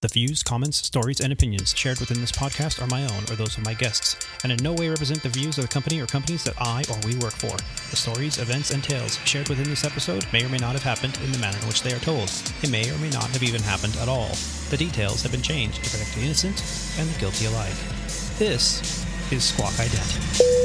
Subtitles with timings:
[0.00, 3.58] The views, comments, stories, and opinions shared within this podcast are my own or those
[3.58, 6.44] of my guests, and in no way represent the views of the company or companies
[6.44, 7.56] that I or we work for.
[7.90, 11.18] The stories, events, and tales shared within this episode may or may not have happened
[11.24, 12.30] in the manner in which they are told.
[12.62, 14.30] It may or may not have even happened at all.
[14.70, 16.62] The details have been changed to protect the innocent
[16.96, 17.74] and the guilty alike.
[18.38, 20.57] This is Squawk Ident.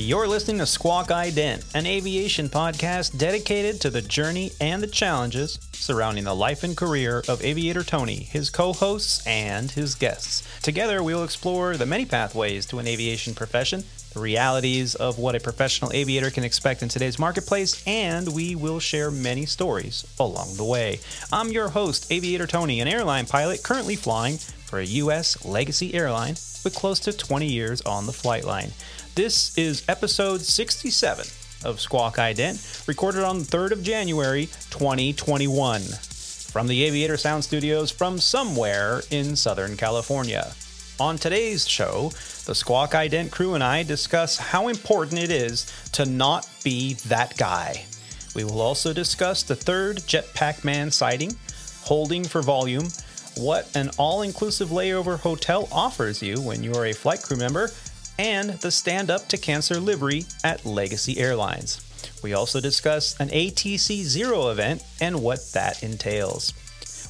[0.00, 5.58] You're listening to Squawk Ident, an aviation podcast dedicated to the journey and the challenges
[5.72, 10.46] surrounding the life and career of Aviator Tony, his co hosts, and his guests.
[10.62, 13.82] Together, we will explore the many pathways to an aviation profession,
[14.14, 18.78] the realities of what a professional aviator can expect in today's marketplace, and we will
[18.78, 21.00] share many stories along the way.
[21.32, 25.44] I'm your host, Aviator Tony, an airline pilot currently flying for a U.S.
[25.44, 28.72] legacy airline with close to 20 years on the flight line.
[29.18, 31.26] This is episode 67
[31.64, 37.90] of Squawk Ident, recorded on the 3rd of January 2021 from the Aviator Sound Studios
[37.90, 40.52] from somewhere in Southern California.
[41.00, 42.12] On today's show,
[42.46, 47.36] the Squawk Ident crew and I discuss how important it is to not be that
[47.36, 47.86] guy.
[48.36, 51.34] We will also discuss the third Jetpack Man sighting,
[51.80, 52.86] holding for volume,
[53.38, 57.70] what an all inclusive layover hotel offers you when you are a flight crew member,
[58.18, 61.80] and the Stand Up to Cancer livery at Legacy Airlines.
[62.22, 66.52] We also discuss an ATC Zero event and what that entails.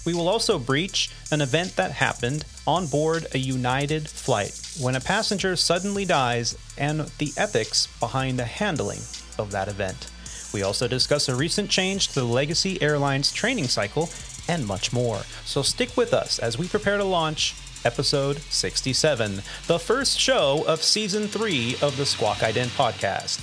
[0.05, 5.01] We will also breach an event that happened on board a United flight when a
[5.01, 9.01] passenger suddenly dies and the ethics behind the handling
[9.39, 10.11] of that event.
[10.53, 14.09] We also discuss a recent change to the Legacy Airlines training cycle
[14.49, 15.23] and much more.
[15.45, 20.83] So stick with us as we prepare to launch episode 67, the first show of
[20.83, 23.41] season 3 of the Squawk Ident podcast.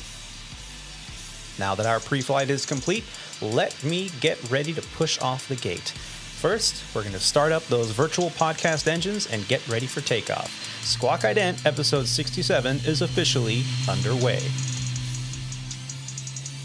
[1.60, 3.04] Now that our pre flight is complete,
[3.42, 5.90] let me get ready to push off the gate.
[5.90, 10.52] First, we're going to start up those virtual podcast engines and get ready for takeoff.
[10.84, 14.42] Squawk Ident episode 67 is officially underway.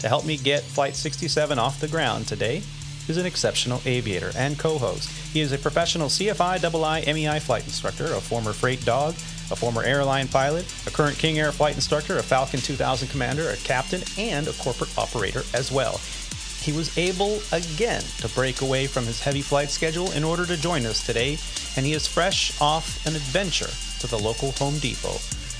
[0.01, 2.61] To help me get Flight 67 off the ground today
[3.07, 5.09] is an exceptional aviator and co host.
[5.33, 9.13] He is a professional CFI II MEI flight instructor, a former freight dog,
[9.51, 13.57] a former airline pilot, a current King Air flight instructor, a Falcon 2000 commander, a
[13.57, 15.99] captain, and a corporate operator as well.
[16.61, 20.61] He was able again to break away from his heavy flight schedule in order to
[20.61, 21.37] join us today,
[21.75, 23.69] and he is fresh off an adventure
[23.99, 25.17] to the local Home Depot,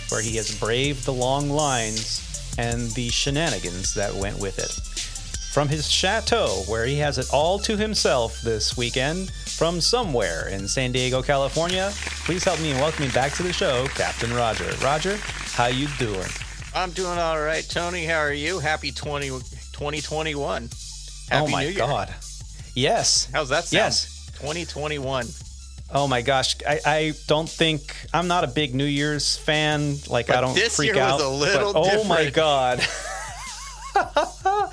[0.10, 2.28] where he has braved the long lines
[2.58, 5.11] and the shenanigans that went with it.
[5.52, 10.66] From his chateau, where he has it all to himself this weekend, from somewhere in
[10.66, 11.92] San Diego, California,
[12.26, 14.72] please help me in welcoming back to the show, Captain Roger.
[14.82, 15.18] Roger,
[15.52, 16.30] how you doing?
[16.74, 18.06] I'm doing all right, Tony.
[18.06, 18.60] How are you?
[18.60, 20.70] Happy 20, 2021.
[21.30, 21.78] Happy oh my New Year.
[21.80, 22.16] God!
[22.74, 23.28] Yes.
[23.34, 23.74] How's that sound?
[23.74, 24.32] Yes.
[24.38, 25.28] 2021.
[25.94, 26.56] Oh my gosh!
[26.66, 29.98] I, I don't think I'm not a big New Year's fan.
[30.10, 31.20] Like But I don't this freak year was out.
[31.20, 32.30] a little but, oh my.
[32.30, 32.80] God!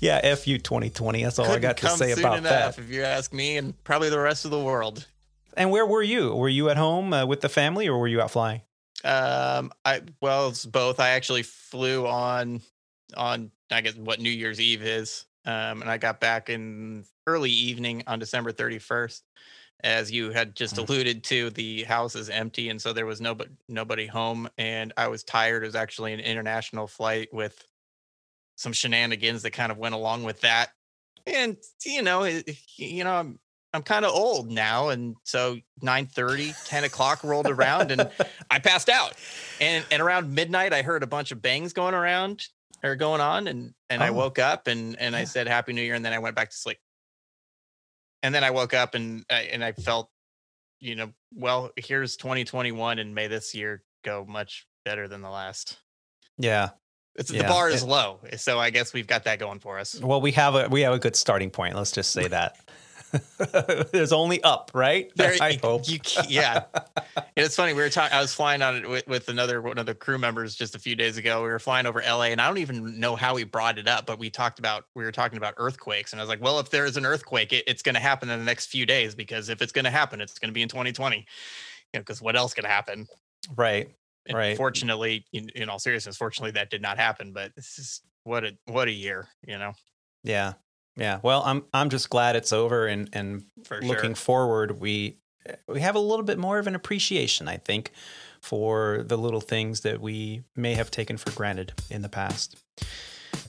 [0.00, 1.22] yeah, f you 2020.
[1.22, 2.78] That's all I Couldn't got to say about enough, that.
[2.78, 5.06] if you ask me, and probably the rest of the world.
[5.56, 6.34] And where were you?
[6.34, 8.62] Were you at home uh, with the family, or were you out flying?
[9.04, 11.00] Um, I well, it's both.
[11.00, 12.62] I actually flew on
[13.16, 15.24] on I guess what New Year's Eve is.
[15.44, 19.22] Um, and I got back in early evening on December 31st.
[19.84, 20.88] As you had just Mm.
[20.88, 24.48] alluded to, the house is empty, and so there was nobody nobody home.
[24.58, 25.62] And I was tired.
[25.62, 27.64] It was actually an international flight with
[28.58, 30.70] some shenanigans that kind of went along with that.
[31.26, 32.24] And you know,
[32.76, 33.38] you know, I'm
[33.72, 38.10] I'm kind of old now, and so 9:30, 10 o'clock rolled around, and
[38.50, 39.14] I passed out.
[39.60, 42.46] And and around midnight, I heard a bunch of bangs going around
[42.82, 44.14] or going on, and and I Oh.
[44.14, 46.56] woke up and and I said Happy New Year, and then I went back to
[46.56, 46.78] sleep.
[48.22, 50.10] And then I woke up and I, and I felt,
[50.80, 55.78] you know, well, here's 2021, and may this year go much better than the last.
[56.36, 56.70] Yeah.
[57.18, 59.78] It's, Yeah, the bar is it- low, so I guess we've got that going for
[59.78, 60.00] us.
[60.00, 61.74] Well, we have a we have a good starting point.
[61.74, 62.56] Let's just say that.
[63.92, 65.10] There's only up, right?
[65.16, 65.88] There, I hope.
[65.88, 65.98] You,
[66.28, 66.64] yeah.
[67.36, 67.72] It's funny.
[67.72, 68.16] We were talking.
[68.16, 70.78] I was flying on it with, with another one of the crew members just a
[70.78, 71.42] few days ago.
[71.42, 74.06] We were flying over LA, and I don't even know how we brought it up,
[74.06, 76.70] but we talked about we were talking about earthquakes, and I was like, "Well, if
[76.70, 79.48] there is an earthquake, it, it's going to happen in the next few days because
[79.48, 81.16] if it's going to happen, it's going to be in 2020.
[81.16, 81.24] You
[81.94, 83.06] know, because what else could happen?
[83.56, 83.88] right.
[84.28, 84.56] And Right.
[84.56, 87.32] Fortunately, in, in all seriousness, fortunately that did not happen.
[87.32, 89.72] But this is what a what a year, you know,
[90.22, 90.54] Yeah.
[90.96, 91.20] Yeah.
[91.22, 94.16] Well, I'm I'm just glad it's over and and for looking sure.
[94.16, 97.92] forward, we eh, we have a little bit more of an appreciation, I think,
[98.40, 102.56] for the little things that we may have taken for granted in the past.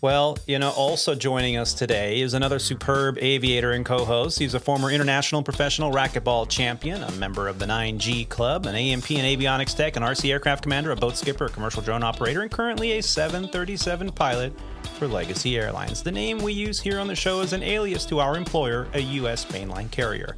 [0.01, 4.39] Well, you know, also joining us today is another superb aviator and co host.
[4.39, 9.17] He's a former international professional racquetball champion, a member of the 9G Club, an A&P
[9.17, 12.51] and avionics tech, an RC aircraft commander, a boat skipper, a commercial drone operator, and
[12.51, 14.53] currently a 737 pilot
[14.97, 16.01] for Legacy Airlines.
[16.01, 18.99] The name we use here on the show is an alias to our employer, a
[18.99, 19.45] U.S.
[19.45, 20.35] mainline carrier.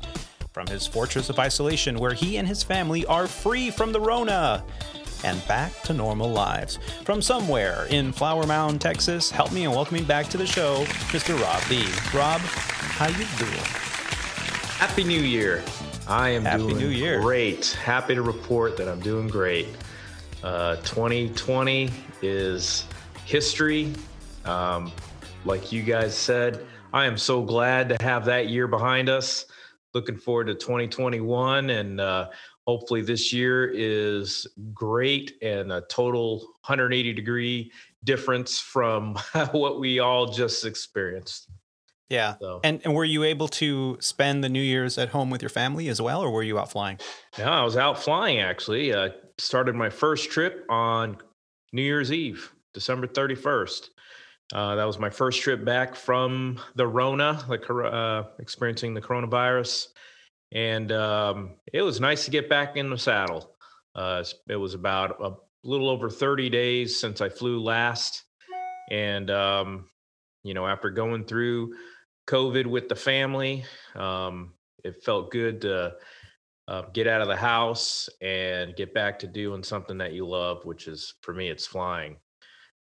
[0.53, 4.63] From his fortress of isolation, where he and his family are free from the Rona
[5.23, 6.77] and back to normal lives.
[7.03, 11.39] From somewhere in Flower Mound, Texas, help me in welcoming back to the show, Mr.
[11.41, 11.85] Rob B.
[12.18, 13.51] Rob, how you doing?
[14.77, 15.63] Happy New Year.
[16.07, 17.21] I am Happy doing New Year.
[17.21, 17.68] great.
[17.83, 19.68] Happy to report that I'm doing great.
[20.44, 21.91] Uh, 2020
[22.21, 22.85] is
[23.25, 23.94] history.
[24.45, 24.91] Um,
[25.45, 29.45] like you guys said, I am so glad to have that year behind us.
[29.94, 32.29] Looking forward to 2021 and uh,
[32.68, 37.72] hopefully this year is great and a total 180 degree
[38.04, 39.16] difference from
[39.52, 41.50] what we all just experienced.
[42.10, 42.36] Yeah.
[42.42, 42.60] So.
[42.63, 45.88] And and were you able to spend the New Year's at home with your family
[45.88, 47.00] as well, or were you out flying?
[47.38, 48.94] No, I was out flying actually.
[48.94, 51.18] Uh, started my first trip on
[51.72, 53.90] New Year's Eve, December 31st.
[54.54, 59.88] Uh, that was my first trip back from the Rona, like uh, experiencing the coronavirus.
[60.53, 63.56] And um, it was nice to get back in the saddle.
[63.95, 65.33] Uh, it was about a
[65.63, 68.24] little over 30 days since I flew last.
[68.89, 69.86] And, um,
[70.44, 71.75] you know, after going through
[72.27, 73.63] COVID with the family,
[73.95, 74.53] um,
[74.83, 75.94] it felt good to
[76.68, 80.65] uh, get out of the house and get back to doing something that you love,
[80.65, 82.18] which is for me, it's flying.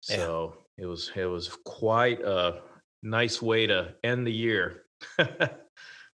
[0.09, 0.17] Yeah.
[0.17, 2.61] So it was it was quite a
[3.03, 4.83] nice way to end the year.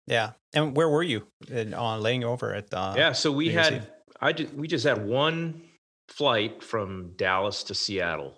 [0.10, 0.32] Yeah.
[0.54, 1.28] And where were you
[1.76, 2.74] on laying over at?
[2.74, 3.90] Uh, yeah, so we had Eve.
[4.22, 5.62] I we just had one
[6.10, 8.34] flight from Dallas to Seattle.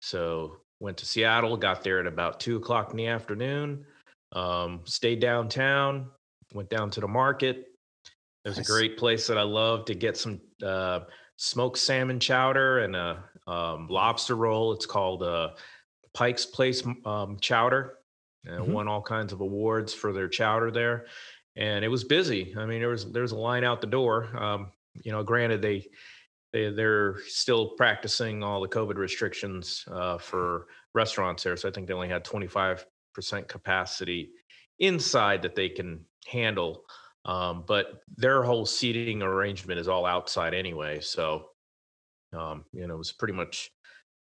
[0.00, 3.84] So went to Seattle, got there at about two o'clock in the afternoon.
[4.32, 6.10] Um, stayed downtown,
[6.54, 7.66] went down to the market.
[8.44, 8.68] There's Nice.
[8.68, 11.00] a great place that I love to get some uh,
[11.36, 14.72] smoked salmon chowder and a um, lobster roll.
[14.72, 15.50] It's called uh,
[16.14, 17.98] Pike's Place um, Chowder.
[18.44, 18.72] And Mhm.
[18.72, 21.06] won all kinds of awards for their chowder there,
[21.56, 22.54] and it was busy.
[22.56, 24.28] I mean, there was there was a line out the door.
[24.36, 25.86] Um, you know, granted they
[26.52, 31.86] they they're still practicing all the COVID restrictions uh, for restaurants there, so I think
[31.86, 34.30] they only had 25 percent capacity
[34.78, 36.84] inside that they can handle.
[37.24, 41.50] Um, but their whole seating arrangement is all outside anyway, so
[42.36, 43.70] um, you know it was pretty much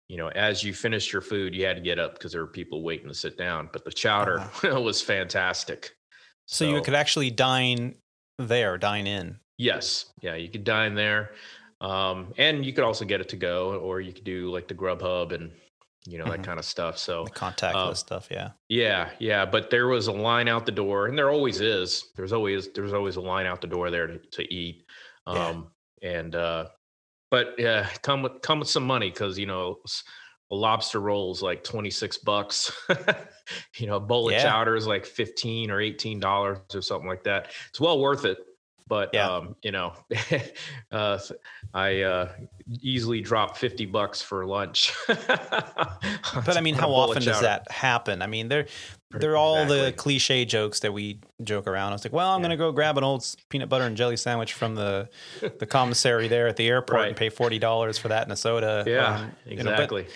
[0.09, 2.47] you know as you finished your food, you had to get up because there were
[2.47, 3.69] people waiting to sit down.
[3.71, 5.98] But the chowder was fantastic.
[6.50, 7.95] So, you could actually dine
[8.39, 9.39] there, dine in.
[9.59, 10.06] Yes.
[10.23, 11.33] Yeah, you could dine there.
[11.81, 14.75] Um, and you could also get it to go, or you could do like the
[14.75, 15.53] Grubhub and
[16.06, 16.45] you know that Mhm.
[16.45, 16.97] kind of stuff.
[16.97, 18.29] So The contactless uh, stuff.
[18.31, 18.53] Yeah.
[18.69, 19.45] yeah, yeah.
[19.45, 22.09] But there was a line out the door, and there always is.
[22.17, 24.85] There's always there's always a line out the door there to, to eat.
[25.27, 25.49] Yeah.
[25.49, 25.71] Um,
[26.03, 26.69] and uh,
[27.31, 29.81] but yeah, come with come with some money because you know
[30.50, 32.73] lobster roll is like twenty six bucks.
[33.77, 34.39] you know, a bowl Yeah.
[34.39, 37.50] of chowder is like fifteen or eighteen dollars or something like that.
[37.69, 38.39] It's well worth it.
[38.87, 39.29] But Yeah.
[39.31, 39.93] um, you know,
[40.93, 41.19] uh,
[41.75, 42.33] I uh,
[42.81, 44.95] easily drop fifty bucks for lunch.
[46.45, 48.22] But I mean, how often does that happen?
[48.22, 48.67] I mean, they're
[49.11, 51.91] they're all the cliche jokes that we joke around.
[51.91, 52.49] I was like, well, I'm Yeah.
[52.49, 55.08] going to go grab an old peanut butter and jelly sandwich from the
[55.58, 58.84] the commissary there at the airport and pay forty dollars for that and a soda.
[58.87, 60.06] Yeah, Um, you know, exactly.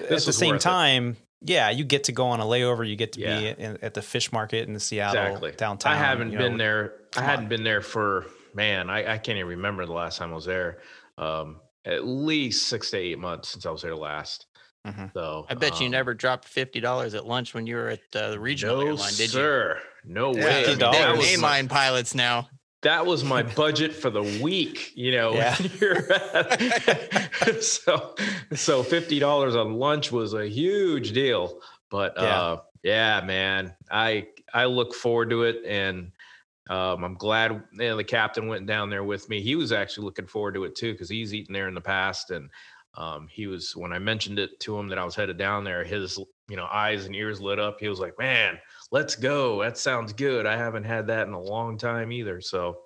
[0.00, 0.64] At the same worth it.
[0.64, 2.86] time, yeah, you get to go on a layover.
[2.88, 3.38] You get to Yeah.
[3.40, 5.52] be in, at the fish market in the Seattle exactly.
[5.52, 5.92] downtown.
[5.92, 6.58] I haven't been know.
[6.58, 6.92] there.
[7.16, 7.48] I hadn't on.
[7.48, 8.90] been there for man.
[8.90, 10.78] I, I can't even remember the last time I was there.
[11.18, 14.46] Um, at least six to eight months since I was there last.
[14.86, 15.12] Mhm.
[15.12, 18.00] So I bet you um, never dropped fifty dollars at lunch when you were at
[18.14, 19.28] uh, the regional No, airline, did you?
[19.28, 19.78] sir.
[20.04, 20.64] No way.
[20.64, 22.48] I mean, $50 they're that, mainline pilots now.
[22.82, 24.92] That was my budget for the week.
[24.96, 25.56] You know, Yeah.
[25.56, 28.14] when you're at- so
[28.54, 31.60] so fifty dollars on lunch was a huge deal.
[31.90, 32.22] But Yeah.
[32.42, 36.12] uh, yeah, man, I I look forward to it, and
[36.68, 39.40] um, I'm glad you know, the captain went down there with me.
[39.42, 42.30] He was actually looking forward to it too because he's eaten there in the past,
[42.30, 42.48] and
[42.94, 45.84] um, he was when I mentioned it to him that I was headed down there.
[45.84, 46.18] His
[46.48, 47.78] you know eyes and ears lit up.
[47.80, 48.58] He was like, "Man,
[48.90, 49.62] let's go!
[49.62, 50.46] That sounds good.
[50.46, 52.82] I haven't had that in a long time either." So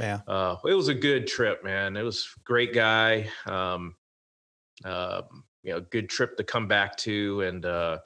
[0.00, 0.20] Yeah.
[0.26, 1.96] uh, it was a good trip, man.
[1.96, 3.28] It was great guy.
[3.46, 3.94] Um,
[4.84, 5.22] uh,
[5.62, 7.98] you know, good trip to come back to and uh,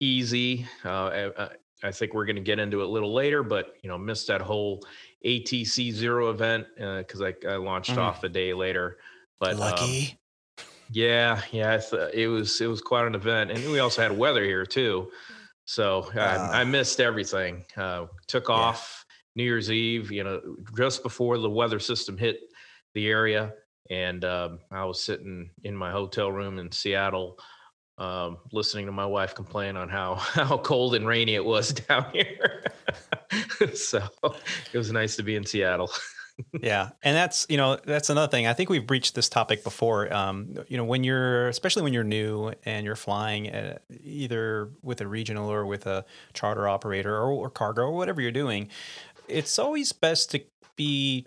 [0.00, 0.66] easy.
[0.84, 1.50] Uh, I, I-
[1.84, 4.28] I think we're going to get into it a little later, but you know, missed
[4.28, 4.82] that whole
[5.26, 7.98] ATC zero event because I, I launched Mm.
[7.98, 8.96] off a day later.
[9.38, 10.18] But um, Lucky.
[10.90, 11.78] Yeah, yeah,
[12.14, 15.10] it was it was quite an event, and we also had weather here too.
[15.66, 16.64] So I, I Ah.
[16.64, 17.64] missed everything.
[17.76, 19.04] Uh, took off
[19.34, 20.40] New Year's Eve, you know,
[20.76, 22.38] just before the weather system hit
[22.94, 23.52] the area,
[23.90, 27.38] and um, I was sitting in my hotel room in Seattle,
[27.98, 30.14] um, listening to my wife complain on how
[30.48, 32.64] how cold and rainy it was down here.
[33.74, 34.00] so
[34.72, 35.90] it was nice to be in Seattle.
[36.60, 38.46] Yeah and that's you know that's another thing.
[38.46, 42.04] I think we've breached this topic before um, you know when you're especially when you're
[42.04, 47.30] new and you're flying at, either with a regional or with a charter operator or,
[47.30, 48.68] or cargo or whatever you're doing
[49.28, 50.40] it's always best to
[50.76, 51.26] be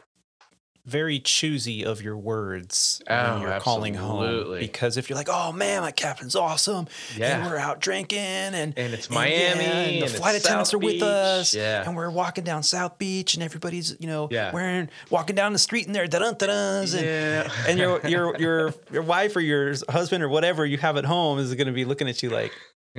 [0.85, 5.51] very choosy of your words Oh, when you're calling home because if you're like oh
[5.51, 7.37] man my captain's awesome Yeah.
[7.37, 10.71] and we're out drinking and And it's and Miami, yeah, and and the flight attendants
[10.71, 11.03] South are with Beach.
[11.03, 11.83] us Yeah.
[11.85, 14.51] and we're walking down South Beach and everybody's you know Yeah.
[14.51, 17.51] wearing walking down the street and they're da da and Yeah.
[17.67, 21.39] and your your your your wife or your husband or whatever you have at home
[21.39, 22.51] is going to be looking at you like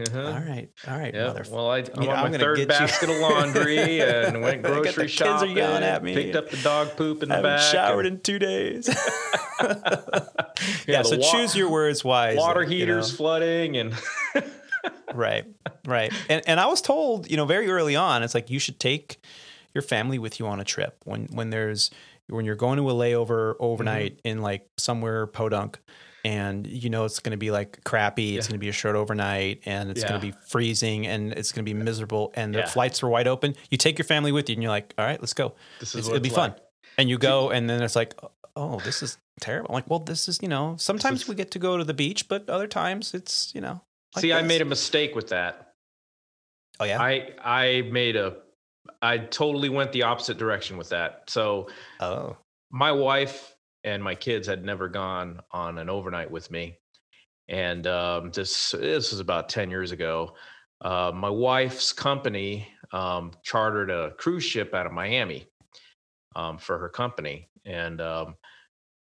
[0.09, 0.21] Uh-huh.
[0.27, 1.43] all right all right Yeah.
[1.51, 4.59] Well, I, I'm you know, on my thard get you- basket of laundry and went
[4.67, 5.57] I got the grocery kids are shopping.
[5.57, 6.15] yelling at me.
[6.15, 7.61] Picked up the dog poop in I the back.
[7.73, 8.89] showered and- in two days
[9.61, 9.75] Yeah,
[10.87, 12.71] yeah, so wa- choose your words wisely water you know?
[12.77, 13.95] heaters flooding and
[15.15, 15.45] right
[15.87, 18.79] right and and i was told you know very early on it's like you should
[18.79, 19.23] take
[19.75, 21.91] your family with you on a trip when when there's
[22.29, 24.29] when you're going to a layover overnight Mm-hmm.
[24.29, 25.79] in like somewhere podunk
[26.25, 28.51] and you know it's going to be like crappy it's Yeah.
[28.51, 31.65] going to be a short overnight and it's going to be freezing and it's going
[31.65, 32.67] to be miserable and the Yeah.
[32.67, 33.55] flights are wide open.
[33.71, 35.55] You take your family with you and you're like all right let's go.
[35.81, 36.55] This is it'll be it's fun.
[36.99, 38.15] and you go and then it's like
[38.57, 39.69] oh this is terrible.
[39.71, 42.29] I'm like well this is you know sometimes we get to go to the beach
[42.29, 43.81] but other times it's you know
[44.15, 45.73] like See, I made a mistake with that.
[46.81, 47.01] oh yeah?
[47.01, 48.37] I I made a
[49.03, 51.25] I totally went the opposite direction with that.
[51.29, 51.69] So
[52.01, 52.37] oh.
[52.71, 56.79] my wife and my kids had never gone on an overnight with me,
[57.49, 60.35] and um, this this was about ten years ago.
[60.81, 65.47] Uh, my wife's company um, chartered a cruise ship out of Miami
[66.37, 68.35] um, for her company, and um,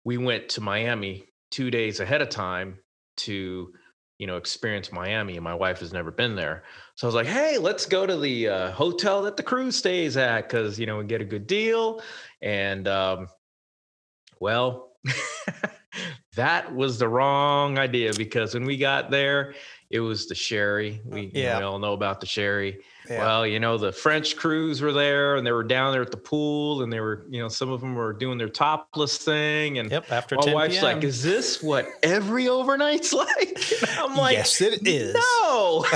[0.03, 2.77] we went to Miami two days ahead of time
[3.17, 3.73] to
[4.21, 6.63] you know experience Miami, and my wife has never been there.
[6.95, 10.15] So I was like, "Hey, let's go to the uh, hotel that the cruise stays
[10.15, 12.01] at because you know we get a good deal."
[12.41, 13.27] And um,
[14.41, 14.89] well,
[16.36, 19.53] that was the wrong idea because when we got there,
[19.89, 21.00] it was the sherry.
[21.05, 21.60] We, Yeah.
[21.60, 22.79] we all know about the sherry.
[23.10, 23.17] Yeah.
[23.25, 26.17] Well, you know, the French crews were there and they were down there at the
[26.17, 29.79] pool and they were, you know, some of them were doing their topless thing.
[29.79, 30.84] And Yep, after my 10 wife's p.m.
[30.96, 33.58] like, is this what every overnight's like?
[33.81, 35.13] And I'm like, yes, it is.
[35.15, 35.84] no.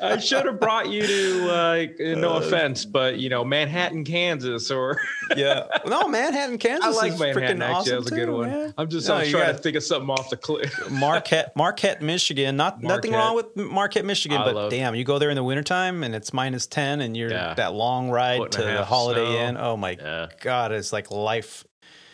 [0.00, 1.86] I should have brought you to, uh,
[2.18, 5.00] no Uh, offense, but you know, Manhattan, Kansas, or
[5.36, 5.64] yeah.
[5.86, 6.84] No, Manhattan, Kansas.
[6.84, 7.58] I like is Manhattan.
[7.58, 8.48] freaking Actually, awesome that was a good too, one.
[8.50, 8.74] man.
[8.78, 10.90] I'm just No, I'm trying got- to think of something off the cliff.
[10.90, 12.56] Marquette, Marquette, Michigan.
[12.56, 15.44] Not nothing wrong with Marquette, Michigan, I but love- damn, you go there in the
[15.44, 17.54] wintertime and it's minus ten, and you're Yeah.
[17.54, 19.46] that long ride Foot to a the half Holiday snow.
[19.48, 19.56] Inn.
[19.58, 21.64] Oh my Yeah, god, it's like life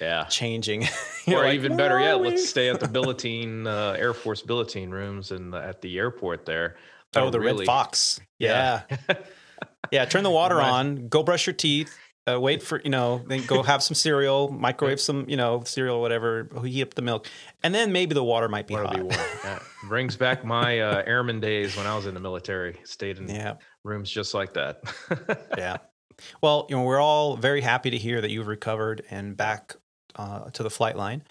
[0.01, 0.25] yeah.
[0.25, 0.87] changing.
[1.29, 5.55] or even better yet, let's stay at the billeting uh, Air Force billeting rooms and
[5.55, 6.77] at the airport there.
[7.17, 8.21] Oh, They're the really- Red Fox.
[8.39, 8.83] Yeah.
[9.09, 9.15] Yeah.
[9.93, 10.05] yeah.
[10.05, 10.69] Turn the water Right.
[10.69, 11.09] on.
[11.09, 11.97] Go brush your teeth.
[12.27, 13.23] Uh, wait for you know.
[13.27, 14.51] Then go have some cereal.
[14.51, 16.49] Microwave some you know cereal, whatever.
[16.65, 17.29] Heat up the milk,
[17.63, 18.97] and then maybe the water might be Wanna hot.
[18.97, 19.17] be warm.
[19.45, 19.59] Yeah.
[19.89, 22.81] Brings back my uh, airman days when I was in the military.
[22.85, 23.57] Stayed in yeah.
[23.83, 24.81] rooms just like that.
[25.59, 25.77] yeah.
[26.41, 29.77] Well, you know, we're all very happy to hear that you've recovered and back
[30.17, 31.23] uh, to the flight line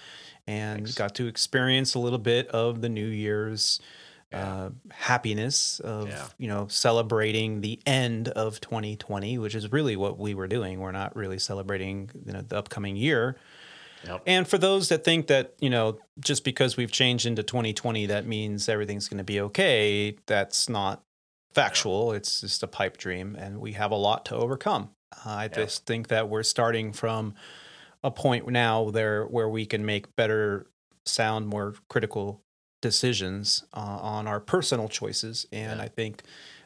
[0.48, 0.96] and Thanks.
[0.96, 3.80] got to experience a little bit of the New Year's.
[4.34, 6.26] Uh, happiness of, Yeah.
[6.38, 10.80] you know, celebrating the end of 2020, which is really what we were doing.
[10.80, 13.38] We're not really celebrating you know, the upcoming year.
[14.06, 14.24] Yep.
[14.26, 18.26] And for those that think that, you know, just because we've changed into 2020, that
[18.26, 21.04] means everything's going to be okay, that's not
[21.54, 22.12] factual.
[22.12, 24.90] It's just a pipe dream, and we have a lot to overcome.
[25.26, 27.36] Uh, I just think that we're starting from
[28.04, 30.68] a point now there where we can make better,
[31.06, 32.42] sound more critical
[32.84, 35.86] decisions uh, on our personal choices, and Yeah.
[35.86, 36.22] I think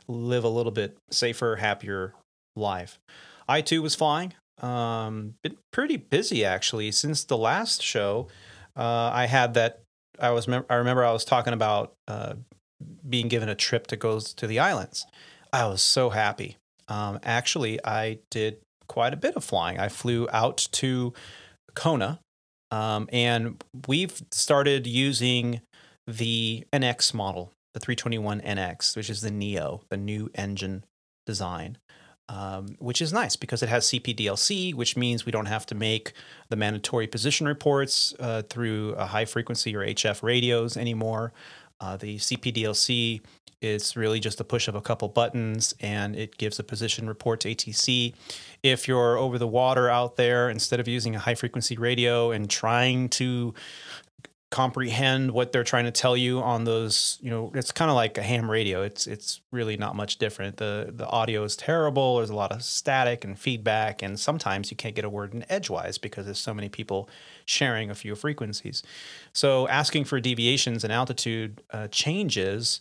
[0.09, 2.13] live a little bit safer, happier
[2.57, 2.99] life.
[3.47, 4.33] I too was flying.
[4.61, 8.27] Um, been pretty busy actually since the last show.
[8.75, 9.81] Uh, I had that.
[10.19, 10.49] I was.
[10.49, 12.33] I remember I was talking about uh,
[13.07, 15.05] being given a trip that goes to the islands.
[15.53, 16.57] I was so happy.
[16.87, 18.57] Um, actually, I did
[18.87, 19.79] quite a bit of flying.
[19.79, 21.13] I flew out to
[21.75, 22.19] Kona,
[22.71, 25.61] um, and we've started using
[26.07, 30.85] the NX model, the 321 NX, which is the Neo, the new engine
[31.25, 31.77] design.
[32.29, 36.11] um, which is nice because it has CPDLC, which means we don't have to make
[36.49, 41.31] the mandatory position reports uh, through high frequency or HF radios anymore.
[41.79, 43.21] Uh, the CPDLC
[43.61, 47.39] is really just a push of a couple buttons and it gives a position report
[47.39, 48.13] to ATC.
[48.61, 52.49] If you're over the water out there, instead of using a high frequency radio and
[52.49, 53.53] trying to
[54.49, 58.17] comprehend what they're trying to tell you on those you know it's kind of like
[58.17, 58.81] a ham radio.
[58.81, 60.57] It's it's really not much different.
[60.57, 62.17] The the audio is terrible.
[62.17, 65.45] There's a lot of static and feedback and sometimes you can't get a word in
[65.49, 67.09] edgewise because there's so many people
[67.45, 68.83] sharing a few frequencies.
[69.33, 72.79] So asking for deviations and altitude uh, changes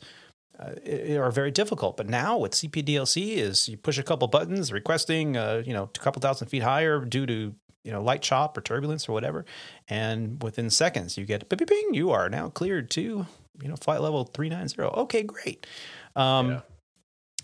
[0.58, 1.96] uh, are very difficult.
[1.96, 5.98] But now with CPDLC is you push a couple buttons requesting, uh, you know, a
[5.98, 7.54] couple thousand feet higher due to
[7.86, 9.44] you know light chop or turbulence or whatever,
[9.88, 13.26] and within seconds you get bing, bing, you are now cleared to
[13.62, 14.90] you know flight level three nine zero.
[14.96, 15.66] Okay, great.
[16.16, 16.60] Um, yeah.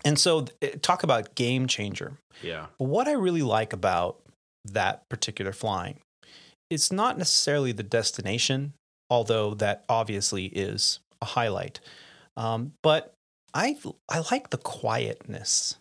[0.05, 0.47] And so
[0.81, 2.17] talk about game changer.
[2.41, 2.65] Yeah.
[2.77, 4.19] What I really like about
[4.65, 5.99] that particular flying,
[6.69, 8.73] it's not necessarily the destination,
[9.09, 11.79] although that obviously is a highlight.
[12.35, 13.13] Um, but
[13.53, 13.77] I
[14.09, 15.77] I like the quietness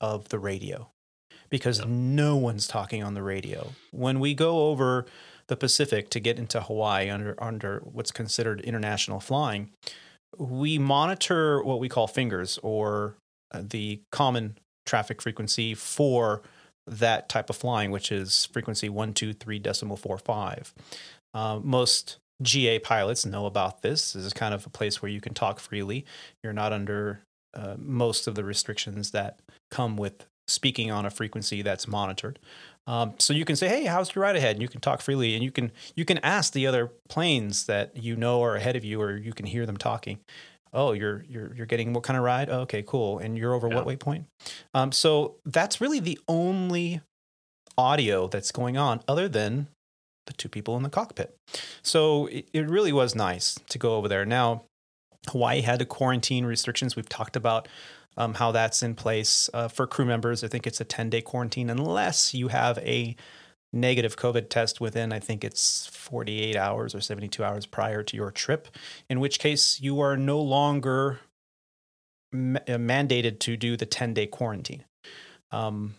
[0.00, 0.90] of the radio
[1.50, 3.72] because no one's talking on the radio.
[3.90, 5.06] When we go over
[5.48, 9.70] the Pacific to get into Hawaii under under what's considered international flying,
[10.36, 13.14] we monitor what we call fingers or
[13.52, 16.42] uh, the common traffic frequency for
[16.86, 20.72] that type of flying, which is frequency one two three decimal four five.
[21.34, 24.12] Uh, most GA pilots know about this.
[24.12, 26.04] This is kind of a place where you can talk freely.
[26.42, 27.20] You're not under
[27.54, 29.40] uh, most of the restrictions that
[29.70, 32.38] come with speaking on a frequency that's monitored.
[32.86, 35.34] Um, so you can say, "Hey, how's your ride ahead?" And you can talk freely,
[35.34, 38.84] and you can you can ask the other planes that you know are ahead of
[38.84, 40.20] you, or you can hear them talking.
[40.72, 42.48] Oh, you're you're you're getting what kind of ride?
[42.48, 43.18] Oh, okay, cool.
[43.18, 43.74] And you're over yeah.
[43.76, 44.24] what waypoint?
[44.72, 47.02] Um, so that's really the only
[47.76, 49.68] audio that's going on, other than
[50.26, 51.34] the two people in the cockpit.
[51.82, 54.24] So it, it really was nice to go over there.
[54.24, 54.64] Now,
[55.28, 56.96] Hawaii had the quarantine restrictions.
[56.96, 57.68] We've talked about
[58.16, 60.42] um, how that's in place uh, for crew members.
[60.42, 63.16] I think it's a 10 day quarantine unless you have a
[63.72, 68.30] negative COVID test within, I think it's 48 hours or 72 hours prior to your
[68.30, 68.68] trip,
[69.10, 71.20] in which case you are no longer
[72.32, 74.84] ma- uh, mandated to do the 10 day quarantine.
[75.52, 75.94] Um,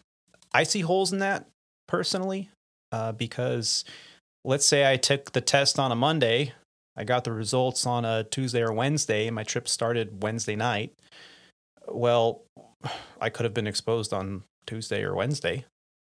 [0.54, 1.48] I see holes in that
[1.88, 2.50] personally
[2.92, 3.86] uh, because
[4.44, 6.54] let's say I took the test on a Monday,
[6.96, 10.94] I got the results on a Tuesday or Wednesday, and my trip started Wednesday night.
[11.92, 12.44] Well,
[13.22, 15.66] I could have been exposed on Tuesday or Wednesday,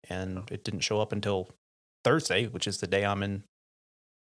[0.09, 1.49] and it didn't show up until
[2.03, 3.43] Thursday, which is the day I'm in,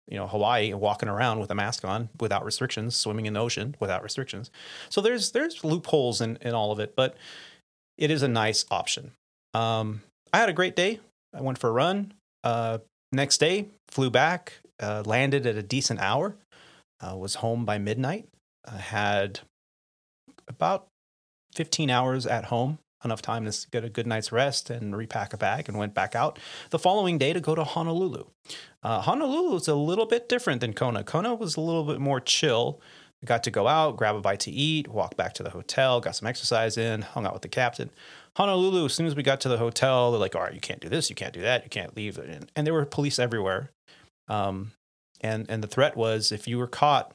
[0.08, 3.74] you know, Hawaii, walking around with a mask on without restrictions, swimming in the ocean
[3.80, 4.50] without restrictions.
[4.88, 7.16] So there's there's loopholes in in all of it, but
[7.98, 9.12] it is a nice option.
[9.54, 11.00] Um, I had a great day.
[11.34, 12.14] I went for a run.
[12.42, 12.78] Uh,
[13.12, 16.36] Next day, flew back, uh, landed at a decent hour,
[17.00, 18.28] uh, was home by midnight,
[18.64, 19.40] uh, had
[20.46, 20.86] about
[21.54, 25.36] 15 hours at home, enough time to get a good night's rest and repack a
[25.36, 26.38] bag, and went back out
[26.70, 28.24] the following day to go to Honolulu.
[28.82, 31.04] Uh, Honolulu is a little bit different than Kona.
[31.04, 32.80] Kona was a little bit more chill.
[33.22, 36.16] Got to go out, grab a bite to eat, walk back to the hotel, got
[36.16, 37.90] some exercise in, hung out with the captain.
[38.36, 40.80] Honolulu, as soon as we got to the hotel, they're like, all right, you can't
[40.80, 42.16] do this, you can't do that, you can't leave.
[42.16, 43.72] And, and there were police everywhere.
[44.28, 44.72] Um,
[45.20, 47.12] and, and the threat was if you were caught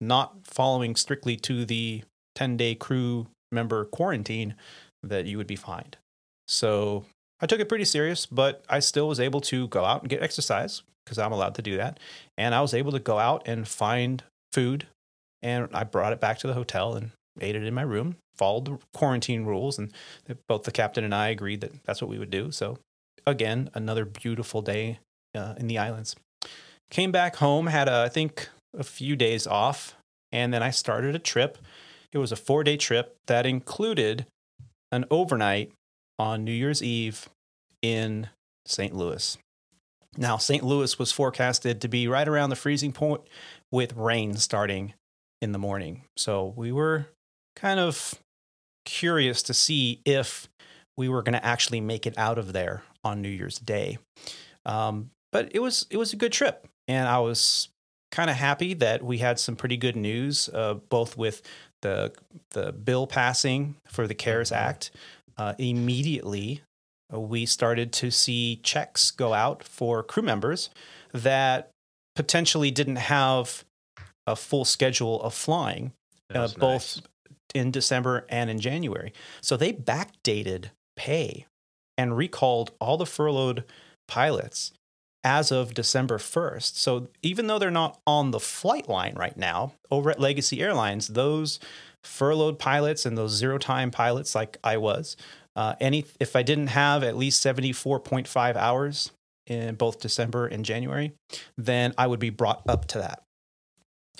[0.00, 2.04] not following strictly to the
[2.36, 4.54] 10 day crew member quarantine,
[5.02, 5.96] that you would be fined.
[6.46, 7.04] So
[7.40, 10.22] I took it pretty serious, but I still was able to go out and get
[10.22, 11.98] exercise because I'm allowed to do that.
[12.36, 14.86] And I was able to go out and find food
[15.42, 17.10] and I brought it back to the hotel and
[17.40, 19.92] ate it in my room, followed the quarantine rules, and
[20.48, 22.50] both the captain and I agreed that that's what we would do.
[22.50, 22.78] So,
[23.26, 24.98] again, another beautiful day
[25.34, 26.16] uh, in the islands.
[26.90, 29.94] Came back home, had a, I think a few days off,
[30.32, 31.58] and then I started a trip.
[32.12, 34.26] It was a four day trip that included
[34.92, 35.72] an overnight
[36.18, 37.28] on New Year's Eve
[37.82, 38.28] in
[38.66, 38.94] St.
[38.94, 39.38] Louis.
[40.16, 40.64] Now, St.
[40.64, 43.22] Louis was forecasted to be right around the freezing point
[43.70, 44.94] with rain starting
[45.40, 46.02] in the morning.
[46.16, 47.06] So we were
[47.54, 48.14] kind of
[48.84, 50.48] curious to see if
[50.96, 53.98] we were going to actually make it out of there on New Year's Day.
[54.66, 57.68] Um, but it was it was a good trip, and I was
[58.10, 61.42] kind of happy that we had some pretty good news, uh, both with
[61.82, 62.12] the
[62.50, 64.68] the bill passing for the CARES mm-hmm.
[64.68, 64.90] Act.
[65.36, 66.60] Uh, immediately,
[67.12, 70.70] uh, we started to see checks go out for crew members
[71.12, 71.70] that
[72.14, 73.64] potentially didn't have
[74.26, 75.92] a full schedule of flying,
[76.34, 77.00] uh, both
[77.54, 79.12] in December and in January.
[79.40, 80.66] So they backdated
[80.96, 81.46] pay
[81.96, 83.64] and recalled all the furloughed
[84.06, 84.72] pilots
[85.22, 86.76] as of December 1st.
[86.76, 91.08] So even though they're not on the flight line right now, over at Legacy Airlines,
[91.08, 91.58] those
[92.02, 95.16] furloughed pilots and those zero time pilots, like I was,
[95.56, 99.10] uh, any if I didn't have at least 74.5 hours
[99.46, 101.12] in both December and January,
[101.58, 103.22] then I would be brought up to that.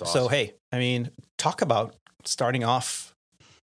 [0.03, 3.13] So hey, I mean, talk about starting off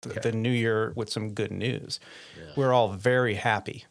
[0.02, 0.20] the, Yeah.
[0.22, 2.00] the new year with some good news.
[2.38, 2.52] Yeah.
[2.56, 3.86] We're all very happy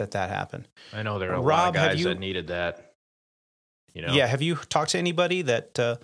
[0.00, 0.66] that that happened.
[0.92, 2.94] I know there are a lot of guys you- that needed that.
[3.94, 4.12] You know.
[4.12, 5.96] Yeah, have you talked to anybody that uh,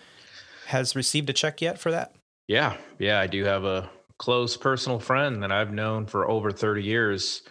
[0.67, 2.15] has received a check yet for that?
[2.49, 6.83] Yeah, yeah, I do have a close personal friend that I've known for over 30
[6.83, 7.43] years.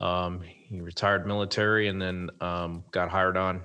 [0.00, 3.62] Um, he retired military and then um, got hired on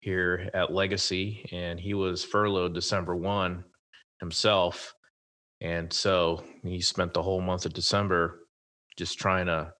[0.00, 3.64] here at Legacy, and he was furloughed December 1
[4.20, 4.94] himself.
[5.60, 8.40] And so he spent the whole month of December
[8.98, 9.72] just trying to,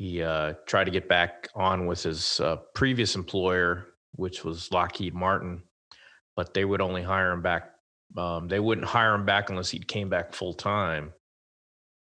[0.00, 5.14] he uh, tried to get back on with his uh, previous employer, which was Lockheed
[5.14, 5.62] Martin,
[6.36, 7.74] but they would only hire him back
[8.16, 11.12] um, they wouldn't hire him back unless he came back full time.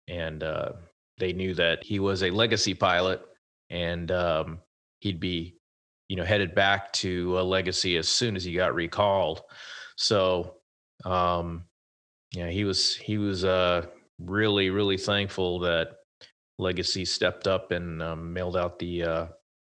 [0.08, 0.72] And uh,
[1.18, 3.20] they knew that he was a legacy pilot
[3.70, 4.60] and um,
[5.00, 5.54] he'd be,
[6.08, 9.42] you know, headed back to a legacy as soon as he got recalled.
[9.96, 10.56] So,
[11.04, 11.64] um,
[12.32, 13.86] yeah, he was he was uh,
[14.18, 15.88] really really thankful that
[16.62, 19.26] Legacy stepped up and um, mailed out the uh,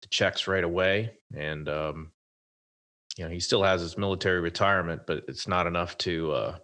[0.02, 2.12] the checks right away, and um,
[3.18, 6.58] you know he still has his military retirement but it's not enough to uh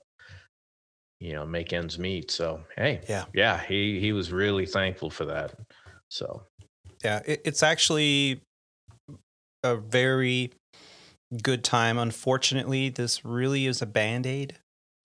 [1.18, 3.24] you know make ends meet so hey Yeah.
[3.34, 5.54] yeah he he was really thankful for that
[6.08, 6.42] so
[7.02, 8.42] Yeah, it, it's actually
[9.64, 10.52] a very
[11.42, 11.98] good time.
[11.98, 14.58] Unfortunately, this really is a band aid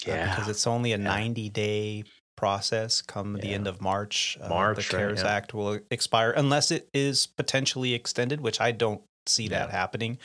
[0.06, 1.04] Yeah, because it's only a Yeah.
[1.04, 2.04] 90 day
[2.38, 4.38] process come the end of March.
[4.42, 5.30] Uh, March, the right, CARES yeah.
[5.36, 9.72] Act will expire unless it is potentially extended, which I don't see that Yeah.
[9.76, 10.18] happening.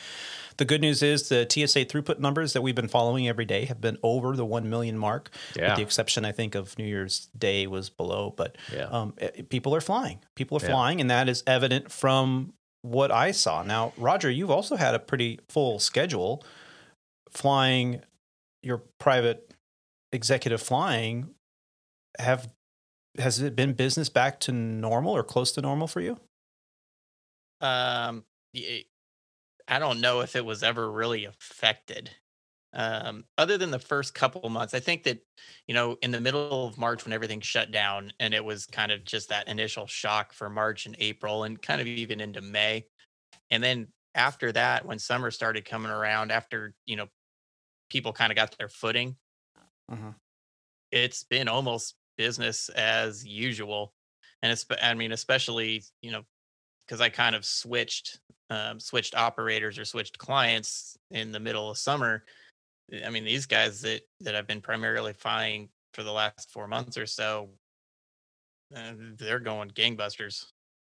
[0.55, 3.81] The good news is the TSA throughput numbers that we've been following every day have
[3.81, 7.27] been over the 1 million mark, with yeah the exception, I think, of New Year's
[7.37, 8.29] Day was below.
[8.33, 10.19] But yeah um, eh, people are flying.
[10.35, 10.69] People are Yeah.
[10.69, 13.63] flying, and that is evident from what I saw.
[13.63, 16.43] Now, Roger, you've also had a pretty full schedule
[17.31, 18.01] flying
[18.61, 19.51] your private
[20.13, 21.33] executive flying.
[22.19, 22.51] Have
[23.17, 26.19] has it been business back to normal or close to normal for you?
[27.61, 28.25] Um,
[29.67, 32.11] I don't know if it was ever really affected.
[32.73, 35.23] Um, other than the first couple months, I think that
[35.67, 38.91] you know, in the middle of March when everything shut down, and it was kind
[38.91, 42.87] of just that initial shock for March and April, and kind of even into May,
[43.51, 47.09] and then after that, when summer started coming around, after you know,
[47.89, 49.17] people kind of got their footing,
[49.89, 50.15] Mhm.
[50.91, 53.93] it's been almost business as usual,
[54.41, 56.23] and it's I mean, especially you know,
[56.87, 61.77] because I kind of switched um, switched operators or switched clients in the middle of
[61.77, 62.25] summer.
[63.05, 66.97] I mean, these guys that that I've been primarily flying for the last four months
[66.97, 67.59] or so,
[68.75, 70.45] uh, they're going gangbusters.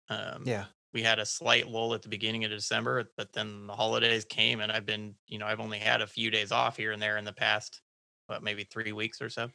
[0.10, 0.68] Um, Yeah.
[0.94, 4.62] we had a slight lull at the beginning of December, but then the holidays came,
[4.62, 7.18] and I've been, you know, I've only had a few days off here and there
[7.18, 7.82] in the past,
[8.28, 9.50] what maybe three weeks or so.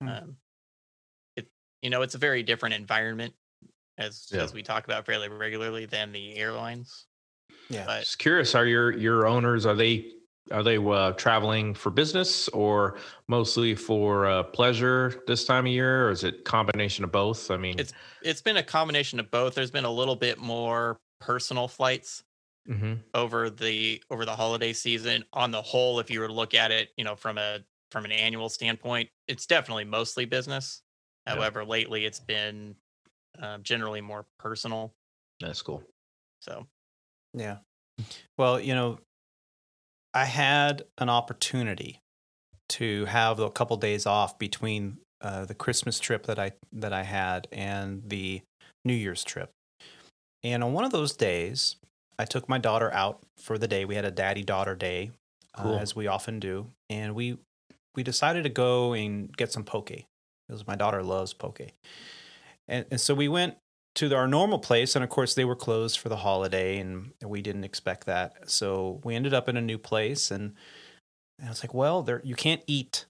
[0.00, 0.08] Hmm.
[0.08, 0.38] Um,
[1.82, 3.34] you know, it's a very different environment
[3.98, 4.42] as Yeah.
[4.42, 7.06] as we talk about fairly regularly than the airlines.
[7.70, 7.84] Yeah.
[7.86, 10.12] But just curious are your your owners are they
[10.52, 16.06] are they uh, traveling for business or mostly for uh, pleasure this time of year
[16.08, 19.54] or is it combination of both i mean It's- it's been a combination of both.
[19.54, 22.24] There's been a little bit more personal flights
[22.68, 23.02] mhm.
[23.14, 25.24] over the over the holiday season.
[25.32, 28.04] On the whole, if you were to look at it, you know, from a from
[28.04, 30.82] an annual standpoint, it's definitely mostly business.
[31.26, 31.34] Yeah.
[31.34, 32.76] However, lately it's been
[33.40, 34.92] uh, generally more personal.
[35.40, 35.82] that's cool
[36.40, 36.66] So
[37.34, 37.58] Yeah.
[38.38, 38.98] Well, you know,
[40.14, 42.00] I had an opportunity
[42.70, 47.02] to have a couple days off between uh, the Christmas trip that I that I
[47.02, 48.42] had and the
[48.84, 49.50] New Year's trip.
[50.42, 51.76] And on one of those days,
[52.18, 53.84] I took my daughter out for the day.
[53.84, 55.10] We had a daddy daughter day,
[55.56, 55.74] Cool.
[55.74, 57.38] uh, as we often do, and we
[57.94, 59.90] we decided to go and get some poke
[60.46, 61.60] because my daughter loves poke.
[62.68, 63.56] And, and so we went
[63.96, 67.40] to our normal place and of course they were closed for the holiday and we
[67.40, 68.50] didn't expect that.
[68.50, 70.54] So we ended up in a new place and,
[71.38, 73.06] and i was like well there you can't eat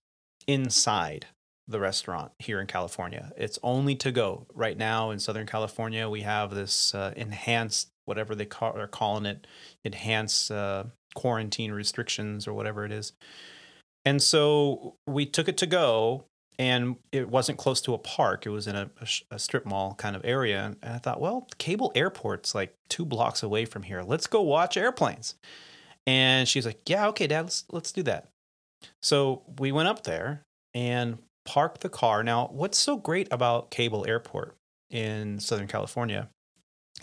[0.46, 1.26] inside
[1.68, 3.32] the restaurant here in california.
[3.36, 4.46] It's only to go.
[4.54, 9.26] Right now in southern california we have this uh, enhanced whatever they call are calling
[9.26, 9.46] it
[9.84, 10.84] enhanced uh,
[11.16, 13.12] quarantine restrictions or whatever it is.
[14.04, 16.26] And so we took it to go
[16.58, 18.46] and it wasn't close to a park.
[18.46, 18.90] It was in a,
[19.30, 20.74] a, strip mall kind of area.
[20.82, 24.02] And I thought, well, Cable Airport's like two blocks away from here.
[24.02, 25.34] Let's go watch airplanes.
[26.06, 28.28] And she's like, yeah, okay, Dad, let's let's do that.
[29.02, 30.42] So we went up there
[30.74, 32.22] and parked the car.
[32.22, 34.56] Now, what's so great about Cable Airport
[34.90, 36.28] in Southern California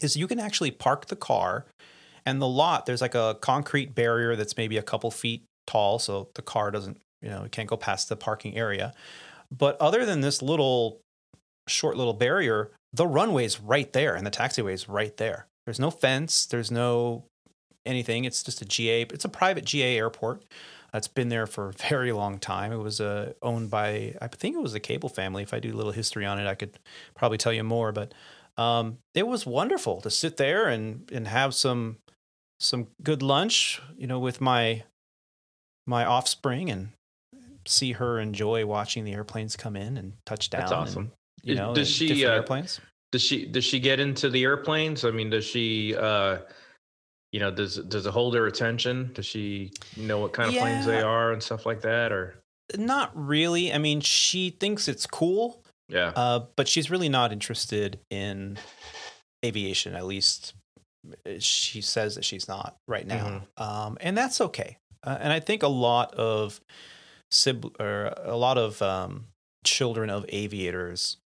[0.01, 1.65] is you can actually park the car
[2.25, 2.85] and the lot.
[2.85, 6.99] There's like a concrete barrier that's maybe a couple feet tall, so the car doesn't,
[7.21, 8.93] you know, it can't go past the parking area.
[9.55, 10.99] But other than this little
[11.67, 15.47] short little barrier, the runway's right there and the taxiway's right there.
[15.65, 17.25] There's no fence, there's no
[17.85, 18.25] anything.
[18.25, 20.43] It's just a GA, it's a private GA airport.
[20.93, 22.71] It's been there for a very long time.
[22.71, 25.41] It was uh, owned by, I think it was the Cable family.
[25.41, 26.77] If I do a little history on it, I could
[27.15, 27.91] probably tell you more.
[27.91, 28.13] But
[28.57, 31.97] um, it was wonderful to sit there and and have some
[32.59, 34.83] some good lunch, you know, with my
[35.87, 36.89] my offspring and
[37.65, 40.61] see her enjoy watching the airplanes come in and touch down.
[40.61, 41.11] That's awesome.
[41.41, 42.79] And, you know, does she uh, airplanes?
[43.11, 45.05] Does she does she get into the airplanes?
[45.05, 46.39] I mean, does she uh
[47.31, 49.11] you know, does does it hold her attention?
[49.13, 50.61] Does she know what kind of yeah.
[50.61, 52.35] planes they are and stuff like that or
[52.77, 53.73] not really.
[53.73, 55.63] I mean, she thinks it's cool.
[55.89, 56.11] Yeah.
[56.15, 58.57] Uh, but she's really not interested in
[59.43, 60.53] aviation, at least
[61.25, 63.43] eh, she says that she's not right now.
[63.57, 63.63] Mm-hmm.
[63.63, 64.77] Um, and that's okay.
[65.03, 66.61] Uh, and I think a lot of
[67.33, 69.25] sib- or a lot of um,
[69.63, 71.17] children of aviators,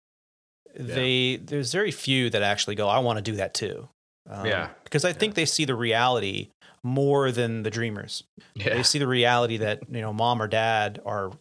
[0.75, 0.95] yeah.
[0.95, 3.89] they there's very few that actually go, I want to do that too.
[4.29, 4.69] Um, yeah.
[4.83, 5.41] Because I think yeah.
[5.41, 6.49] they see the reality
[6.83, 8.23] more than the dreamers.
[8.55, 8.75] Yeah.
[8.75, 11.31] They see the reality that, you know, mom or dad are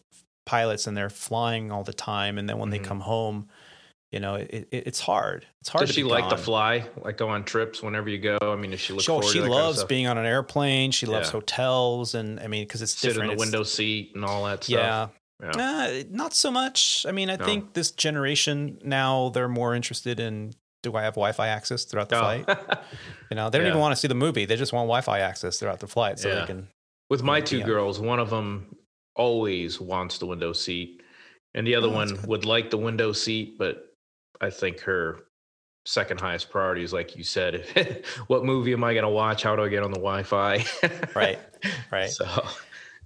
[0.45, 2.37] pilots and they're flying all the time.
[2.37, 2.83] And then when mm-hmm.
[2.83, 3.47] they come home,
[4.11, 5.45] you know, it, it, it's hard.
[5.61, 5.85] It's hard.
[5.85, 6.87] Does she like to fly?
[7.03, 8.37] Like go on trips whenever you go?
[8.41, 9.03] I mean, does she look?
[9.03, 10.91] Sure, she loves kind of being on an airplane.
[10.91, 11.33] She loves yeah.
[11.33, 13.31] hotels, and I mean, because it's sit different.
[13.31, 15.11] in the window seat and all that stuff.
[15.41, 16.01] Yeah, yeah.
[16.01, 17.05] Uh, not so much.
[17.07, 17.45] I mean, I no.
[17.45, 22.17] think this generation now they're more interested in do I have Wi-Fi access throughout the
[22.17, 22.19] oh.
[22.19, 22.45] flight?
[23.29, 23.71] you know, they don't yeah.
[23.71, 24.45] even want to see the movie.
[24.45, 26.67] They just want Wi-Fi access throughout the flight so they can.
[27.09, 28.75] With my two girls, one of them
[29.15, 31.01] always wants the window seat,
[31.53, 33.86] and the other oh, one would like the window seat, but
[34.41, 35.19] I think her
[35.85, 39.43] second highest priority is like you said, what movie am I going to watch?
[39.43, 40.65] How do I get on the Wi-Fi?
[41.15, 41.39] right,
[41.91, 42.09] right.
[42.09, 42.25] So,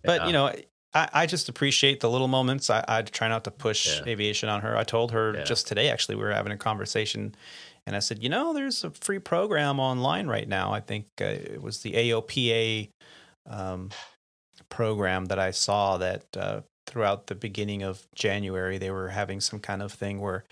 [0.04, 0.54] but you know,
[0.94, 2.70] I, I, just appreciate the little moments.
[2.70, 4.12] I, I try not to push yeah.
[4.12, 4.76] aviation on her.
[4.76, 5.44] I told her yeah.
[5.44, 7.36] just today, actually, we were having a conversation,
[7.86, 10.74] and I said, you know, there's a free program online right now.
[10.74, 12.90] I think uh, it was the AOPA
[13.50, 13.90] um,
[14.70, 19.60] program that I saw that uh, throughout the beginning of January they were having some
[19.60, 20.44] kind of thing where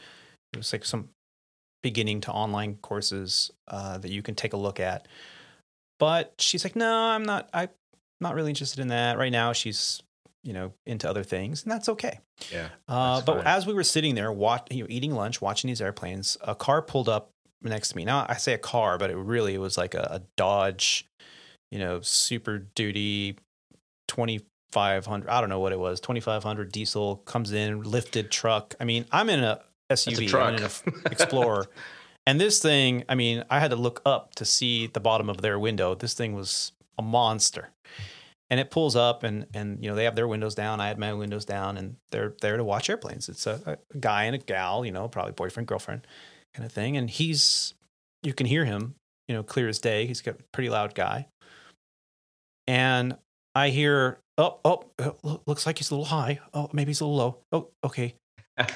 [0.54, 1.10] it was like some
[1.82, 5.08] beginning to online courses uh, that you can take a look at.
[6.00, 7.50] But she's like, no, I'm not.
[7.54, 7.70] I'm
[8.22, 9.54] not really interested in that right now.
[9.54, 10.02] She's
[10.44, 12.20] you know into other things and that's okay
[12.52, 13.48] yeah uh, but fine.
[13.48, 16.82] as we were sitting there watch, you know, eating lunch watching these airplanes a car
[16.82, 17.32] pulled up
[17.62, 20.22] next to me now i say a car but it really was like a, a
[20.38, 21.06] dodge
[21.72, 23.36] you know super duty
[24.08, 29.06] 2500 i don't know what it was 2500 diesel comes in lifted truck i mean
[29.12, 29.60] i'm in a
[29.96, 31.68] suv a i'm in an explorer.
[32.28, 35.42] And this thing i mean i had to look up to see the bottom of
[35.42, 35.96] their window.
[35.96, 37.70] This thing was a monster.
[38.52, 40.80] And it pulls up and and you know they have their windows down.
[40.80, 43.30] I had my windows down and they're there to watch airplanes.
[43.30, 46.06] It's a, a, guy and a gal you know probably boyfriend girlfriend
[46.54, 46.98] kind of thing.
[46.98, 47.74] And he's
[48.24, 48.96] you can hear him
[49.28, 50.06] you know clear as day.
[50.06, 51.28] He's got a pretty loud guy.
[52.68, 53.18] And
[53.56, 56.40] i hear oh oh uh, looks like he's a little high.
[56.54, 57.38] Oh maybe he's a little low.
[57.52, 58.16] Oh okay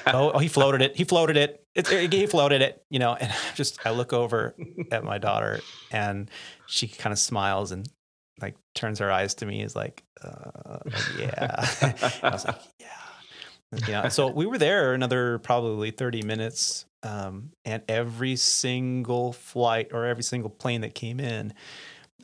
[0.06, 0.96] oh, oh, he floated it.
[0.96, 1.64] He floated it.
[1.88, 2.84] He floated it.
[2.90, 4.54] You know, and just I look over
[4.90, 6.30] at my daughter, and
[6.66, 7.88] she kind of smiles and
[8.40, 10.78] like turns her eyes to me is like, uh,
[11.18, 11.66] yeah.
[12.22, 12.86] I was like, yeah.
[13.88, 14.08] Yeah.
[14.08, 16.86] So we were there another probably 30 minutes.
[17.02, 21.52] Um, and every single flight or every single plane that came in,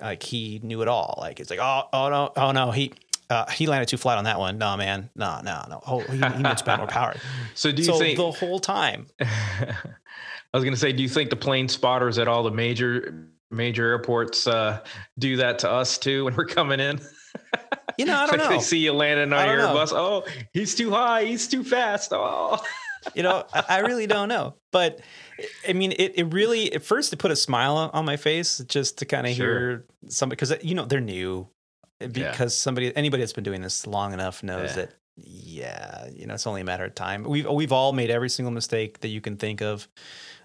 [0.01, 1.18] like he knew it all.
[1.18, 2.92] Like it's like, oh, oh no, oh no, he,
[3.30, 4.58] uh, he landed too flat on that one.
[4.58, 5.80] No, man, no, no, no.
[5.86, 7.14] Oh, he, he needs to more power.
[7.54, 9.06] so do you so think the whole time?
[9.20, 13.28] I was going to say, do you think the plane spotters at all the major
[13.52, 14.80] major airports uh,
[15.18, 17.00] do that to us too when we're coming in?
[17.98, 18.56] You know, I don't like know.
[18.56, 19.74] They see you landing on your know.
[19.74, 19.92] bus.
[19.92, 21.24] Oh, he's too high.
[21.24, 22.12] He's too fast.
[22.14, 22.58] Oh.
[23.14, 24.54] you know, I, I, really don't know.
[24.72, 25.00] But
[25.68, 28.98] I mean, it, it really, at first, it put a smile on my face just
[28.98, 29.46] to kind of sure.
[29.46, 31.48] hear somebody, because, you know, they're new.
[32.00, 32.46] Because yeah.
[32.48, 34.76] somebody, anybody that's been doing this long enough knows yeah.
[34.76, 37.24] that, yeah, you know, it's only a matter of time.
[37.24, 39.86] We've, we've all made every single mistake that you can think of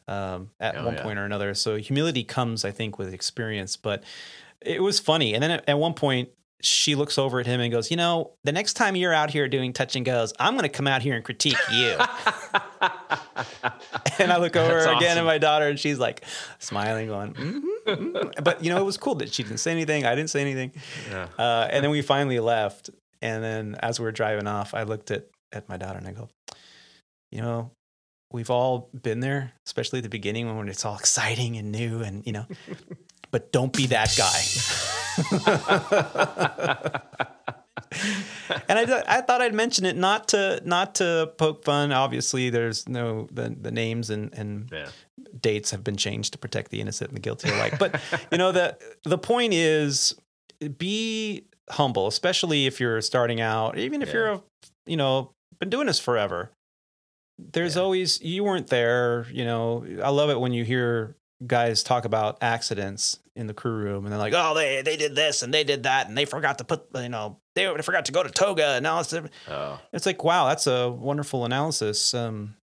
[0.07, 1.03] um, at oh, one yeah.
[1.03, 1.53] point or another.
[1.53, 3.77] So humility comes, I think, with experience.
[3.77, 4.03] But
[4.61, 5.33] it was funny.
[5.33, 6.29] And then at, at one point,
[6.61, 9.47] she looks over at him and goes, "You know, the next time you're out here
[9.47, 11.97] doing touch and goes, I'm going to come out here and critique you."
[14.19, 16.23] and I look over again at my daughter, and she's like
[16.59, 20.05] smiling, going, mm-hmm, mhm." "But you know, it was cool that she didn't say anything.
[20.05, 20.71] I didn't say anything."
[21.09, 21.27] yeah.
[21.37, 22.89] Uh, and then we finally left.
[23.21, 26.11] And then as we were driving off, I looked at, at my daughter and I
[26.11, 26.29] go,
[27.31, 27.71] you know,
[28.31, 32.25] we've all been there, especially at the beginning when it's all exciting and new and,
[32.27, 32.45] you know,
[33.31, 34.41] but don't be that guy.
[38.69, 41.91] and I, I thought I'd mention it not to not to poke fun.
[41.91, 44.89] Obviously, there's no the, the names and, and Yeah.
[45.39, 47.77] dates have been changed to protect the innocent and the guilty alike.
[47.79, 47.99] But
[48.31, 50.15] you know the the point is
[50.77, 54.13] be humble, especially if you're starting out, even if Yeah.
[54.13, 54.43] you're a
[54.85, 56.51] you know been doing this forever.
[57.37, 57.81] There's Yeah.
[57.81, 59.25] always you weren't there.
[59.31, 63.75] You know, I love it when you hear guys talk about accidents in the crew
[63.75, 66.25] room and they're like, oh, they they did this and they did that and they
[66.25, 69.13] forgot to put you know they forgot to go to TOGA and it's
[69.47, 72.13] Oh, it's like wow, that's a wonderful analysis.
[72.13, 72.55] Um,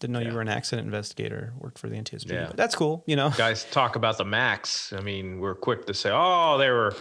[0.00, 2.30] didn't know you were an accident investigator, worked for the NTSB.
[2.30, 2.46] Yeah.
[2.46, 3.30] But that's cool, you know.
[3.36, 4.92] guys talk about the max.
[4.92, 6.94] I mean, we're quick to say, "Oh, they were,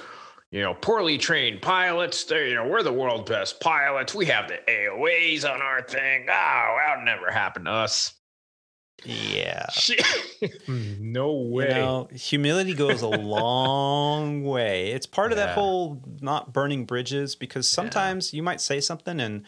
[0.52, 2.24] you know, poorly trained pilots.
[2.24, 4.16] They, you know, we're the world best pilots.
[4.16, 6.26] We have the AOAs on our thing.
[6.28, 8.14] Oh, that'll never happen to us."
[9.06, 9.66] Yeah.
[11.00, 11.70] No way.
[11.70, 14.92] You know, humility goes a long way.
[14.92, 19.46] It's part of that whole not burning bridges because sometimes you might say something and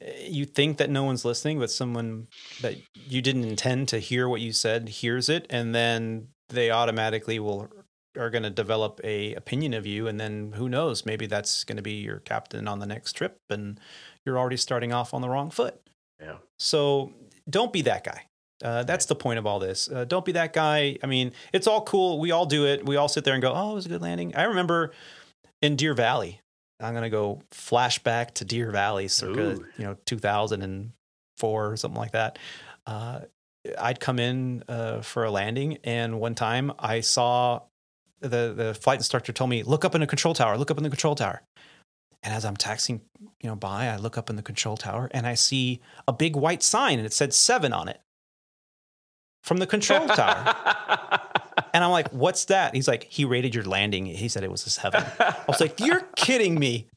[0.00, 2.28] eh, you think that no one's listening, but someone
[2.60, 7.38] that you didn't intend to hear what you said hears it, and then they automatically
[7.38, 7.70] will
[8.18, 11.06] are going to develop a opinion of you, and then who knows?
[11.06, 13.80] Maybe that's going to be your captain on the next trip, and
[14.26, 15.80] you're already starting off on the wrong foot.
[16.20, 16.36] Yeah.
[16.58, 17.14] So
[17.48, 18.26] don't be that guy.
[18.62, 19.90] Uh, that's the point of all this.
[19.90, 20.96] Uh, don't be that guy.
[21.02, 22.20] I mean, it's all cool.
[22.20, 22.86] We all do it.
[22.86, 24.92] We all sit there and go, "Oh, it was a good landing." I remember
[25.60, 26.40] in Deer Valley.
[26.80, 29.66] I'm gonna go flashback to Deer Valley, circa Ooh.
[29.78, 32.38] you know 2004 or something like that.
[32.86, 33.20] Uh,
[33.78, 37.62] I'd come in uh, for a landing, and one time I saw
[38.20, 40.58] the the flight instructor told me, "Look up in the control tower.
[40.58, 41.42] Look up in the control tower."
[42.24, 43.00] And as I'm taxiing,
[43.40, 46.36] you know, by, I look up in the control tower and I see a big
[46.36, 48.00] white sign, and it said seven on it
[49.42, 51.18] from the control tower.
[51.74, 52.74] And I'm like, what's that?
[52.74, 54.04] He's like, he rated your landing.
[54.04, 55.04] He said it was a seven.
[55.18, 56.88] I was like, you're kidding me.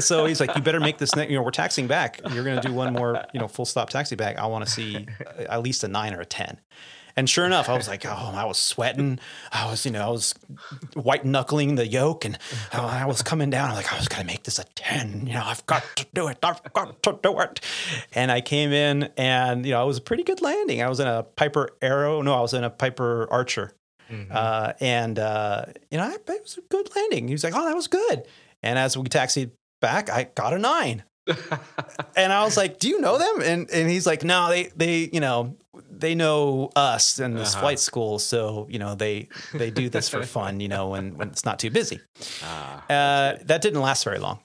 [0.00, 2.20] So he's like, you better make this next, you know, we're taxing back.
[2.32, 4.38] You're going to do one more, you know, full stop taxi back.
[4.38, 5.06] I want to see
[5.38, 6.58] at least a nine or a 10.
[7.16, 9.18] And sure enough, I was like, oh, I was sweating.
[9.50, 10.34] I was, you know, I was
[10.92, 12.36] white knuckling the yoke and
[12.74, 13.70] uh, I was coming down.
[13.70, 15.26] I'm like, I was going to make this a 10.
[15.26, 16.38] You know, I've got to do it.
[16.42, 17.60] I've got to do it.
[18.12, 20.82] And I came in and, you know, it was a pretty good landing.
[20.82, 22.20] I was in a Piper Arrow.
[22.20, 23.72] No, I was in a Piper Archer.
[24.10, 24.28] Mhm.
[24.30, 27.26] Uh, and uh, you know, it was a good landing.
[27.26, 28.22] He was like, "Oh, that was good."
[28.62, 29.50] And as we taxied
[29.80, 31.02] back, I got a nine,
[32.16, 35.10] and I was like, "Do you know them?" And and he's like, "No, they they
[35.12, 35.56] you know
[35.90, 37.60] they know us in this Uh-huh.
[37.60, 41.28] flight school, so you know they they do this for fun, you know, when when
[41.28, 42.00] it's not too busy."
[42.42, 44.40] Ah, Uh, that didn't last very long.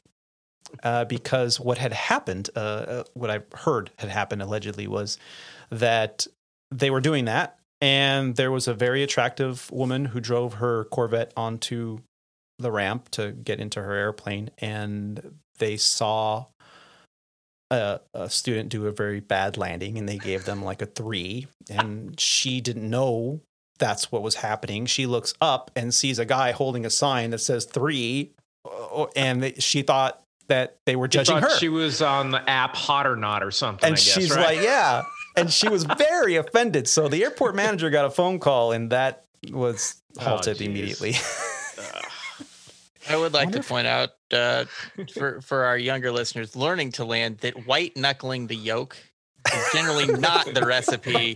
[0.84, 5.17] Uh, because what had happened, uh, uh, what I heard had happened allegedly was
[5.70, 6.26] that
[6.72, 11.34] they were doing that, and there was a very attractive woman who drove her Corvette
[11.36, 12.00] onto
[12.58, 16.46] the ramp to get into her airplane, and they saw
[17.71, 21.47] a, a student do a very bad landing, and they gave them like a three,
[21.69, 23.41] and she didn't know
[23.79, 24.86] that's what was happening.
[24.86, 28.34] She looks up and sees a guy holding a sign that says three,
[28.65, 31.57] uh, and they, she thought that they were judging her.
[31.57, 33.88] She was on the app Hot or Not or something.
[33.88, 34.57] and I guess, she's right?
[34.57, 35.03] like, yeah.
[35.38, 36.88] And she was very offended.
[36.89, 40.67] So the airport manager got a phone call, and that was Oh, halted geez.
[40.67, 41.13] immediately.
[43.09, 43.63] I would like Wonderful.
[43.63, 44.65] to point out uh,
[45.13, 48.97] for for our younger listeners, learning to land that white knuckling the yoke
[49.51, 51.35] is generally not the recipe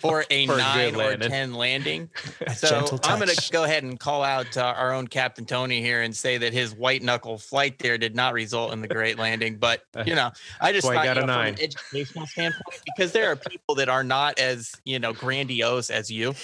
[0.00, 2.10] for a For a nine or ten landing.
[2.46, 5.80] A So I'm going to go ahead and call out uh, our own Captain Tony
[5.80, 9.18] here and say that his white knuckle flight there did not result in the great
[9.20, 9.56] landing.
[9.58, 12.82] But you know, I just why I thought got a know, from an educational standpoint,
[12.84, 16.34] because there are people that are not as you know grandiose as you,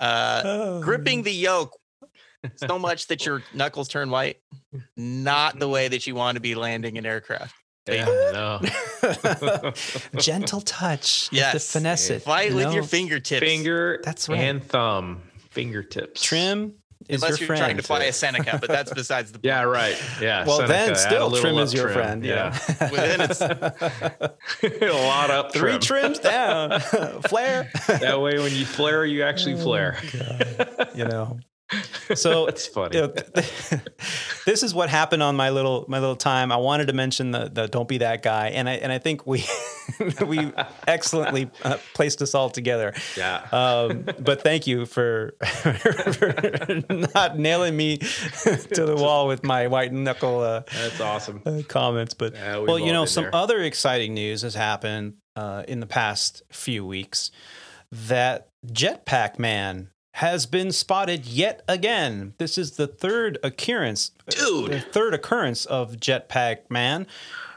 [0.00, 0.80] uh, Oh.
[0.80, 1.76] gripping the yoke
[2.56, 4.38] so much that your knuckles turn white.
[4.96, 7.54] Not the way that you want to be landing an aircraft.
[7.88, 8.60] Yeah, no.
[10.18, 11.28] gentle touch.
[11.32, 11.72] You have to Yes.
[11.72, 12.22] finesse it.
[12.22, 12.86] Fight you with your know?
[12.88, 13.40] fingertips.
[13.46, 14.40] Finger That's right.
[14.40, 15.22] and thumb.
[15.50, 16.20] Fingertips.
[16.22, 16.74] trim
[17.08, 17.60] is Unless your you're friend.
[17.60, 19.44] trying to fly a Seneca, but that's besides the point.
[19.44, 19.96] Yeah, right.
[20.20, 20.44] Yeah.
[20.44, 21.94] well, Seneca, then still trim is your trim.
[21.94, 22.24] friend.
[22.24, 22.58] Yeah.
[22.80, 22.90] Yeah.
[22.90, 26.02] Within it's- a lot up Three trim.
[26.02, 26.80] trims down.
[27.28, 27.70] Flare.
[27.86, 29.98] That way, when you flare, you actually Oh, flare.
[30.12, 30.88] God.
[30.96, 31.38] you know.
[32.14, 32.96] So That's funny.
[32.96, 33.08] you know,
[34.46, 36.52] this is what happened on my little my little time.
[36.52, 39.26] I wanted to mention the, the don't be that guy, and I and I think
[39.26, 39.44] we
[40.26, 40.52] we
[40.86, 42.94] excellently uh, placed us all together.
[43.16, 43.46] Yeah.
[43.50, 46.82] Um, but thank you for, for
[47.14, 51.42] not nailing me to the wall with my white knuckle uh, That's awesome.
[51.44, 52.14] uh, comments.
[52.14, 53.34] But Yeah, well, you know, some there.
[53.34, 57.30] other exciting news has happened uh, in the past few weeks
[57.90, 62.32] that Jetpack Man has been spotted yet again.
[62.38, 64.70] This is the third occurrence, Dude.
[64.72, 67.06] the third occurrence of Jetpack Man,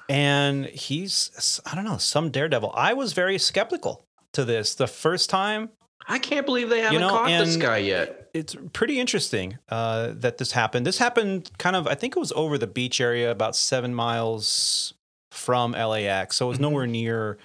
[0.10, 2.72] and he's I don't know some daredevil.
[2.76, 4.04] I was very skeptical
[4.34, 5.70] to this the first time
[6.08, 8.30] I can't believe they haven't know, caught this guy yet.
[8.34, 10.86] it's pretty interesting uh, that this happened.
[10.86, 14.94] This happened kind of, I think it was over the beach area, about seven miles
[15.32, 16.36] from LAX.
[16.38, 16.62] So it was Mhm.
[16.62, 17.38] nowhere near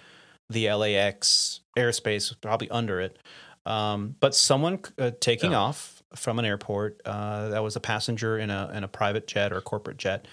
[0.49, 3.19] the LAX airspace, probably under it.
[3.67, 5.59] Um, but someone uh, taking Yeah.
[5.59, 9.53] off from an airport uh, that was a passenger in a in a private jet
[9.53, 10.27] or a corporate jet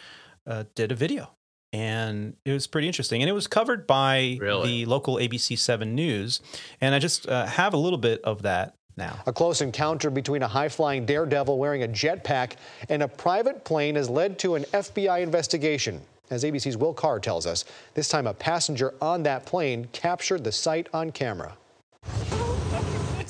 [0.45, 1.31] uh, did a video.
[1.73, 3.21] And it was pretty interesting.
[3.21, 4.67] And it was covered by Really?
[4.83, 6.41] the local ABC 7 News.
[6.81, 9.19] And I just uh, have a little bit of that now.
[9.25, 12.53] A close encounter between a high flying daredevil wearing a jetpack
[12.89, 16.01] and a private plane has led to an FBI investigation.
[16.29, 17.63] As ABC's Will Carr tells us,
[17.93, 21.55] this time a passenger on that plane captured the sight on camera.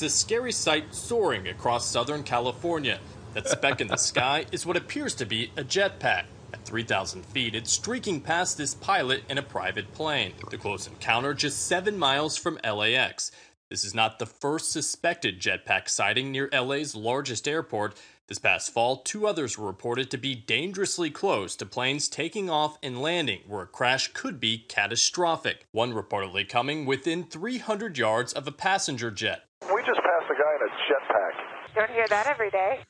[0.02, 3.00] A scary sight soaring across Southern California.
[3.36, 6.24] That speck in the sky is what appears to be a jetpack.
[6.54, 10.34] At 3,000 feet, it's streaking past this pilot in a private plane.
[10.50, 13.32] The close encounter just seven miles from LAX.
[13.70, 17.96] This is not the first suspected jetpack sighting near LA's largest airport.
[18.28, 22.80] This past fall, two others were reported to be dangerously close to planes taking off
[22.82, 25.68] and landing, where a crash could be catastrophic.
[25.72, 29.44] One reportedly coming within 300 yards of a passenger jet.
[29.74, 31.76] We just passed a guy in a jetpack.
[31.76, 32.82] Don't hear that every day.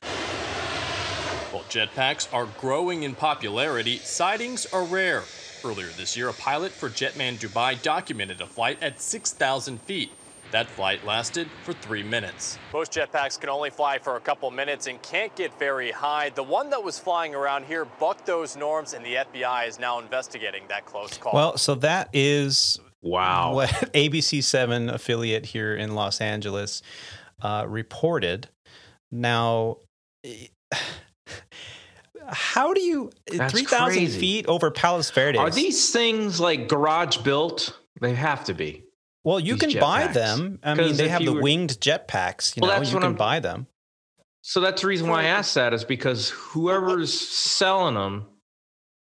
[1.52, 5.22] While jetpacks are growing in popularity, sightings are rare.
[5.64, 10.10] Earlier this year, a pilot for Jetman Dubai documented a flight at 6,000 feet.
[10.50, 12.58] That flight lasted for three minutes.
[12.72, 16.30] Most jetpacks can only fly for a couple minutes and can't get very high.
[16.30, 20.00] The one that was flying around here bucked those norms, and the FBI is now
[20.00, 21.32] investigating that close call.
[21.32, 23.54] Well, so that is Wow.
[23.54, 26.82] what ABC Seven affiliate here in Los Angeles
[27.42, 28.48] uh, reported.
[29.10, 29.78] Now,
[30.24, 30.46] eh,
[32.28, 35.38] how do you That's three thousand feet over Palos Verdes?
[35.38, 37.78] Are these things like garage built?
[38.00, 38.84] They have to be.
[39.24, 40.14] well, you these can buy jetpacks?
[40.14, 40.58] them.
[40.62, 42.56] I mean, they if have you the were- winged jetpacks.
[42.56, 43.66] You Well, know, that's you what can I'm- buy them.
[44.44, 48.26] So that's the reason why I asked that is because whoever's selling them,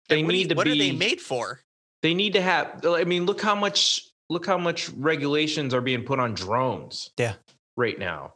[0.09, 0.71] they what do you- need to what be.
[0.71, 1.61] are they made for?
[2.01, 2.85] They need to have.
[2.85, 7.09] I mean, look how much look how much regulations are being put on drones.
[7.17, 7.33] Yeah.
[7.75, 8.33] Right now,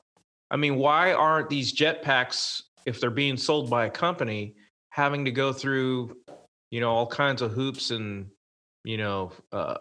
[0.49, 4.55] I mean, why aren't these jetpacks, if they're being sold by a company,
[4.89, 6.15] having to go through,
[6.71, 8.27] you know, all kinds of hoops and,
[8.85, 9.77] you know, uh,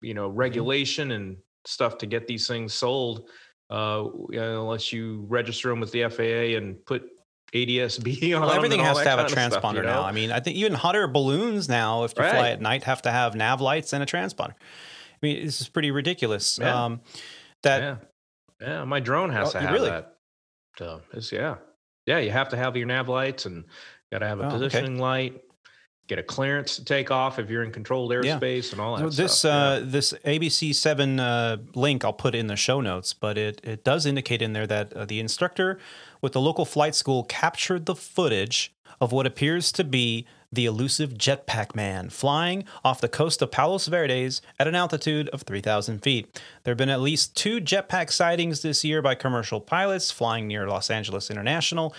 [0.00, 0.38] you know, Mm-hmm.
[0.38, 3.28] regulation and stuff to get these things sold,
[3.70, 7.04] uh, unless you register them with the FAA and put
[7.52, 10.02] ADSB on Well, everything has to have a of stuff, transponder you now.
[10.02, 13.02] I mean, I think even hot air balloons now, if you fly at night, have
[13.02, 14.50] to have nav lights and a transponder.
[14.52, 16.58] I mean, this is pretty ridiculous.
[16.60, 16.84] Yeah.
[16.84, 17.00] Um,
[17.62, 17.96] that yeah,
[18.60, 18.84] yeah.
[18.84, 19.90] My drone has Oh, to have really?
[19.90, 20.16] that.
[20.78, 21.56] So it's yeah,
[22.04, 22.18] yeah.
[22.18, 23.64] You have to have your nav lights and
[24.12, 24.56] got to have a Oh, okay.
[24.58, 25.42] positioning light.
[26.08, 28.38] Get a clearance to take off if you're in controlled Yeah.
[28.38, 29.10] airspace and all that.
[29.12, 29.52] So this stuff.
[29.52, 33.82] uh, this ABC seven uh, link I'll put in the show notes, but it it
[33.84, 35.78] does indicate in there that uh, the instructor
[36.26, 41.14] with the local flight school captured the footage of what appears to be the elusive
[41.14, 46.42] jetpack man flying off the coast of Palos Verdes at an altitude of 3,000 feet.
[46.64, 50.66] There have been at least two jetpack sightings this year by commercial pilots flying near
[50.66, 51.94] Los Angeles International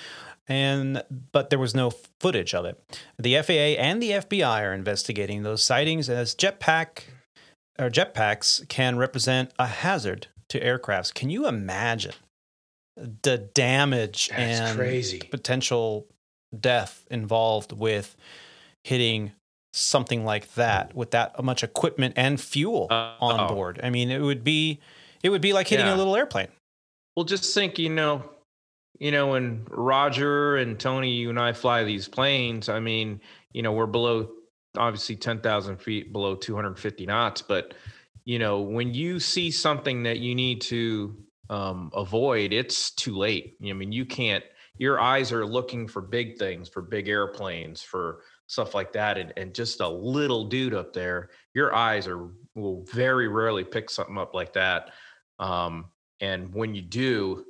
[0.46, 1.02] and
[1.32, 3.02] but there was no footage of it.
[3.18, 7.04] The FAA and the FBI are investigating those sightings as jetpack
[7.80, 11.14] or jetpacks can represent a hazard to aircrafts.
[11.14, 12.16] Can you imagine
[13.22, 15.20] the damage That's and crazy.
[15.20, 16.08] potential
[16.58, 18.16] death involved with
[18.84, 19.32] hitting
[19.74, 23.54] something like that with that much equipment and fuel Uh, on oh.
[23.54, 23.80] board?
[23.84, 24.80] I mean, it would be
[25.24, 25.96] it would be like hitting Yeah.
[25.96, 26.48] a little airplane.
[27.16, 28.30] Well, just think, you know,
[29.00, 33.20] you know, when Roger and Tony, you and I fly these planes, I mean,
[33.52, 34.30] you know, we're below
[34.78, 37.74] obviously 10,000 feet below 250 knots, but
[38.26, 41.16] you know, when you see something that you need to
[41.50, 43.56] um, avoid, it's too late.
[43.68, 44.44] I mean, you can't,
[44.78, 49.18] your eyes are looking for big things, for big airplanes, for stuff like that.
[49.18, 53.90] And, and just a little dude up there, your eyes are, will very rarely pick
[53.90, 54.92] something up like that.
[55.40, 55.86] Um,
[56.20, 57.46] and when you do,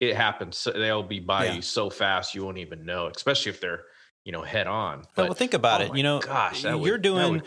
[0.00, 0.56] it happens.
[0.56, 1.54] So they'll be by Yeah.
[1.54, 3.84] you so fast you won't even know, especially if they're
[4.24, 5.04] you know head on.
[5.14, 5.96] But, well, think about oh it.
[5.96, 7.32] You know, gosh, that you're that doing.
[7.32, 7.44] would-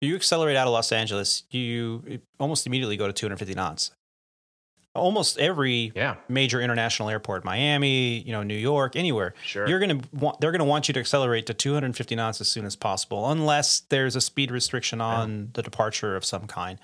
[0.00, 1.42] You accelerate out of Los Angeles.
[1.50, 3.90] You almost immediately go to 250 knots.
[4.92, 9.68] Almost every yeah, major international airport, Miami, you know, New York, anywhere, sure.
[9.68, 12.48] you're going to want they're going to want you to accelerate to 250 knots as
[12.48, 16.80] soon as possible, unless there's a speed restriction on the departure of some kind,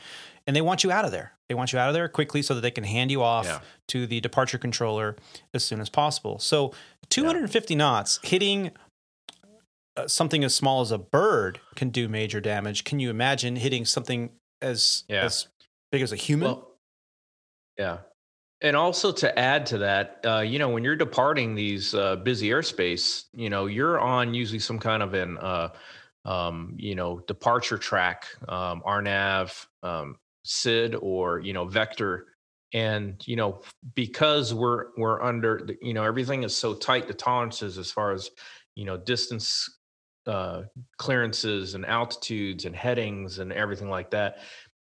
[0.46, 1.32] and they want you out of there.
[1.48, 3.58] They want you out of there quickly so that they can hand you off Yeah.
[3.88, 5.16] to the departure controller
[5.52, 6.38] as soon as possible.
[6.38, 6.72] So
[7.08, 8.70] 250 knots hitting
[9.96, 12.84] uh, something as small as a bird can do major damage.
[12.84, 14.30] Can you imagine hitting something
[14.62, 15.24] as Yeah.
[15.24, 15.48] as
[15.90, 16.48] big as a human?
[16.52, 16.70] Well,
[17.78, 17.98] yeah.
[18.62, 22.48] And also to add to that, uh, you know, when you're departing these uh, busy
[22.48, 25.68] airspace, you know, you're on usually some kind of an, uh,
[26.24, 32.28] um, you know, departure track, um, RNAV, um, SID, or you know, vector.
[32.72, 33.62] And you know,
[33.94, 37.06] because we're we're under, you know, everything is so tight.
[37.06, 38.30] The tolerances as far as
[38.74, 39.68] you know, distance
[40.26, 40.62] uh,
[40.98, 44.38] clearances and altitudes and headings and everything like that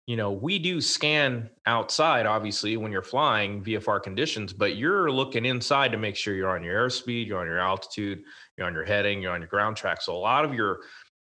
[0.08, 5.44] you know, we do scan outside, obviously, when you're flying VFR conditions, but you're looking
[5.44, 8.22] inside to make sure you're on your airspeed, you're on your altitude,
[8.56, 10.00] you're on your heading, you're on your ground track.
[10.00, 10.78] So a lot of your,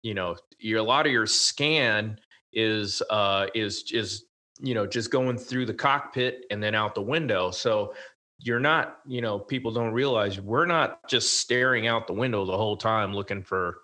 [0.02, 2.18] you know, your a lot of your scan
[2.52, 4.26] is uh is is
[4.60, 7.50] you know just going through the cockpit and then out the window.
[7.50, 7.94] So
[8.40, 12.58] you're not, you know, people don't realize we're not just staring out the window the
[12.58, 13.78] whole time looking for,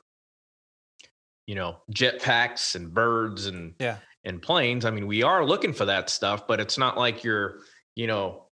[1.47, 3.97] you know, jetpacks and birds and Yeah.
[4.25, 4.85] And planes.
[4.85, 7.61] I mean, we are looking for that stuff, but it's not like you're,
[7.97, 8.47] you know,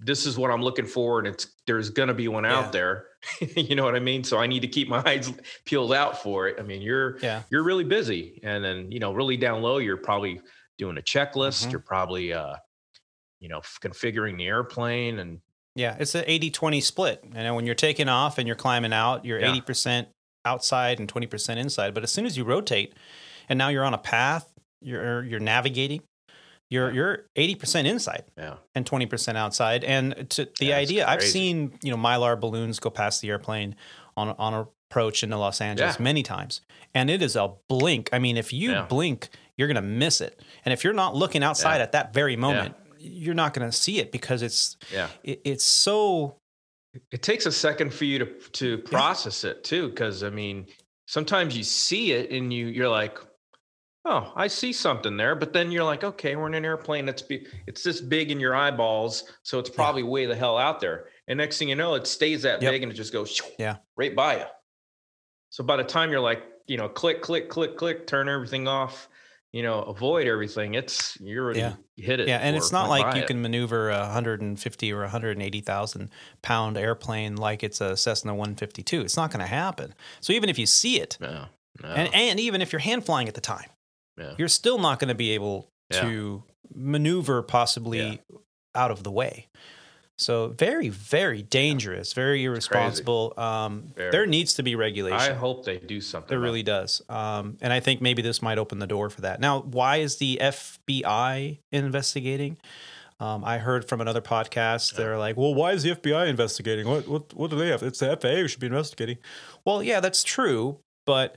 [0.00, 2.58] this is what I'm looking for, and it's there's gonna be one Yeah.
[2.58, 3.06] out there.
[3.56, 4.24] you know what I mean?
[4.24, 5.32] So I need to keep my eyes
[5.64, 6.56] peeled out for it.
[6.58, 7.42] I mean, you're yeah.
[7.50, 10.40] you're really busy, and then you know, really down low, you're probably
[10.78, 11.66] doing a checklist.
[11.66, 11.70] Mhm.
[11.72, 12.56] You're probably, uh,
[13.40, 15.40] you know, configuring the airplane, and
[15.74, 17.22] Yeah, it's an 80-20 split.
[17.24, 19.46] You know, when you're taking off and you're climbing out, you're Yeah.
[19.54, 20.08] 80%
[20.44, 21.94] outside and 20% inside.
[21.94, 22.94] But as soon as you rotate
[23.48, 26.02] and now you're on a path, you're er, you're navigating,
[26.70, 26.94] you're Yeah.
[26.94, 29.84] you're 80% inside yeah, and 20% outside.
[29.84, 33.76] And to the Yeah, idea, I've seen, you know, mylar balloons go past the airplane
[34.16, 36.60] on on approach into Los Angeles many times.
[36.94, 38.08] And it is a blink.
[38.12, 40.40] I mean, if you blink, you're going to miss it.
[40.64, 43.98] And if you're not looking outside at that very moment, you're not going to see
[43.98, 45.08] it because it's yeah.
[45.22, 46.36] it, it's so
[47.10, 50.66] it takes a second for you to to process it too because i mean
[51.06, 53.18] sometimes you see it and you you're like
[54.08, 57.22] oh i see something there but then you're like okay we're in an airplane that's
[57.22, 61.06] be, it's this big in your eyeballs so it's probably way the hell out there
[61.28, 62.72] and next thing you know it stays that Yep.
[62.72, 63.76] big and it just goes Yeah.
[63.96, 64.44] right by you
[65.50, 69.08] so by the time you're like you know click click click click turn everything off
[69.52, 71.74] you know avoid everything it's you're already Yeah.
[71.96, 73.26] hit it Yeah, and it's not like you it.
[73.26, 76.10] can maneuver a 150 or 180,000
[76.42, 79.00] pound airplane like it's a Cessna 152.
[79.00, 79.94] It's not going to happen.
[80.20, 81.46] So even if you see it, no,
[81.82, 81.88] no.
[81.88, 83.70] and, and even if you're hand flying at the time,
[84.18, 84.34] Yeah.
[84.38, 86.00] you're still not going to be able Yeah.
[86.02, 86.42] to
[86.74, 88.20] maneuver possibly
[88.74, 89.46] out of the way.
[90.18, 93.34] So very, very dangerous, very irresponsible.
[93.36, 94.10] Um, Very.
[94.10, 95.32] there needs to be regulation.
[95.32, 97.02] i hope they do something There really does.
[97.10, 99.40] Um, and I think maybe this might open the door for that.
[99.40, 102.56] Now, why is the FBI investigating?
[103.20, 104.94] Um, I heard from another podcast.
[104.96, 106.86] They're like, "Well, why is the FBI investigating?
[106.88, 107.82] What what what do they have?
[107.82, 109.18] It's the FAA who should be investigating."
[109.64, 111.36] Well, yeah, that's true, but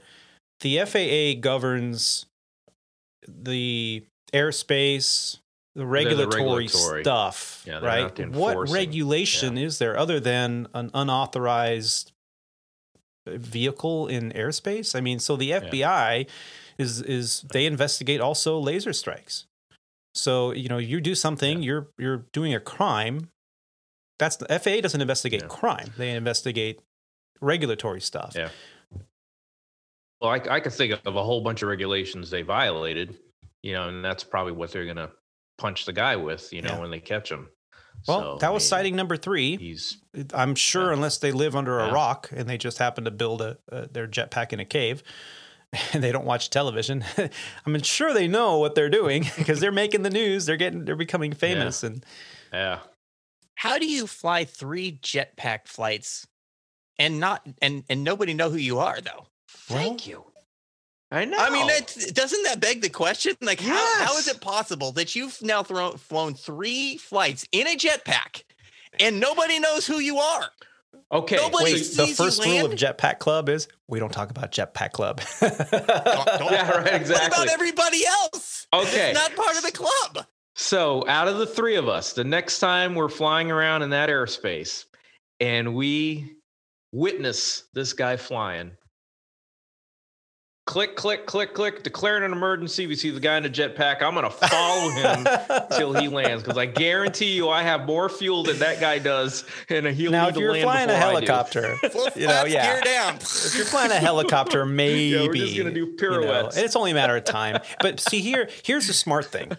[0.60, 2.26] the FAA governs
[3.42, 5.38] the airspace,
[5.74, 7.02] the regulatory, regulatory.
[7.02, 8.28] stuff, Yeah, right?
[8.28, 12.12] What regulation is there other than an unauthorized
[13.26, 14.94] vehicle in airspace?
[14.94, 16.26] I mean, so the FBI
[16.78, 19.46] is is they investigate also laser strikes.
[20.14, 23.28] So you know, you do something, you're you're doing a crime.
[24.18, 25.48] That's the FAA doesn't investigate Yeah.
[25.48, 26.80] crime; they investigate
[27.40, 28.32] regulatory stuff.
[28.34, 28.50] Yeah.
[30.20, 33.18] Well, I, I could think of a whole bunch of regulations they violated,
[33.62, 35.10] you know, and that's probably what they're going to
[35.58, 36.80] punch the guy with, you know, Yeah.
[36.80, 37.48] when they catch him.
[38.06, 39.56] Well, So, that I was mean, sighting number three.
[39.56, 39.98] He's
[40.34, 40.94] I'm sure, Yeah.
[40.94, 41.92] unless they live under a Yeah.
[41.94, 45.02] rock and they just happen to build a, a their jetpack in a cave,
[45.92, 47.04] and they don't watch television.
[47.66, 50.46] I'm sure they know what they're doing because they're making the news.
[50.46, 52.04] They're getting, they're becoming famous, and
[52.52, 52.80] yeah.
[53.56, 56.26] How do you fly three jetpack flights
[56.98, 59.26] and not and and nobody know who you are though?
[59.50, 60.24] Thank you.
[61.12, 61.38] I know.
[61.38, 63.34] I mean, that, doesn't that beg the question?
[63.40, 67.76] Like, how, how is it possible that you've now thrown, flown three flights in a
[67.76, 68.44] jetpack
[69.00, 70.48] and nobody knows who you are?
[71.12, 71.36] okay.
[71.36, 72.72] nobody wait, wait, the first rule of?
[72.72, 75.20] Jetpack Club is we don't talk about Jetpack Club.
[75.40, 77.26] Don't- don't- yeah, right, What exactly.
[77.42, 78.66] about everybody else?
[78.72, 79.10] Okay.
[79.10, 80.26] It's not part of the club.
[80.54, 84.10] So, out of the three of us, the next time we're flying around in that
[84.10, 84.84] airspace
[85.40, 86.36] and we
[86.92, 88.72] witness this guy flying,
[90.70, 92.86] click, click, click, click, declaring an emergency.
[92.86, 94.02] We see the guy in a jetpack.
[94.02, 95.26] I'm going to follow him
[95.76, 99.44] till he lands because I guarantee you I have more fuel than that guy does.
[99.68, 101.26] And he'll now, need if to you're land flying a before I do.
[101.26, 101.76] helicopter,
[102.20, 102.72] you know, yeah.
[102.72, 103.16] gear down.
[103.16, 106.56] If you're flying a helicopter, maybe Yeah, we're just gonna do you know, pirouettes.
[106.56, 107.60] it's only a matter of time.
[107.80, 109.50] But see here, here's the smart thing.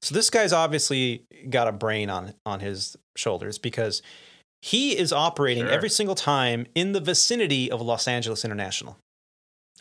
[0.00, 4.02] So this guy's obviously got a brain on on his shoulders because
[4.60, 5.72] he is operating Sure.
[5.72, 8.96] every single time in the vicinity of Los Angeles International,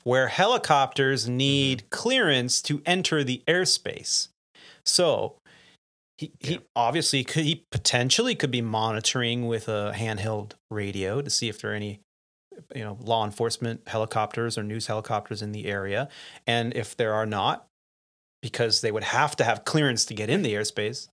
[0.07, 1.87] where helicopters need Mm-hmm.
[1.89, 4.29] clearance to enter the airspace.
[4.85, 5.35] So
[6.17, 11.49] he, he obviously could he potentially could be monitoring with a handheld radio to see
[11.49, 11.99] if there are any
[12.73, 16.07] you know law enforcement helicopters or news helicopters in the area
[16.47, 17.67] and if there are not
[18.41, 21.09] because they would have to have clearance to get in the airspace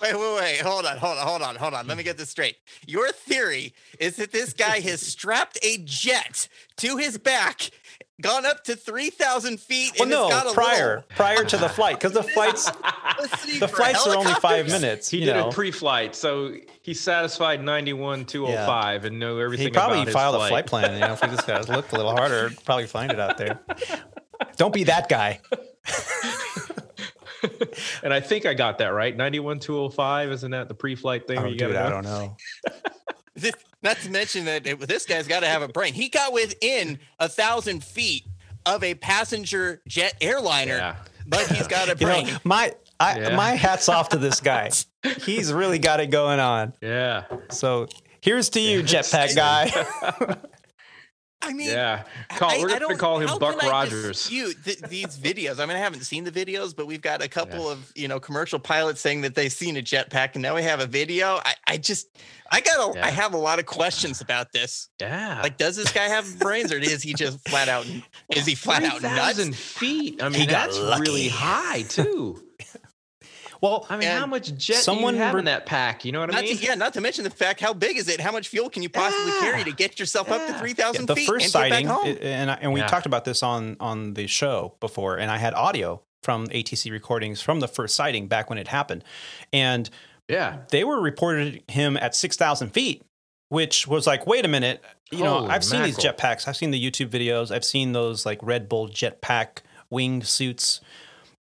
[0.00, 0.60] Wait, wait, wait.
[0.60, 1.86] Hold on, hold on, hold on, hold on.
[1.88, 2.56] Let me get this straight.
[2.86, 7.70] Your theory is that this guy has strapped a jet to his back,
[8.20, 11.68] gone up to 3,000 feet, well and it's got no a prior prior to the
[11.68, 12.70] flight because the flights
[13.60, 18.24] the flights are only five minutes He did know it pre-flight, so he satisfied 91
[18.24, 19.66] 205 and know everything.
[19.66, 20.46] he probably about his filed flight.
[20.46, 23.12] a flight plan you know if we just guys looked a little harder probably find
[23.12, 23.60] it out there
[24.56, 25.40] don't be that guy
[28.02, 29.16] and I think I got that right.
[29.16, 31.38] 91 205, isn't that the pre-flight thing?
[31.38, 32.74] oh, you dude, i don't know This-
[33.82, 35.94] Not to mention that it- this guy's got to have a brain.
[35.94, 38.24] He got within a thousand feet
[38.66, 40.96] of a passenger jet airliner, Yeah.
[41.26, 42.26] but he's got a you brain.
[42.26, 43.36] know my I, Yeah.
[43.36, 44.70] my hats off to this guy
[45.24, 47.24] he's really got it going on Yeah.
[47.50, 47.86] so
[48.20, 49.12] here's to you Yes.
[49.12, 50.36] jetpack guy
[51.40, 52.02] I mean, Yeah.
[52.36, 54.28] Call, I- we're I going to call him Buck Rogers.
[54.52, 55.60] th- these videos.
[55.60, 58.18] I mean, I haven't seen the videos, but we've got a couple of you know
[58.20, 61.40] commercial pilots saying that they've seen a jetpack, and now we have a video.
[61.44, 62.08] I, I just,
[62.50, 63.10] I got, a, I Yeah.
[63.10, 64.88] have a lot of questions about this.
[65.00, 65.40] Yeah.
[65.42, 67.86] Like, does this guy have brains, or is he just flat out?
[68.34, 69.58] Is he flat out 3,000 nuts?
[69.60, 70.20] feet.
[70.22, 72.42] I He mean, got that's really high, too.
[73.60, 76.04] Well I mean, how much jet someone do you have re- in that pack?
[76.04, 76.56] You know what I mean?
[76.56, 78.20] to, yeah, not to mention the fact how big is it?
[78.20, 80.58] How much fuel can you possibly carry to get yourself up to Yeah.
[80.60, 82.18] three thousand the feet first and get back sighting, home?
[82.22, 82.86] and I, and we Yeah.
[82.86, 87.40] talked about this on on the show before, and I had audio from ATC recordings
[87.40, 89.04] from the first sighting back when it happened,
[89.52, 89.88] and
[90.28, 90.58] Yeah.
[90.70, 93.02] they were reported him at six thousand feet,
[93.48, 96.14] which was like, wait a minute, you know, Holy I've seen these mackerel.
[96.14, 99.58] jetpacks, I've seen the YouTube videos, I've seen those like Red Bull jetpack
[99.90, 100.80] winged suits,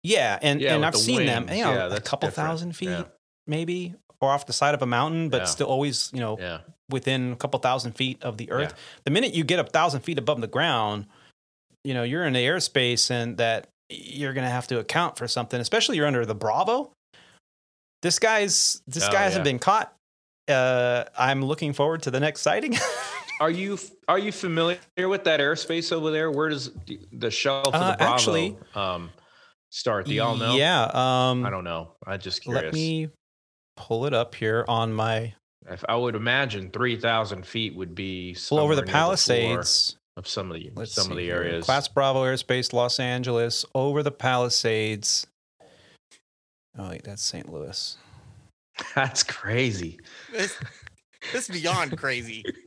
[0.05, 2.49] yeah, and Yeah, and I've the seen them, you know, Yeah, a couple different.
[2.49, 3.05] thousand feet, Yeah.
[3.49, 5.45] maybe, or off the side of a mountain, but Yeah.
[5.47, 6.59] still always, you know, Yeah.
[6.91, 8.75] within a couple thousand feet of the earth.
[9.05, 11.07] The minute you get a thousand feet above the ground,
[11.83, 15.27] you know, you're in the airspace and that you're going to have to account for
[15.27, 16.93] something, especially you're under the Bravo.
[18.03, 19.95] This guy's, this Oh, guy hasn't been caught.
[20.49, 22.77] Uh, I'm looking forward to the next sighting.
[23.41, 24.79] Are you are you familiar
[25.09, 26.31] with that airspace over there?
[26.31, 29.11] Where does the- the shelf of Uh, the Bravo actually- um,
[29.75, 30.07] start?
[30.07, 30.55] Do y'all know?
[30.57, 30.85] Yeah.
[30.85, 31.93] Um, I don't know.
[32.07, 32.65] I just curious.
[32.65, 33.09] let me
[33.77, 35.35] pull it up here on my,
[35.69, 39.17] If I would imagine three thousand feet would be well, over the somewhere near floor
[39.17, 39.97] Palisades.
[40.17, 41.37] of some of the Let's some of see the here.
[41.43, 41.65] areas.
[41.65, 45.27] Class Bravo airspace, Los Angeles, over the Palisades.
[46.79, 47.53] Oh, wait, that's St.
[47.53, 47.97] Louis.
[48.97, 50.01] That's crazy.
[50.33, 50.59] This,
[51.33, 52.43] this is beyond crazy.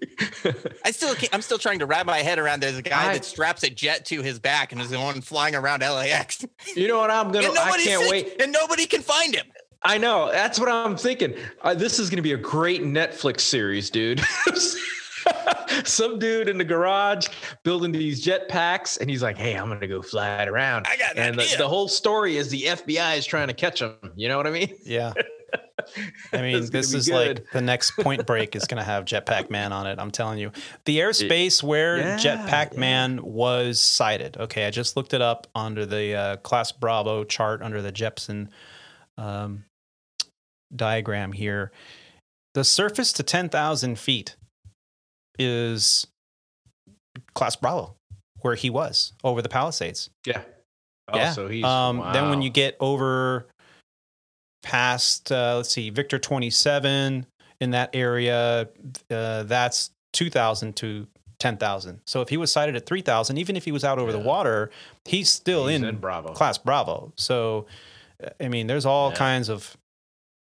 [0.84, 2.62] I still can't, I'm still trying to wrap my head around.
[2.62, 5.22] There's a guy I- that straps a jet to his back and is the one
[5.22, 6.46] flying around LAX.
[6.76, 7.50] You know what I'm gonna?
[7.50, 8.42] and I can't sees- wait.
[8.42, 9.46] And nobody can find him.
[9.84, 10.32] I know.
[10.32, 11.36] That's what I'm thinking.
[11.62, 14.22] Uh, this is going to be a great Netflix series, dude.
[15.84, 17.28] Some dude in the garage
[17.64, 20.88] building these jet packs, and he's like, "Hey, I'm going to go fly it around."
[20.90, 21.58] I got an and the, idea.
[21.58, 23.96] the whole story is the FBI is trying to catch him.
[24.16, 24.76] You know what I mean?
[24.84, 25.14] Yeah.
[26.34, 27.38] I mean, this is good.
[27.38, 30.00] like the next Point Break is going to have Jetpack Man on it.
[30.00, 30.52] I'm telling you,
[30.86, 32.80] the airspace where Yeah, Jetpack yeah.
[32.80, 34.38] Man was sighted.
[34.38, 38.50] Okay, I just looked it up under the uh, Class Bravo chart under the Jeppesen
[39.18, 39.66] um,
[40.76, 41.72] diagram here.
[42.54, 44.36] The surface to 10,000 feet
[45.38, 46.08] is
[47.34, 47.96] Class Bravo,
[48.40, 50.10] where he was over the Palisades.
[50.26, 50.42] Yeah.
[51.14, 51.30] Yeah.
[51.30, 53.48] Oh, so he's um, Then when you get over
[54.68, 57.26] past, uh, let's see, Victor 27
[57.62, 58.68] in that area,
[59.10, 61.08] uh, that's 2,000 to
[61.40, 62.02] 10,000.
[62.06, 64.70] So if he was sighted at 3,000, even if he was out over the water,
[65.06, 66.34] he's still He's in, in Bravo.
[66.34, 67.14] class Bravo.
[67.16, 67.68] So,
[68.24, 69.16] uh, I mean, there's all Yeah.
[69.18, 69.78] kinds of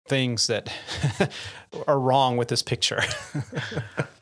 [0.08, 0.72] things that
[1.86, 3.02] are wrong with this picture.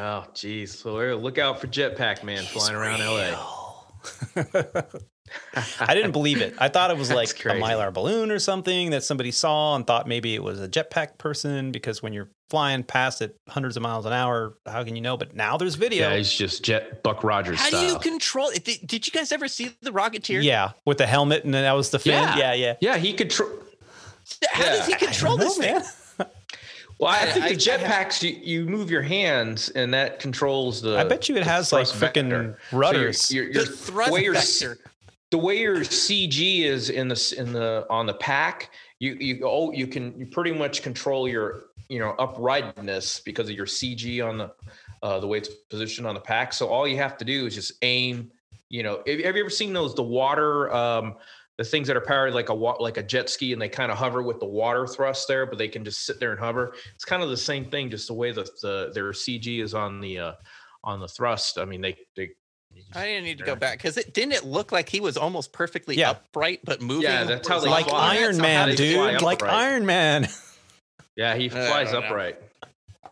[0.00, 0.78] Oh, geez.
[0.78, 3.57] So look out for Jetpack Man flying around LA.
[5.86, 6.54] I didn't believe it.
[6.58, 10.06] I thought it was like a mylar balloon or something that somebody saw and thought
[10.06, 14.06] maybe it was a jetpack person because when you're flying past it hundreds of miles
[14.06, 15.16] an hour, how can you know?
[15.16, 16.10] But now there's video.
[16.10, 17.80] Yeah, he's just Jet Buck Rogers How style.
[17.80, 18.64] do you control it?
[18.64, 20.42] Did, did you guys ever see the Rocketeer?
[20.42, 22.14] Yeah, with the helmet and then that was the fin.
[22.14, 22.36] Yeah.
[22.36, 22.74] Yeah, yeah.
[22.80, 23.50] yeah, he control.
[24.50, 25.90] How does he control I this know, thing?
[27.00, 27.06] Man.
[27.06, 30.80] Well, I, I- think I- the jetpacks, you, you move your hands, and that controls
[30.82, 30.98] the.
[30.98, 32.58] I bet you it has like thrust freaking vector.
[32.70, 33.32] So rudders.
[33.32, 34.78] your, your, The your, thrust the way your, vector.
[35.30, 39.72] the way your CG is in the in the on the pack, you you oh
[39.72, 44.38] you can you pretty much control your you know uprightness because of your CG on
[44.38, 44.50] the
[45.02, 46.52] uh, the way it's positioned on the pack.
[46.52, 48.30] So all you have to do is just aim.
[48.70, 51.14] You know, have, have you ever seen those the water um,
[51.58, 53.98] the things that are powered like a like a jet ski and they kind of
[53.98, 56.74] hover with the water thrust there, but they can just sit there and hover.
[56.94, 60.00] It's kind of the same thing, just the way that the their CG is on
[60.00, 60.32] the uh,
[60.84, 61.58] on the thrust.
[61.58, 62.30] I mean, they they.
[62.94, 65.52] I didn't need to go back because it didn't it look like he was almost
[65.52, 66.10] perfectly Yeah.
[66.10, 67.04] upright but moving.
[67.04, 68.16] Yeah, that's how they like fly.
[68.18, 69.22] Iron That's how Man, they dude.
[69.22, 69.42] Like.
[69.42, 70.28] Iron Man.
[71.16, 72.06] Yeah, he flies don't know.
[72.06, 72.38] upright.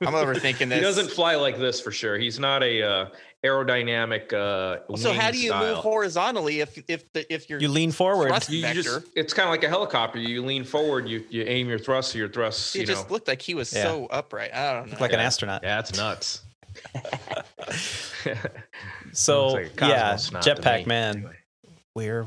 [0.00, 0.74] I'm overthinking this.
[0.74, 2.16] He doesn't fly like this for sure.
[2.16, 3.06] He's not a uh,
[3.46, 4.32] aerodynamic.
[4.32, 5.66] Uh, so how do you style.
[5.74, 8.28] move horizontally if if the if you're You lean forward.
[8.28, 8.82] thrust You vector?
[8.82, 10.18] just, it's kind of like a helicopter.
[10.18, 12.74] You lean forward, you you aim your thrust, your thrust.
[12.76, 13.84] it You just know, looked like he was Yeah.
[13.84, 14.52] so upright.
[14.54, 14.98] I don't know.
[15.00, 15.62] like an astronaut.
[15.62, 16.42] yeah, it's nuts.
[19.12, 21.36] So Looks like yeah, Jetpack man, Anyway.
[21.94, 22.26] we're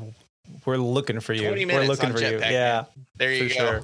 [0.66, 1.46] we're looking for you.
[1.46, 2.38] 20 We're looking for you.
[2.38, 3.06] Jetpack, Yeah, man.
[3.16, 3.54] there you go.
[3.54, 3.82] sure.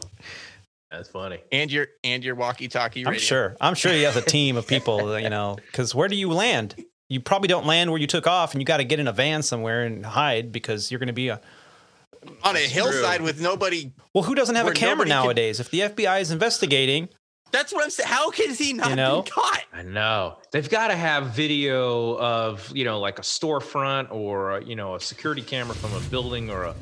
[0.90, 1.38] That's funny.
[1.52, 3.06] And your and your walkie-talkie.
[3.06, 3.56] I'm sure.
[3.60, 5.18] I'm sure he has a team of people.
[5.20, 6.74] You know, because where do you land?
[7.08, 9.12] You probably don't land where you took off, and you got to get in a
[9.12, 11.40] van somewhere and hide because you're going to be a.
[12.42, 13.26] on a hillside true.
[13.26, 13.92] with nobody.
[14.12, 15.60] Well, who doesn't have a camera nobody can- nowadays?
[15.60, 17.08] If the FBI is investigating,
[17.52, 18.08] That's what I'm saying.
[18.08, 19.22] How can he not You know?
[19.22, 19.62] be caught?
[19.72, 24.74] I know they've got to have video of you know like a storefront or you
[24.74, 26.74] know a security camera from a building or a.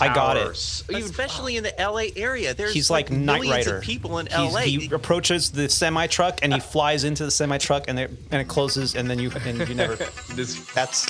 [0.00, 0.46] I got it.
[0.46, 2.54] or s- even- Especially in the LA area.
[2.54, 3.76] There's he's like Knight millions Rider.
[3.78, 4.60] of people in He's- LA.
[4.62, 8.40] He approaches the semi truck and he flies into the semi truck, and it and
[8.40, 9.96] it closes, and then you and you never.
[10.34, 11.06] this That's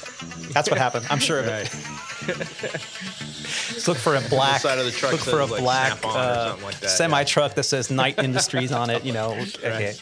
[0.53, 1.07] that's what happened.
[1.11, 1.70] I'm sure of it.
[2.51, 6.57] Just look for a black side of the truck look for a like, black uh,
[6.62, 9.05] like semi truck that says Knight Industries on it.
[9.05, 9.32] You know,
[9.64, 9.95] okay.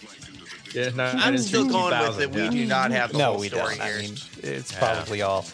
[0.75, 2.31] Yeah, no, I'm still going with 2000, it.
[2.35, 3.81] We do not have the No, whole we story don't.
[3.81, 3.99] I here.
[4.01, 4.79] mean, it's Yeah.
[4.79, 5.47] probably all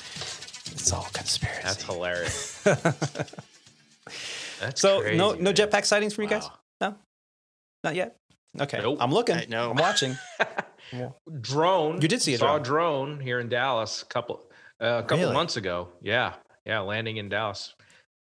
[0.75, 1.62] it's all conspiracy.
[1.62, 2.62] That's hilarious.
[4.61, 6.49] That's so crazy, no no jetpack sightings from you guys?
[6.81, 6.95] No,
[7.83, 8.16] not yet.
[8.61, 8.99] Okay, Nope.
[9.01, 9.37] I'm looking.
[9.37, 9.70] I know.
[9.70, 10.16] I'm watching.
[11.41, 12.01] drone.
[12.01, 12.62] You did see a saw drone.
[13.16, 14.43] drone here in Dallas a couple
[14.81, 15.33] uh, a couple Really?
[15.35, 15.89] months ago.
[16.03, 17.75] Yeah, yeah, landing in Dallas.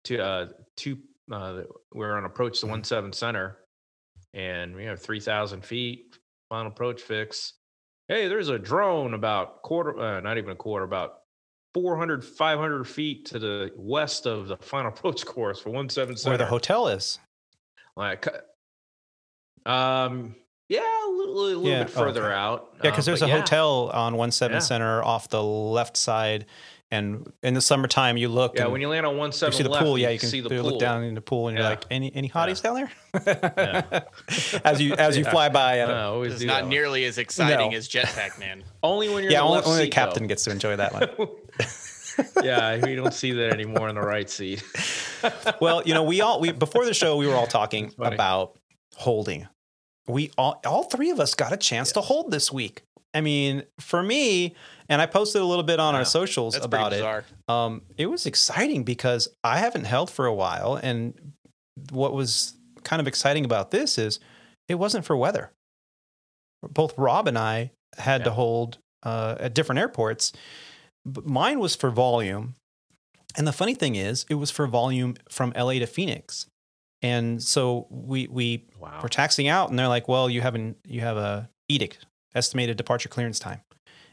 [0.04, 0.46] To uh,
[0.76, 0.98] two.
[1.32, 1.62] Uh,
[1.94, 3.58] we're on approach to one seven center,
[4.34, 6.16] and we have three thousand feet.
[6.48, 7.54] Final approach fix.
[8.08, 11.19] Hey, there's a drone about quarter, uh, not even a quarter, about
[11.74, 16.30] 400, 500 feet to the west of the final approach course for 177.
[16.30, 17.18] Where the hotel is.
[17.96, 18.26] Like,
[19.66, 20.34] uh, um,
[20.68, 22.34] yeah, a little, a little Yeah, bit oh, further okay.
[22.34, 22.70] out.
[22.82, 23.38] Yeah, because uh, there's a yeah.
[23.40, 24.60] hotel on one seven Yeah.
[24.60, 26.46] center off the left side,
[26.92, 28.54] and in the summertime you look.
[28.56, 30.28] Yeah, and when you land on one you see the left, pool, yeah, you can
[30.28, 30.56] see the pool.
[30.58, 31.70] you look down in the pool, and you're Yeah.
[31.70, 32.90] like, any any hotties down there?
[33.56, 34.00] Yeah.
[34.64, 36.70] as you as you fly by, I don't- Uh, It's not that one.
[36.70, 37.76] nearly as exciting No.
[37.76, 38.62] as Jetpack Man.
[38.84, 40.28] only when you're yeah, in the only, left only the captain though.
[40.28, 41.28] gets to enjoy that one.
[42.42, 44.62] Yeah, we don't see that anymore in the right seat.
[45.60, 48.58] well, you know, we all we before the show we were all talking about
[48.96, 49.46] holding.
[50.06, 52.82] We all all three of us got a chance to hold this week.
[53.12, 54.54] I mean, for me,
[54.88, 55.98] and I posted a little bit on Yeah.
[56.00, 57.24] our socials That's about it.
[57.48, 61.32] Um, it was exciting because I haven't held for a while, and
[61.90, 62.54] what was
[62.84, 64.20] kind of exciting about this is
[64.68, 65.50] it wasn't for weather.
[66.62, 70.32] Both Rob and I had to hold uh, at different airports.
[71.06, 72.54] But mine was for volume,
[73.36, 76.46] and the funny thing is, it was for volume from LA to Phoenix.
[77.02, 79.00] And so we we Wow.
[79.02, 83.08] were taxing out, and they're like, "Well, you haven't you have a edict estimated departure
[83.08, 83.60] clearance time,"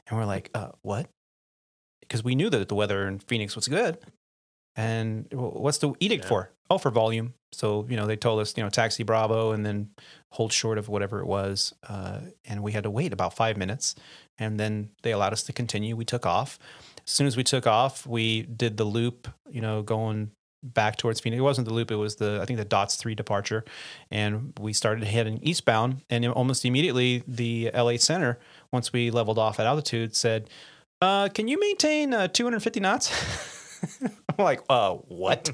[0.07, 1.09] and we're like, "Uh, what?"
[2.01, 3.97] Because we knew that the weather in Phoenix was good,
[4.75, 6.29] and what's the edict Yeah.
[6.29, 6.51] for?
[6.69, 7.33] Oh, for volume.
[7.53, 9.89] So you know they told us you know taxi Bravo and then
[10.33, 13.95] hold short of whatever it was, uh, and we had to wait about five minutes,
[14.39, 15.95] and then they allowed us to continue.
[15.95, 16.59] We took off.
[17.05, 20.31] As soon as we took off, we did the loop, you know, going
[20.63, 21.39] back towards Phoenix.
[21.39, 23.63] It wasn't the loop; it was the I think the Dots three departure,
[24.11, 26.01] and we started heading eastbound.
[26.09, 28.39] And almost immediately, the LA Center,
[28.71, 30.49] once we leveled off at altitude, said,
[31.01, 33.11] uh, "Can you maintain uh, 250 knots?"
[34.43, 35.49] Like, uh, what?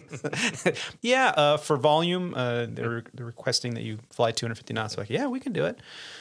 [1.02, 4.98] yeah, uh, for volume, uh, they're, they're requesting that you fly 250 knots.
[4.98, 5.80] Like, yeah, we can do it.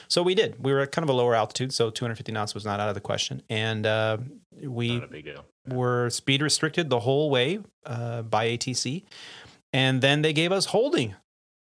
[0.08, 0.62] So we did.
[0.62, 2.94] We were at kind of a lower altitude, so 250 knots was not out of
[2.94, 3.42] the question.
[3.50, 4.18] And uh,
[4.62, 5.44] we Not a big deal.
[5.68, 9.02] were speed restricted the whole way uh, by ATC,
[9.72, 11.14] and then they gave us holding,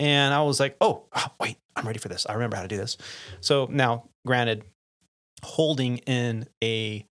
[0.00, 2.26] and I was like, oh, ah, wait, I'm ready for this.
[2.28, 2.96] I remember how to do this.
[3.40, 4.64] So now, granted,
[5.42, 7.04] holding in a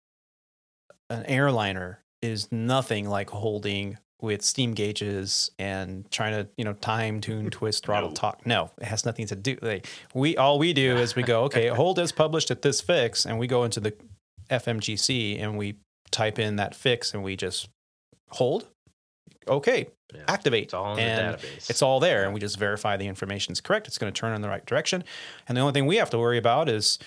[1.09, 7.21] an airliner is nothing like holding with steam gauges and trying to you know time
[7.21, 8.15] tune twist throttle No.
[8.15, 11.43] talk no it has nothing to do like we all we do is we go
[11.47, 13.93] okay hold is published at this fix and we go into the
[14.49, 15.75] fmgc and we
[16.11, 17.69] type in that fix and we just
[18.31, 18.67] hold
[19.47, 20.21] okay Yeah.
[20.27, 21.69] activate It's all in and the database.
[21.69, 24.33] it's all there and we just verify the information is correct it's going to turn
[24.35, 25.03] in the right direction
[25.47, 26.97] and the only thing we have to worry about is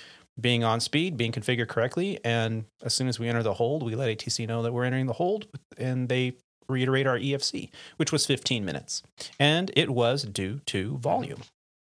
[0.40, 3.94] being on speed being configured correctly and as soon as we enter the hold we
[3.94, 5.46] let atc know that we're entering the hold
[5.78, 6.32] and they
[6.68, 9.02] reiterate our efc which was 15 minutes
[9.38, 11.42] and it was due to volume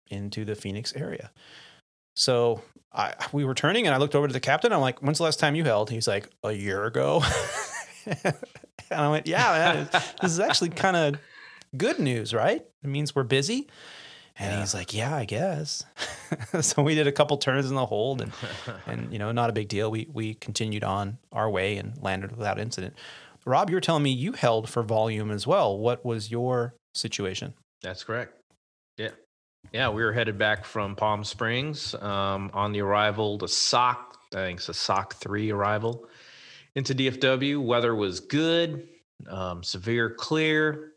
[0.09, 1.31] into the phoenix area
[2.15, 2.61] so
[2.93, 5.23] I, we were turning and i looked over to the captain i'm like when's the
[5.25, 7.21] last time you held he's like a year ago
[8.05, 8.33] and
[8.91, 9.89] i went yeah man,
[10.21, 11.15] this is actually kind of
[11.75, 12.65] good news, right?
[12.81, 13.67] It means we're busy.
[14.39, 14.59] And Yeah.
[14.61, 15.83] he's like, yeah, I guess.
[16.61, 18.31] so we did a couple turns in the hold and,
[18.85, 19.91] and, you know, not a big deal.
[19.91, 22.95] We, we continued on our way and landed without incident.
[23.45, 25.77] Rob, you were telling me you held for volume as well.
[25.77, 27.53] What was your situation?
[27.81, 28.33] That's correct.
[28.97, 29.11] Yeah.
[29.71, 34.37] Yeah, we were headed back from Palm Springs um, on the arrival to SOC, I
[34.37, 36.07] think it's a SOC 3 arrival
[36.75, 37.63] into DFW.
[37.63, 38.87] Weather was good,
[39.27, 40.93] um, severe clear.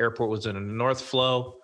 [0.00, 1.58] Airport was in a north flow.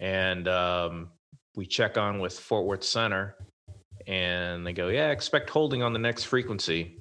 [0.00, 1.10] And um,
[1.56, 3.36] we check on with Fort Worth Center
[4.06, 6.98] and they go, Yeah, expect holding on the next frequency.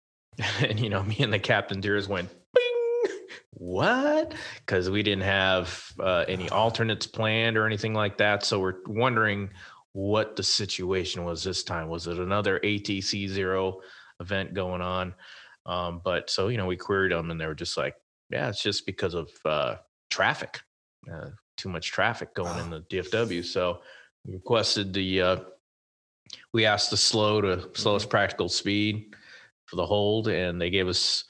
[0.60, 3.16] and, you know, me and the captain Deers went, Bing!
[3.52, 4.34] What?
[4.58, 8.44] Because we didn't have uh, any alternates planned or anything like that.
[8.44, 9.50] So we're wondering
[9.92, 11.88] what the situation was this time.
[11.88, 13.80] Was it another ATC zero
[14.20, 15.14] event going on?
[15.66, 17.94] Um, but so, you know, we queried them and they were just like,
[18.30, 19.76] yeah, it's just because of uh,
[20.08, 20.60] traffic,
[21.12, 21.30] uh,
[21.60, 23.44] too much traffic going in the DFW.
[23.44, 23.80] So
[24.26, 25.36] we requested the, uh,
[26.52, 29.14] we asked the slow to slowest practical speed
[29.66, 31.24] for the hold, and they gave us,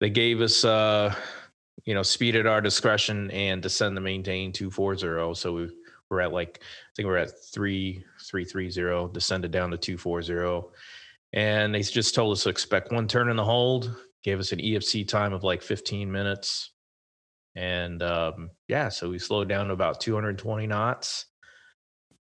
[0.00, 1.14] they gave us, uh,
[1.84, 5.34] you know, speed at our discretion and descend to maintain 240.
[5.34, 5.70] So we
[6.10, 10.68] were at like, I think we're at 3330, descended down to 240.
[11.32, 14.58] And they just told us to expect one turn in the hold, gave us an
[14.58, 16.71] EFC time of like 15 minutes.
[17.54, 21.26] And um, yeah, so we slowed down to about 220 knots,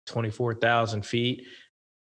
[0.07, 1.45] 24,000 feet,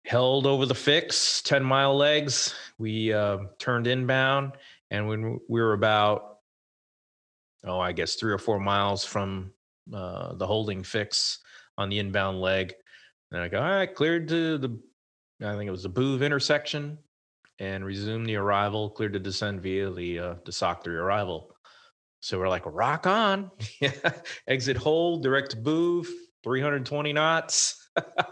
[0.05, 2.55] held over the fix, 10 mile legs.
[2.79, 4.53] We uh, turned inbound,
[4.91, 6.39] and when we were about,
[7.65, 9.53] oh, I guess three or four miles from
[9.93, 11.39] uh, the holding fix
[11.79, 12.75] on the inbound leg,
[13.33, 14.79] and I go, all right, cleared to the,
[15.43, 16.99] I think it was the Boove intersection,
[17.59, 21.56] and resumed the arrival, cleared to descend via the uh, the SOC 3 arrival.
[22.21, 23.51] So we're like, rock on.
[24.49, 26.09] Exit hold, direct Boove,
[26.45, 27.89] 320 knots.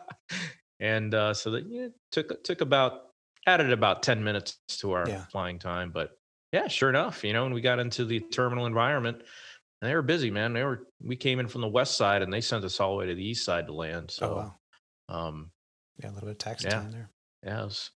[0.81, 3.11] and uh, so that yeah, took took about
[3.47, 5.25] added about 10 minutes to our Yeah.
[5.31, 5.91] flying time.
[5.93, 6.11] But
[6.53, 9.23] yeah, sure enough, you know, when we got into the terminal environment,
[9.81, 10.53] they were busy, man.
[10.53, 12.97] They were we came in from the west side and they sent us all the
[12.99, 14.11] way to the east side to land.
[14.11, 14.37] So oh,
[15.09, 15.29] wow.
[15.29, 15.51] um
[15.99, 16.81] Yeah, a little bit of taxi Yeah.
[16.81, 17.11] time there.
[17.43, 17.91] yeah, it was,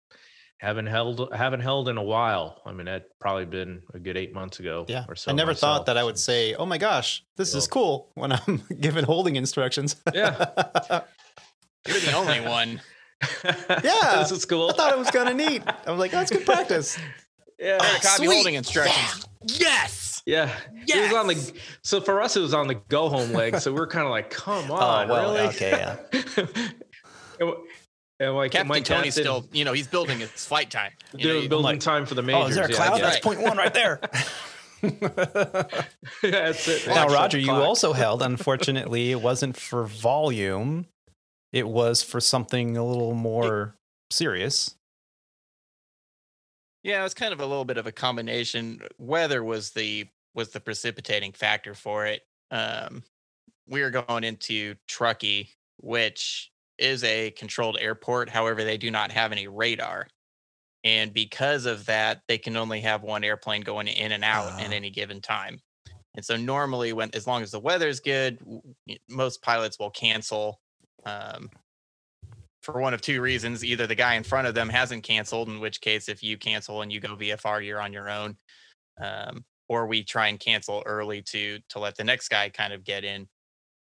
[0.59, 2.61] haven't held haven't held in a while.
[2.67, 4.85] I mean, that probably been a good eight months ago.
[4.89, 5.05] Yeah.
[5.09, 5.31] or so.
[5.31, 8.11] I never myself, thought that I would say, oh my gosh, this is So- cool
[8.15, 9.97] when I'm given holding instructions.
[10.13, 10.33] Yeah.
[11.87, 12.81] You're the only one.
[13.45, 14.17] Yeah.
[14.19, 14.71] this is cool.
[14.71, 15.63] I thought it was kind of neat.
[15.67, 16.97] I was like, oh, that's good practice.
[17.59, 18.33] yeah, Copy sweet.
[18.35, 19.27] holding instructions.
[19.45, 20.23] Yes.
[20.27, 20.53] yeah.
[20.87, 21.53] It was on the
[21.83, 23.59] so for us it was on the go home leg.
[23.61, 25.49] So we're kind of like, come on, Oh, well, really?
[25.49, 25.71] okay,
[27.41, 27.55] yeah.
[28.21, 30.93] And, and like Captain my Tony's captain, still, you know, he's building his flight time.
[31.17, 32.45] You know, building like, time for the majors.
[32.45, 32.99] Oh, is there a cloud?
[32.99, 33.03] yeah.
[33.03, 33.23] That's Right.
[33.23, 34.01] point one right there.
[34.83, 36.87] That's it.
[36.87, 38.23] now, Watch Roger, you also held.
[38.23, 40.87] Unfortunately, it wasn't for volume.
[41.53, 43.75] It was for something a little more
[44.11, 44.77] serious.
[46.85, 48.81] Yeah, it was kind of a little bit of a combination.
[48.99, 52.23] Weather was the was the precipitating factor for it.
[52.51, 53.03] Um,
[53.67, 58.29] we were going into Truckee, which is a controlled airport.
[58.29, 60.07] However, they do not have any radar,
[60.85, 64.61] and because of that, they can only have one airplane going in and out Ah.
[64.61, 65.61] at any given time.
[66.15, 68.39] And so, normally, when as long as the weather's good,
[69.09, 70.61] most pilots will cancel.
[71.05, 71.51] Um,
[72.63, 75.61] for one of two reasons either the guy in front of them hasn't canceled in
[75.61, 78.37] which case if you cancel and you go vfr you're on your own
[79.01, 82.85] um, or we try and cancel early to to let the next guy kind of
[82.85, 83.27] get in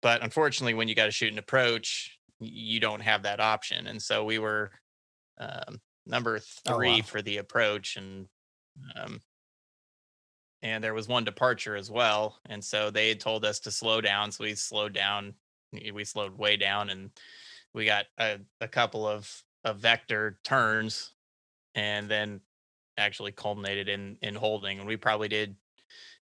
[0.03, 4.01] but unfortunately when you got to shoot an approach you don't have that option and
[4.03, 4.70] so we were
[5.39, 7.03] um, number Oh, three wow.
[7.07, 8.26] for the approach and
[8.97, 9.20] um,
[10.62, 12.39] and there was one departure as well.
[12.47, 14.32] And so they had told us to slow down.
[14.32, 15.35] So we slowed down.
[15.72, 17.11] We slowed way down and
[17.74, 19.30] we got a, a couple of,
[19.64, 21.12] of vector turns
[21.74, 22.41] and then
[22.97, 24.78] actually culminated in in holding.
[24.78, 25.55] And we probably did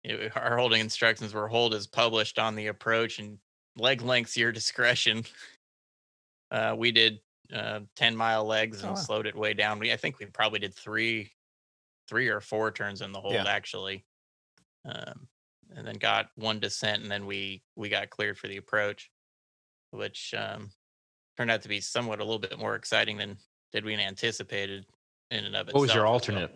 [0.04, 3.38] it, our holding instructions were hold as published on the approach and
[3.76, 5.24] leg lengths your discretion.
[6.50, 7.20] Uh, we did
[7.52, 9.00] uh, 10 mile legs and Oh, wow.
[9.00, 9.78] slowed it way down.
[9.78, 11.32] We I think we probably did three
[12.08, 13.44] three or four turns in the hold Yeah.
[13.44, 14.06] actually.
[14.84, 15.28] Um,
[15.70, 19.10] and then got one descent and then we we got cleared for the approach,
[19.90, 20.70] which um,
[21.36, 23.38] turned out to be somewhat a little bit more exciting than
[23.72, 24.86] did we anticipated
[25.30, 25.74] in and of itself.
[25.74, 26.50] What was your alternate?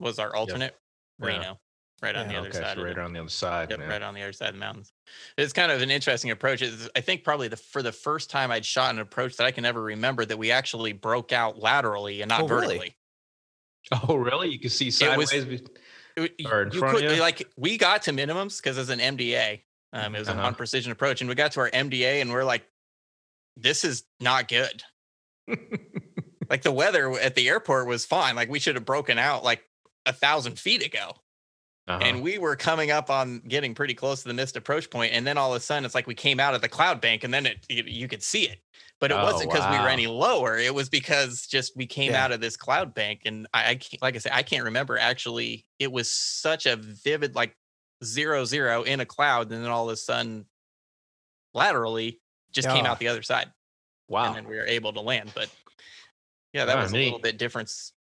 [0.00, 0.74] Was our alternate
[1.18, 1.26] Yeah.
[1.26, 1.60] Reno,
[2.02, 2.74] right on Yeah, the other okay, side.
[2.76, 3.70] so of right the, on the other side.
[3.70, 3.88] Yep, man.
[3.88, 4.92] right on the other side of the mountains.
[5.36, 6.62] It's kind of an interesting approach.
[6.62, 9.50] It's, I think probably the for the first time I'd shot an approach that I
[9.50, 12.66] can ever remember that we actually broke out laterally and not Oh, really?
[12.78, 12.94] vertically.
[14.08, 14.48] Oh, really?
[14.50, 15.62] You can see It was- sideways.
[15.62, 15.70] It-
[16.50, 17.20] Or in you front of could- you?
[17.20, 20.42] like we got to minimums because as an MDA, um, it was Uh-huh.
[20.42, 22.64] on precision approach, and we got to our MDA and we're like,
[23.56, 24.82] this is not good.
[26.50, 28.34] Like the weather at the airport was fine.
[28.34, 29.62] Like we should have broken out like
[30.06, 31.12] a thousand feet ago.
[31.88, 31.98] Uh-huh.
[32.02, 35.26] and we were coming up on getting pretty close to the missed approach point and
[35.26, 37.32] then all of a sudden it's like we came out of the cloud bank and
[37.32, 38.58] then it you, you could see it
[39.00, 42.12] but it Oh, wasn't because we were any lower it was because just we came
[42.12, 42.24] Yeah.
[42.24, 45.64] out of this cloud bank and I, I like i said i can't remember actually
[45.78, 47.56] it was such a vivid like
[48.04, 50.46] zero zero in a cloud and then all of a sudden
[51.54, 52.20] laterally
[52.52, 53.50] just came out the other side
[54.08, 54.26] wow.
[54.26, 55.32] and then we were able to land.
[55.34, 55.48] But
[56.52, 57.70] yeah, that Ah, was a little bit different.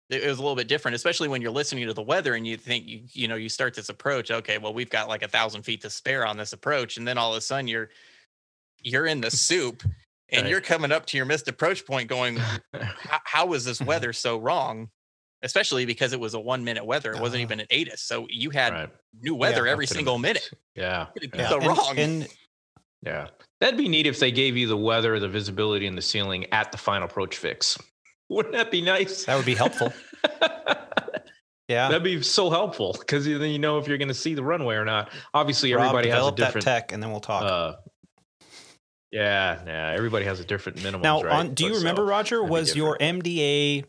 [0.08, 2.56] It was a little bit different, especially when you're listening to the weather and you
[2.56, 4.30] think you you know you start this approach.
[4.30, 7.18] Okay, well we've got like a thousand feet to spare on this approach, and then
[7.18, 7.90] all of a sudden you're
[8.82, 9.82] you're in the soup
[10.28, 10.50] and Right.
[10.50, 12.36] you're coming up to your missed approach point, going,
[12.72, 14.88] how, how is this weather so wrong?
[15.42, 17.12] Especially because it was a one minute weather.
[17.12, 18.02] It wasn't Uh, even an ATIS.
[18.02, 18.88] So you had right.
[19.20, 20.48] new weather Yeah, every Up to the single minute.
[20.74, 21.06] Yeah.
[21.34, 21.48] Yeah.
[21.50, 21.98] go And- wrong.
[21.98, 22.28] and
[23.02, 23.28] Yeah.
[23.60, 26.70] That'd be neat if they gave you the weather, the visibility, and the ceiling at
[26.72, 27.78] the final approach fix.
[28.28, 29.24] Wouldn't that be nice?
[29.24, 29.92] that would be helpful.
[31.68, 31.88] Yeah.
[31.88, 34.76] That'd be so helpful because then you know if you're going to see the runway
[34.76, 35.10] or not.
[35.34, 36.64] Obviously, Rob, everybody has a develop that different.
[36.64, 37.42] tech, and then we'll talk.
[37.42, 37.74] Uh,
[39.10, 39.92] yeah, yeah.
[39.96, 41.02] Everybody has a different minimum.
[41.02, 41.32] now, right?
[41.40, 42.44] on do you But remember, so- Roger?
[42.44, 43.84] Was your MDA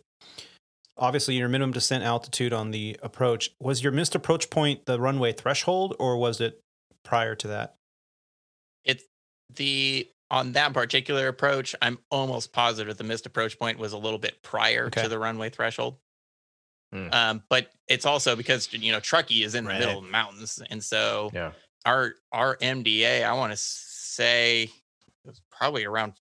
[0.98, 3.52] obviously your minimum descent altitude on the approach?
[3.60, 6.60] Was your missed approach point the runway threshold, or was it
[7.04, 7.76] prior to that?
[8.86, 9.04] it's
[9.54, 14.20] the on that particular approach i'm almost positive the missed approach point was a little
[14.20, 15.02] bit prior Okay.
[15.04, 15.98] to the runway threshold
[16.94, 17.10] Hmm.
[17.12, 20.62] um, but it's also because you know truckee is in the middle of the mountains
[20.70, 21.52] and so Yeah.
[21.86, 24.72] our our mda i want to say it
[25.26, 26.14] was probably around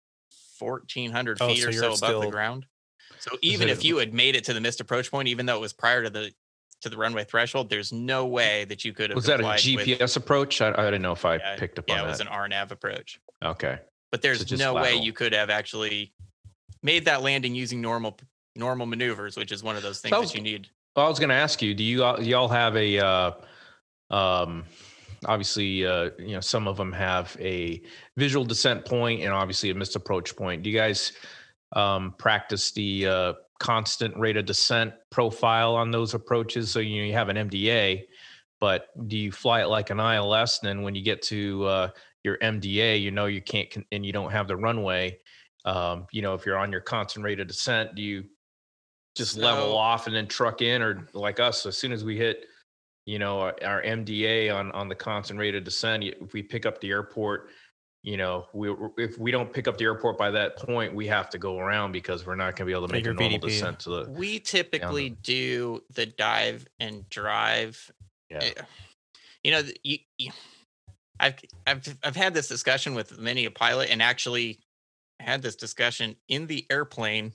[0.58, 2.66] 1400 Oh, feet so or so above the ground
[3.18, 5.60] so even if you had made it to the missed approach point even though it
[5.60, 6.32] was prior to the
[6.80, 9.62] to the runway threshold there's no way that you could have Was that a complied
[9.76, 10.60] with- GPS approach?
[10.60, 12.72] I, I didn't know if I Yeah, picked up yeah on it was an rnav
[12.72, 13.78] approach okay.
[14.10, 16.12] But there's just no way you could have actually
[16.82, 18.18] made that landing using normal
[18.54, 20.68] normal maneuvers, which is one of those things That that, you need.
[20.94, 23.32] Well, I was going to ask you, do you all, y'all have a, uh,
[24.10, 24.64] um,
[25.26, 27.82] obviously, uh, you know, some of them have a
[28.16, 30.62] visual descent point and obviously a missed approach point.
[30.62, 31.12] Do you guys
[31.74, 36.70] um, practice the uh, constant rate of descent profile on those approaches?
[36.70, 38.04] So you, know, you have an MDA,
[38.58, 40.60] but do you fly it like an ILS?
[40.62, 41.88] And then when you get to uh,
[42.26, 45.18] your MDA, you know you can't, con- and you don't have the runway.
[45.64, 48.24] Um, you know, if you're on your constant rate of descent, do you
[49.14, 52.16] just level So- off and then truck in, or like us, as soon as we
[52.18, 52.44] hit,
[53.06, 56.66] you know, our, our MDA on on the constant rate of descent, if we pick
[56.66, 57.48] up the airport,
[58.02, 61.30] you know, we if we don't pick up the airport by that point, we have
[61.30, 63.38] to go around because we're not going to be able to make a your normal
[63.38, 63.42] VDP.
[63.42, 64.10] descent to the.
[64.10, 67.90] We typically do the dive and drive.
[68.30, 68.38] Yeah.
[68.42, 68.50] eh,
[69.44, 70.30] You know, you, you,
[71.26, 74.60] I've I've I've had this discussion with many a pilot, and actually
[75.20, 77.32] had this discussion in the airplane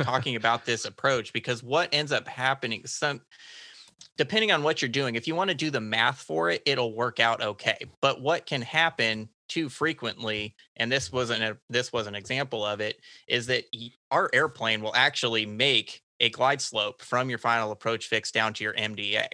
[0.00, 3.20] talking about this approach because what ends up happening some
[4.16, 6.94] depending on what you're doing if you want to do the math for it it'll
[6.94, 12.06] work out okay but what can happen too frequently and this wasn't a this was
[12.06, 13.64] an example of it is that
[14.10, 18.64] our airplane will actually make a glide slope from your final approach fix down to
[18.64, 19.26] your MDA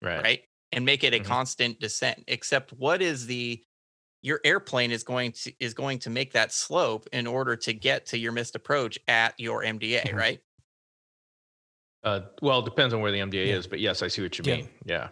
[0.00, 0.24] Right.
[0.24, 0.42] right
[0.72, 1.24] and make it a Mhm.
[1.24, 3.62] constant descent except what is the
[4.22, 8.06] your airplane is going to is going to make that slope in order to get
[8.06, 10.16] to your missed approach at your MDA Mhm.
[10.16, 10.40] right
[12.04, 13.54] Uh, well, it depends on where the MDA Yeah.
[13.54, 14.56] is, but yes, I see what you Yeah.
[14.56, 14.68] mean.
[14.84, 15.10] Yeah.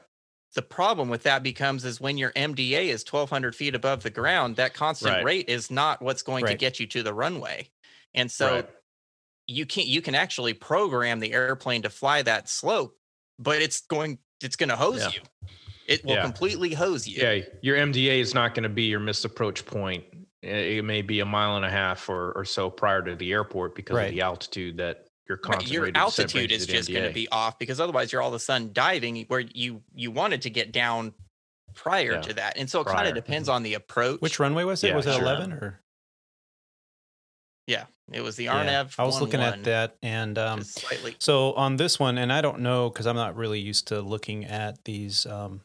[0.54, 4.56] the problem with that becomes is when your MDA is 1200 feet above the ground
[4.56, 5.24] that constant Right.
[5.24, 7.70] rate is not what's going to get you to the runway
[8.14, 8.68] and so Right.
[9.46, 12.98] you can you can actually program the airplane to fly that slope
[13.38, 15.12] but it's going it's going to hose Yeah.
[15.12, 15.22] you.
[15.90, 16.22] It will Yeah.
[16.22, 17.20] completely hose you.
[17.20, 20.04] Yeah, your MDA is not going to be your missed approach point.
[20.40, 23.32] It it may be a mile and a half or, or so prior to the
[23.32, 24.04] airport because Right.
[24.04, 27.58] of the altitude that your Right, concentrated Your altitude is just going to be off
[27.58, 31.12] because otherwise you're all of a sudden diving where you you wanted to get down
[31.74, 34.20] prior Yeah, to that, and so it kind of depends on the approach.
[34.20, 34.88] Which runway was it?
[34.88, 35.22] Yeah, was it sure.
[35.22, 35.80] 11 or?
[37.66, 38.94] Yeah, it was the Yeah, RNAV.
[38.98, 41.16] I was looking at that and um, slightly.
[41.20, 44.44] So on this one, and I don't know because I'm not really used to looking
[44.44, 45.60] at these um,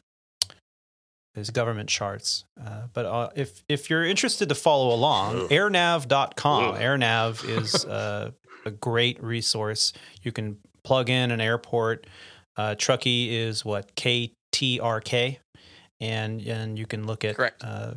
[1.36, 2.44] these government charts.
[2.60, 5.50] Uh, but uh, if if you're interested to follow along, Ugh.
[5.50, 6.64] airnav.com.
[6.74, 6.80] Ugh.
[6.80, 8.32] Airnav is uh,
[8.64, 9.92] a great resource.
[10.22, 12.06] You can plug in an airport.
[12.56, 15.36] Uh, Truckee is what KTRK,
[16.00, 17.62] and and you can look at Correct.
[17.62, 17.94] uh,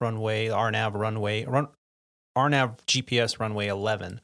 [0.00, 1.68] runway RNAV runway run
[2.36, 4.20] RNAV GPS runway 11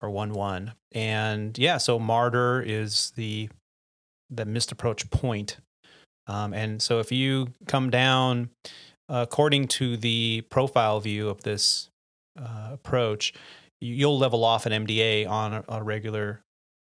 [0.00, 3.50] or 11 and yeah so martyr is the
[4.30, 5.58] the missed approach point
[6.28, 8.50] um, and so if you come down
[9.08, 11.88] according to the profile view of this
[12.40, 13.32] uh, approach
[13.80, 16.40] you- you'll level off an mda on a, a regular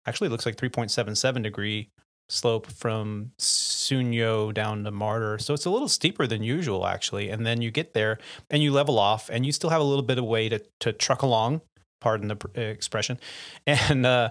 [0.06, 1.90] actually looks like 3.77 degree
[2.30, 5.38] slope from Sunyo down to Martyr.
[5.38, 7.30] So it's a little steeper than usual, actually.
[7.30, 8.20] And then you get there
[8.50, 10.94] and you level off, and you still have a little bit of way to, to
[10.94, 11.60] truck along,
[12.00, 13.20] pardon the pr- uh, expression,
[13.68, 14.30] and uh,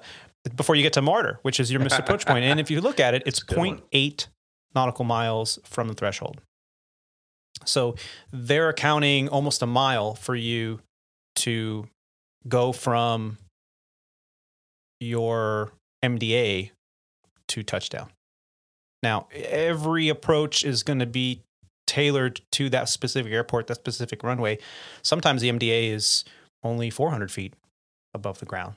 [0.57, 2.43] before you get to Martyr, which is your missed approach point.
[2.45, 3.83] And if you look at it, it's That's a good one.
[3.93, 4.27] 0.8
[4.75, 6.41] nautical miles from the threshold.
[7.65, 7.97] So
[8.33, 10.81] they're accounting almost a mile for you
[11.37, 11.87] to
[12.49, 13.39] go from
[15.01, 15.73] your
[16.05, 16.71] MDA
[17.49, 18.09] to touchdown.
[19.03, 21.41] Now, every approach is going to be
[21.87, 24.59] tailored to that specific airport, that specific runway.
[25.03, 26.25] Sometimes the MDA is
[26.63, 27.55] only 400 feet
[28.15, 28.75] above the ground.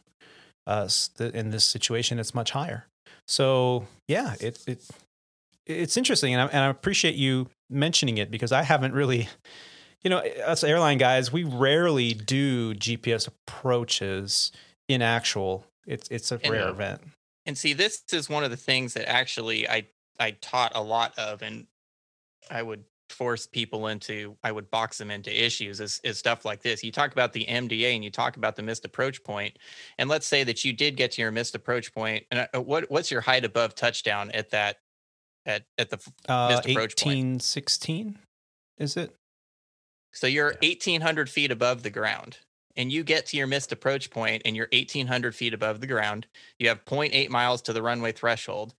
[0.66, 0.88] Uh,
[1.20, 2.86] in this situation, it's much higher.
[3.28, 4.86] So, yeah, it, it
[5.66, 9.30] it's interesting, and I, and I appreciate you mentioning it because I haven't really,
[10.02, 14.52] you know, us airline guys, we rarely do GPS approaches
[14.88, 15.66] in actual.
[15.86, 17.02] It's it's a And, rare event.
[17.46, 19.88] And see, this is one of the things that actually I
[20.20, 21.68] I taught a lot of, and
[22.50, 26.62] I would force people into, I would box them into issues is, is stuff like
[26.62, 26.84] this.
[26.84, 29.58] You talk about the MDA and you talk about the missed approach point,
[29.98, 32.90] and let's say that you did get to your missed approach point, and uh, what
[32.90, 34.78] what's your height above touchdown at that
[35.46, 38.20] at at the f- Uh, missed approach eighteen sixteen,
[38.78, 39.16] is it?
[40.16, 40.58] so you're Yeah.
[40.70, 42.38] 1800 feet above the ground.
[42.76, 46.26] And you get to your missed approach point and you're 1800 feet above the ground.
[46.60, 48.74] You have 0.8 miles to the runway threshold.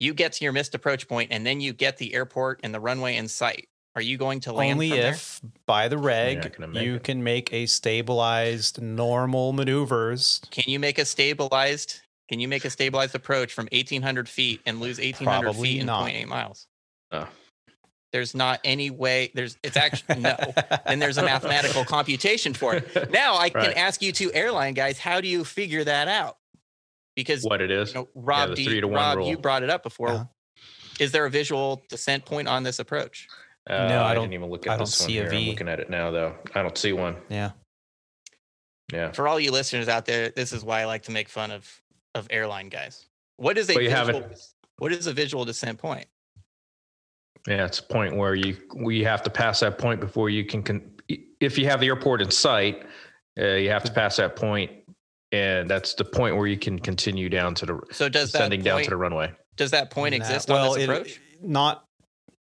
[0.00, 2.80] You get to your missed approach point and then you get the airport and the
[2.80, 3.68] runway in sight.
[3.96, 5.14] Are you going to land Only from there?
[5.14, 7.04] if by the reg not gonna make you it.
[7.04, 10.40] can make a stabilized normal maneuvers.
[10.50, 12.00] Can you make a stabilized?
[12.28, 15.86] Can you make a stabilized approach from 1800 feet and lose 1800 Probably feet in
[15.86, 16.08] not.
[16.10, 16.66] 0.8 miles?
[17.10, 17.26] Oh.
[18.12, 19.30] There's not any way.
[19.34, 19.56] There's.
[19.62, 20.36] It's actually no.
[20.86, 23.10] Then there's a mathematical computation for it.
[23.12, 23.76] Now I can Right.
[23.76, 26.36] ask you two airline guys, how do you figure that out?
[27.16, 27.90] Because what it is.
[27.92, 29.28] you know, Rob, the D- three to Rob, rule.
[29.28, 30.10] you brought it up before.
[30.10, 30.24] Uh-huh.
[31.00, 33.26] Is there a visual descent point on this approach?
[33.68, 35.22] Uh, No, I I, don't- didn't even look I at don't this one see a
[35.22, 35.30] here.
[35.30, 35.36] V.
[35.36, 36.34] I'm looking at it now, though.
[36.54, 37.16] I don't see one.
[37.28, 37.50] Yeah.
[38.92, 39.12] Yeah.
[39.12, 41.68] For all you listeners out there, this is why I like to make fun of
[42.14, 43.06] of airline guys.
[43.36, 44.24] What is a you visual,
[44.78, 46.06] what is a visual descent point?
[47.46, 50.62] Yeah, it's a point where you we have to pass that point before you can.
[50.62, 50.82] con
[51.40, 52.84] if you have the airport in sight,
[53.40, 54.72] uh, you have to pass that point,
[55.32, 58.62] and that's the point where you can continue down to the So does that descending
[58.62, 59.32] down to the runway.
[59.56, 61.20] does that point exist well, on this it- approach?
[61.40, 61.84] not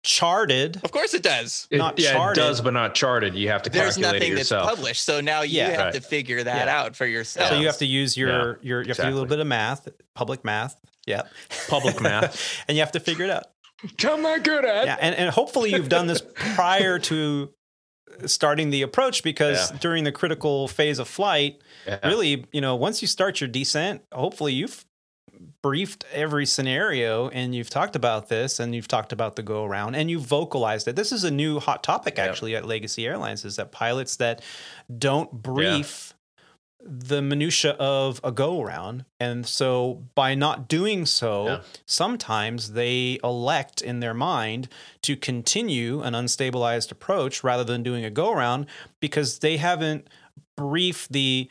[0.03, 0.81] charted.
[0.85, 1.67] Of course it does.
[1.71, 2.43] It- Not yeah, charted.
[2.43, 3.35] it does, but not charted.
[3.35, 5.69] You have to There's calculate nothing it that's published, so now you Yeah.
[5.71, 5.95] have Right.
[5.95, 6.81] to figure that Yeah.
[6.81, 7.51] out for yourself.
[7.51, 9.39] So you have to use your Yeah, your you have to do a little bit
[9.41, 10.77] of math, public math.
[11.07, 11.23] Yeah.
[11.69, 12.41] Public math.
[12.69, 13.47] and you have to figure it out.
[14.05, 14.87] I'm not good at.
[14.87, 17.53] Yeah, and, and hopefully you've done this prior to
[18.27, 19.79] starting the approach because Yeah.
[19.81, 21.99] during the critical phase of flight, Yeah.
[22.07, 24.85] really, you know, once you start your descent, hopefully you've
[25.63, 29.95] briefed every scenario and you've talked about this and you've talked about the go around
[29.95, 30.97] and you've vocalized it.
[30.97, 32.29] This is a new hot topic Yep.
[32.31, 34.43] actually at Legacy Airlines is that pilots that
[34.99, 36.15] don't brief
[36.85, 41.61] the minutia of a go around and so by not doing so Yeah.
[41.87, 44.69] sometimes they elect in their mind
[45.03, 48.67] to continue an unstabilized approach rather than doing a go around
[48.99, 50.09] because they haven't
[50.57, 51.49] briefed the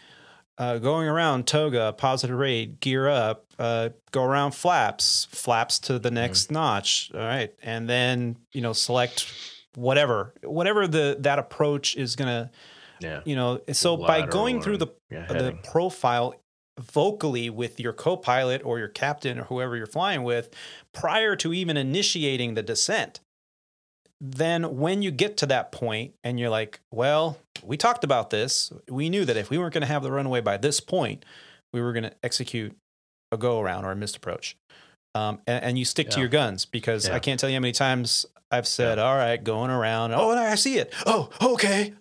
[0.62, 6.12] uh, going around toga, positive rate, gear up, uh, go around flaps, flaps to the
[6.12, 7.10] next notch.
[7.16, 7.52] All right.
[7.64, 9.26] And then, you know, select
[9.74, 12.52] whatever, whatever the, that approach is going to,
[13.00, 13.22] Yeah.
[13.26, 16.36] you know, so by going through the, yeah, the profile
[16.80, 20.54] vocally with your co-pilot or your captain or whoever you're flying with
[20.94, 23.20] prior to even initiating the descent
[24.24, 28.72] then when you get to that point and you're like well we talked about this.
[28.90, 31.26] We knew that if we weren't going to have the runway by this point
[31.74, 32.76] we were going to execute
[33.32, 34.58] a go around or a missed approach.
[35.16, 37.16] Um, and, and you stick to your guns because Yeah.
[37.16, 40.14] i can't tell you how many times i've said all right going around.
[40.14, 40.94] Oh and i see it.
[41.06, 41.94] Oh okay.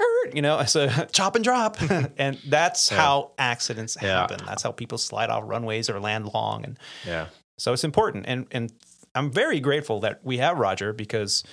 [0.00, 1.76] Er, you know so chop and drop.
[2.18, 2.96] And that's Yeah.
[2.98, 4.20] how accidents Yeah.
[4.20, 4.40] happen.
[4.46, 6.64] That's how people slide off runways or land long.
[6.64, 7.26] And Yeah.
[7.58, 8.24] so it's important.
[8.28, 8.72] And and
[9.18, 11.44] i'm very grateful that we have roger because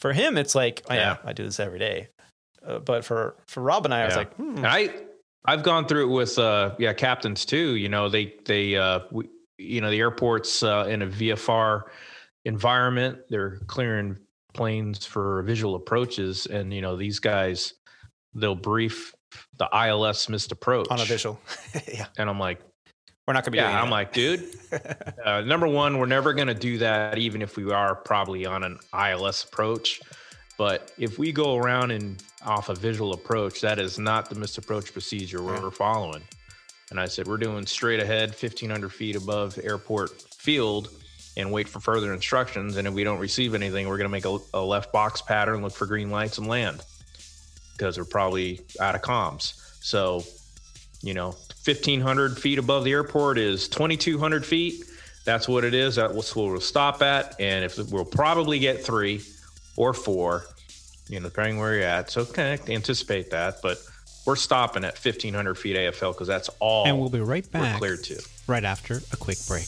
[0.00, 1.16] for him it's like oh, yeah, Yeah.
[1.24, 2.08] i do this every day
[2.66, 4.92] uh, but for for rob and i i was like hmm, I
[5.48, 7.76] I've gone through it with uh yeah captains too.
[7.76, 9.28] You know they they uh we,
[9.58, 11.82] you know the airports uh, in a VFR
[12.44, 13.18] environment.
[13.28, 14.18] They're clearing
[14.54, 17.74] planes for visual approaches, and you know these guys
[18.34, 19.14] they'll brief
[19.58, 21.38] the ILS missed approach on a visual
[21.94, 22.60] yeah and I'm like
[23.26, 23.92] we're not gonna be yeah I'm that.
[23.92, 24.44] like dude
[25.24, 28.78] uh, number one we're never gonna do that even if we are probably on an
[28.92, 30.00] ILS approach.
[30.58, 34.58] But if we go around and off a visual approach, that is not the missed
[34.58, 36.22] approach procedure we're following.
[36.90, 40.90] And I said, we're doing straight ahead, 1,500 feet above airport field
[41.36, 42.76] and wait for further instructions.
[42.76, 45.62] And if we don't receive anything, we're going to make a, a left box pattern,
[45.62, 46.82] look for green lights, and land
[47.72, 49.60] because we're probably out of comms.
[49.82, 50.22] So,
[51.02, 51.34] you know,
[51.66, 54.84] 1,500 feet above the airport is 2,200 feet.
[55.24, 55.96] That's what it is.
[55.96, 57.40] That's what we'll stop at.
[57.40, 59.22] And if we'll probably get three
[59.76, 60.44] or four,
[61.08, 62.10] you know, depending where you're at.
[62.10, 63.60] So, kind of anticipate that.
[63.62, 63.78] But
[64.24, 67.78] we're stopping at 1,500 feet AFL because that's all And we'll be right we're back
[67.78, 68.22] cleared to.
[68.46, 69.66] right after a quick break.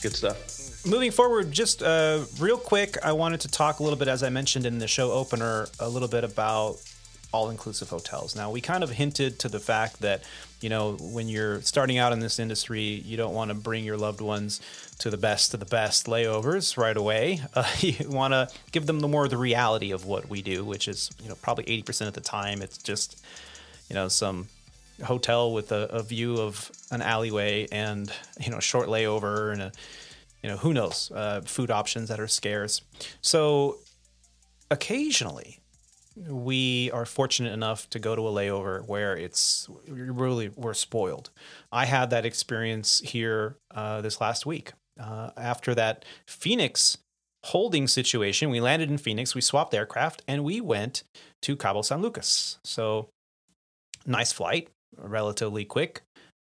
[0.00, 0.86] Good stuff.
[0.86, 4.30] moving forward, just uh, real quick, I wanted to talk a little bit, as I
[4.30, 6.78] mentioned in the show opener, a little bit about
[7.32, 8.34] all-inclusive hotels.
[8.34, 10.22] Now, we kind of hinted to the fact that
[10.60, 13.96] you know when you're starting out in this industry, you don't want to bring your
[13.96, 14.60] loved ones
[14.98, 17.40] to the best of the best layovers right away.
[17.54, 20.88] Uh, you want to give them the more the reality of what we do, which
[20.88, 23.22] is you know probably 80% of the time it's just
[23.88, 24.48] you know some
[25.04, 29.62] hotel with a, a view of an alleyway and you know a short layover and
[29.62, 29.72] a
[30.42, 32.82] you know who knows uh, food options that are scarce.
[33.20, 33.78] So
[34.70, 35.60] occasionally
[36.16, 41.30] we are fortunate enough to go to a layover where it's really we're spoiled.
[41.72, 44.72] I had that experience here uh, this last week.
[44.98, 46.98] Uh, after that phoenix
[47.44, 51.04] holding situation we landed in phoenix we swapped aircraft and we went
[51.40, 52.58] to cabo san lucas.
[52.64, 53.08] So
[54.04, 54.68] nice flight
[54.98, 56.02] relatively quick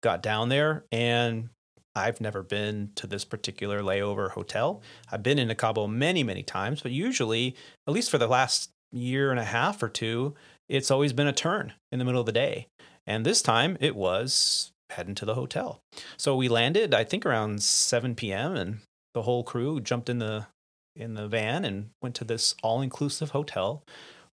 [0.02, 1.50] got down there and
[1.96, 4.82] I've never been to this particular layover hotel.
[5.12, 7.56] I've been into Cabo many, many times, but usually,
[7.88, 10.36] at least for the last year and a half or two,
[10.68, 12.68] it's always been a turn in the middle of the day.
[13.06, 15.82] And this time it was heading to the hotel.
[16.18, 18.56] So we landed, I think around 7 p.m.
[18.56, 18.80] and
[19.14, 20.48] the whole crew jumped in the
[20.96, 23.84] in the van and went to this all-inclusive hotel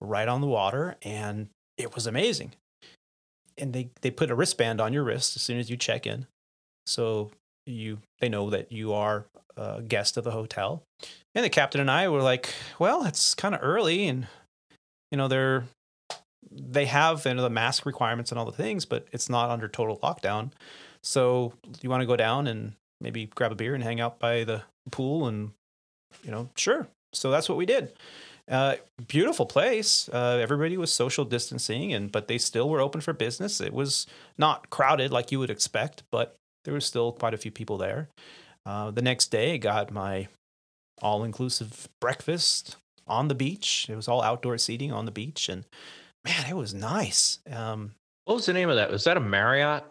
[0.00, 2.52] right on the water and it was amazing.
[3.58, 6.26] And they they put a wristband on your wrist as soon as you check in.
[6.86, 7.30] So
[7.66, 9.26] you they know that you are
[9.56, 10.82] a guest of the hotel.
[11.34, 14.26] And the captain and I were like, well, it's kind of early and
[15.10, 15.64] you know, they're
[16.50, 19.68] they have you know, the mask requirements and all the things, but it's not under
[19.68, 20.50] total lockdown.
[21.02, 21.52] So
[21.82, 24.62] you want to go down and maybe grab a beer and hang out by the
[24.90, 25.52] pool and
[26.22, 26.88] you know, sure.
[27.12, 27.92] So that's what we did.
[28.50, 28.76] Uh,
[29.08, 30.08] beautiful place.
[30.12, 33.60] Uh, everybody was social distancing, and but they still were open for business.
[33.60, 34.06] It was
[34.36, 36.34] not crowded like you would expect, but
[36.64, 38.08] there was still quite a few people there.
[38.66, 40.28] Uh, the next day, I got my
[41.02, 42.76] all-inclusive breakfast
[43.06, 43.86] on the beach.
[43.88, 45.64] It was all outdoor seating on the beach, and
[46.24, 47.38] man, it was nice.
[47.50, 47.92] Um,
[48.24, 48.90] What was the name of that?
[48.90, 49.84] Was that a Marriott?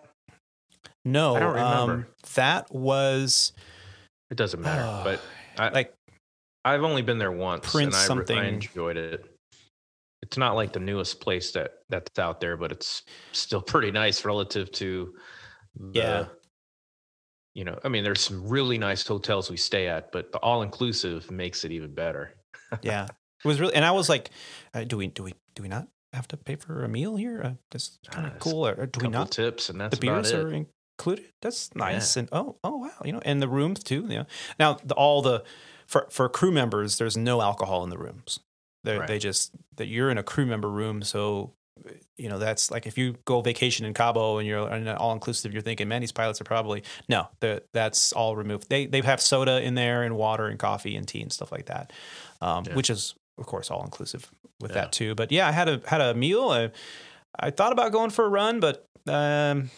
[1.05, 2.07] no, I don't um, remember.
[2.35, 3.51] that was
[4.29, 5.01] It doesn't matter.
[5.03, 5.21] But
[5.57, 5.93] I, like
[6.65, 7.69] I've only been there once.
[7.69, 8.37] Prince and I, something.
[8.37, 9.25] I enjoyed it.
[10.21, 13.03] It's not like the newest place that that's out there, but it's
[13.33, 15.13] still pretty nice relative to
[15.75, 16.25] the, Yeah.
[17.55, 20.63] You know, I mean, there's some really nice hotels we stay at, but the all
[20.63, 22.35] inclusive makes it even better.
[22.81, 24.31] yeah it was really and i was like
[24.73, 27.39] uh, do we do we do we not have to pay for a meal here
[27.43, 29.95] uh, that's kind Uh, of it's cool or, or do we not tips, and that's
[29.95, 33.83] the beers are included that's nice and oh oh wow you know and the rooms
[33.83, 34.25] too you know
[34.57, 35.43] now the, all the
[35.87, 38.39] for for crew members there's no alcohol in the rooms
[38.83, 41.53] they they just that you're in a crew member room so
[42.17, 45.51] you know that's like if you go vacation in Cabo and you're in all inclusive,
[45.53, 47.27] you're thinking, man, these pilots are probably no,
[47.73, 48.69] that's all removed.
[48.69, 51.65] They they have soda in there and water and coffee and tea and stuff like
[51.65, 51.91] that,
[52.41, 52.75] um, Yeah.
[52.75, 54.29] which is of course all inclusive
[54.61, 54.81] with Yeah.
[54.81, 55.15] that too.
[55.15, 56.49] But yeah, I had a had a meal.
[56.49, 56.71] I,
[57.39, 59.69] I thought about going for a run, but um,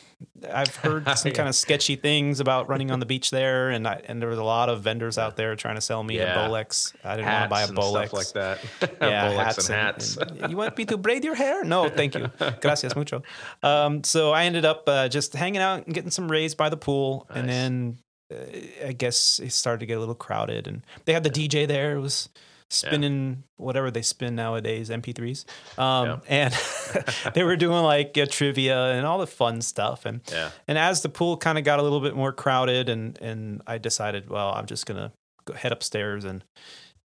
[0.52, 1.36] I've heard some Yeah.
[1.36, 4.38] kind of sketchy things about running on the beach there, and I, and there was
[4.40, 6.46] a lot of vendors out there trying to sell me Yeah.
[6.46, 6.94] a Bolex.
[7.04, 8.98] I didn't want to buy a Hats Bolex stuff like that.
[9.02, 10.18] yeah, Bolex hats and hats.
[10.18, 11.64] and- you want me to braid your hair?
[11.64, 12.30] No, thank you.
[12.62, 13.24] Gracias mucho.
[13.64, 16.78] Um, so I ended up uh, just hanging out and getting some rays by the
[16.78, 17.98] pool, and then
[18.34, 21.68] uh, I guess it started to get a little crowded, and they had the DJ
[21.68, 21.96] there.
[21.96, 22.30] It was
[22.70, 25.46] spinning whatever they spin nowadays, MP3s,
[25.80, 26.54] um, and
[27.34, 30.50] they were doing like uh, trivia and all the fun stuff, and yeah.
[30.68, 33.78] and as the pool kind of got a little bit more crowded, and and I
[33.78, 35.12] decided, well, I'm just gonna
[35.46, 36.44] go head upstairs and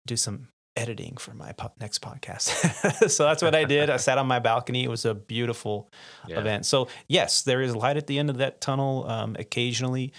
[0.05, 3.09] do some editing for my po- next podcast.
[3.09, 3.89] so that's what I did.
[3.89, 4.83] I sat on my balcony.
[4.85, 5.91] It was a beautiful
[6.25, 6.39] Yeah.
[6.39, 6.65] event.
[6.65, 9.05] So yes, there is light at the end of that tunnel.
[9.07, 10.13] Um, occasionally,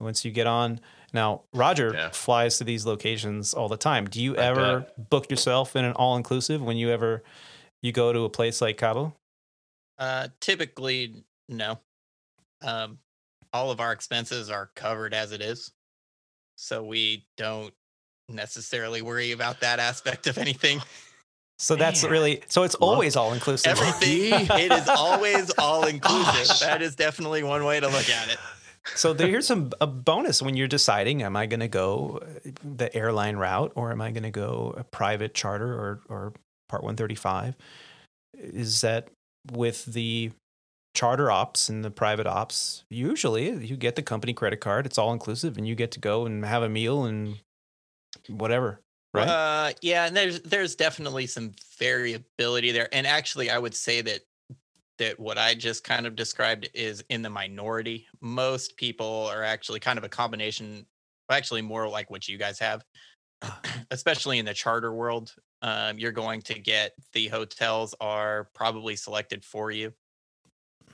[0.00, 0.80] once you get on.
[1.12, 2.10] Now, Roger Yeah.
[2.10, 4.06] flies to these locations all the time.
[4.08, 7.22] Do you I ever book yourself in an all inclusive when you ever
[7.82, 9.14] you go to a place like Cabo?
[9.98, 11.78] Uh, typically, no.
[12.62, 12.98] Um,
[13.52, 15.72] all of our expenses are covered as it is,
[16.56, 17.74] so we don't
[18.28, 20.80] necessarily worry about that aspect of anything.
[21.58, 22.12] So that's Man.
[22.12, 23.72] really so it's always all inclusive.
[23.72, 26.58] Everything it is always all inclusive.
[26.60, 28.38] That is definitely one way to look at it.
[28.94, 32.50] So there- here's some a bonus when you're deciding: Am I going to go uh,
[32.64, 36.32] the airline route, or am I going to go a private charter or or
[36.68, 37.56] Part 135?
[38.38, 39.08] Is that
[39.52, 40.30] with the
[40.94, 42.84] charter ops and the private ops?
[42.88, 46.26] Usually, you get the company credit card; it's all inclusive, and you get to go
[46.26, 47.38] and have a meal and
[48.28, 48.80] whatever.
[49.12, 49.26] Right?
[49.28, 52.88] Uh, yeah, and there's there's definitely some variability there.
[52.92, 54.20] And actually, I would say that
[55.00, 58.08] that what I just kind of described is in the minority.
[58.22, 60.86] Most people are actually kind of a combination,
[61.30, 62.84] actually more like what you guys have,
[63.90, 65.34] especially in the charter world.
[65.62, 69.94] Um, you're going to get the hotels are probably selected for you.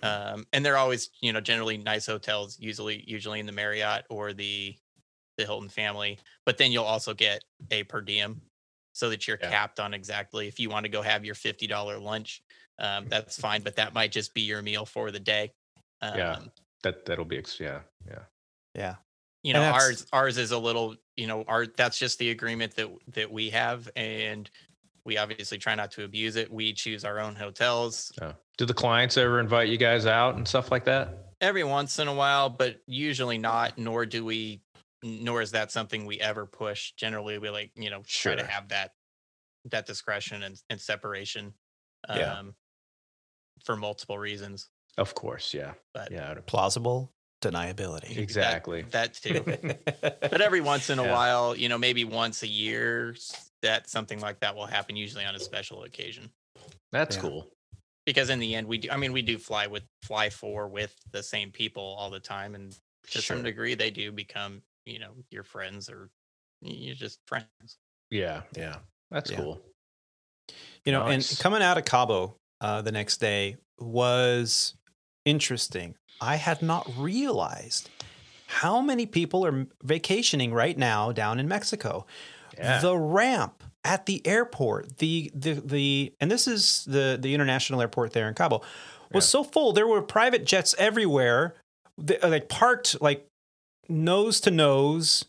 [0.03, 4.33] Um, and they're always, you know, generally nice hotels, usually usually in the Marriott or
[4.33, 4.77] the
[5.39, 6.19] the Hilton family.
[6.47, 8.43] But then you'll also get a per diem
[8.95, 9.57] so that you're Yeah.
[9.57, 12.43] capped on exactly if you want to go have your fifty dollar lunch,
[12.79, 13.63] um, that's fine.
[13.63, 15.53] But that might just be your meal for the day.
[16.03, 16.39] Um, Yeah.
[16.83, 18.19] That that'll be ex- yeah yeah.
[18.75, 18.95] yeah.
[19.43, 22.89] you know ours ours is a little you know our that's just the agreement that
[23.15, 24.49] that we have and
[25.05, 28.35] we obviously try not to abuse it we choose our own hotels Oh.
[28.59, 31.33] Do the clients ever invite you guys out and stuff like that?
[31.41, 34.61] every once in a while but usually not nor do we
[35.03, 38.69] nor is that something we ever push generally we like you know try to have
[38.69, 38.93] that
[39.71, 41.53] that discretion and, and separation
[42.09, 42.43] um Yeah.
[43.67, 47.13] For multiple reasons Of course, yeah, but yeah, Plausible
[47.43, 48.17] deniability.
[48.17, 48.83] exactly.
[48.91, 49.45] that too
[50.01, 51.13] but every once in a Yeah.
[51.13, 53.15] while, you know, maybe once a year,
[53.63, 56.31] that something like that will happen, usually on a special occasion.
[56.93, 57.23] That's Yeah.
[57.23, 57.51] cool.
[58.07, 58.89] Because in the end, we do.
[58.91, 62.55] I mean, we do fly with fly for with the same people all the time,
[62.55, 62.71] and
[63.11, 63.37] to Sure.
[63.37, 66.09] some degree, they do become, you know, your friends or
[66.63, 67.79] you're just friends.
[68.11, 68.79] Yeah, yeah,
[69.11, 69.39] that's Yeah.
[69.39, 69.61] cool.
[70.85, 71.31] You know, Nice.
[71.33, 74.75] and coming out of Cabo uh, the next day was
[75.25, 75.95] interesting.
[76.21, 77.91] I had not realized
[78.47, 82.07] how many people are vacationing right now down in Mexico.
[82.57, 82.81] Yeah.
[82.81, 88.13] The ramp at the airport, the the the, and this is the the international airport
[88.13, 88.63] there in Cabo,
[89.13, 89.29] was Yeah.
[89.29, 89.73] so full.
[89.73, 91.55] There were private jets everywhere,
[91.99, 93.27] they, like parked like
[93.89, 95.25] nose to nose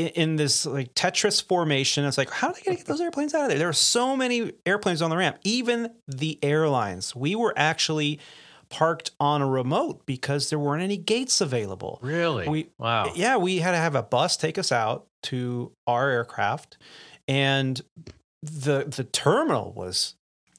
[0.00, 2.04] in, in this like Tetris formation.
[2.04, 3.58] It's like, how are they going to get those airplanes out of there?
[3.58, 5.38] There are so many airplanes on the ramp.
[5.44, 7.14] Even the airlines.
[7.14, 8.18] We were actually
[8.68, 11.98] parked on a remote because there weren't any gates available.
[12.02, 12.48] Really?
[12.48, 13.10] We- wow.
[13.14, 16.78] Yeah, we had to have a bus take us out to our aircraft,
[17.28, 17.80] and
[18.42, 20.14] the the terminal was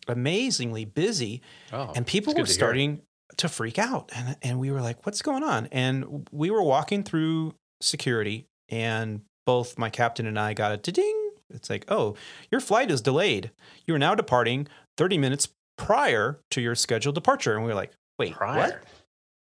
[0.07, 1.41] amazingly busy
[1.71, 2.53] Oh, and people were to hear.
[2.53, 3.01] starting
[3.37, 7.01] to freak out and and we were like what's going on and we were walking
[7.03, 12.15] through security and both my captain and I got a ding it's like oh
[12.51, 13.51] your flight is delayed.
[13.85, 17.53] You are now departing 30 minutes prior to your scheduled departure.
[17.55, 18.57] And we were like wait Prior.
[18.57, 18.83] what?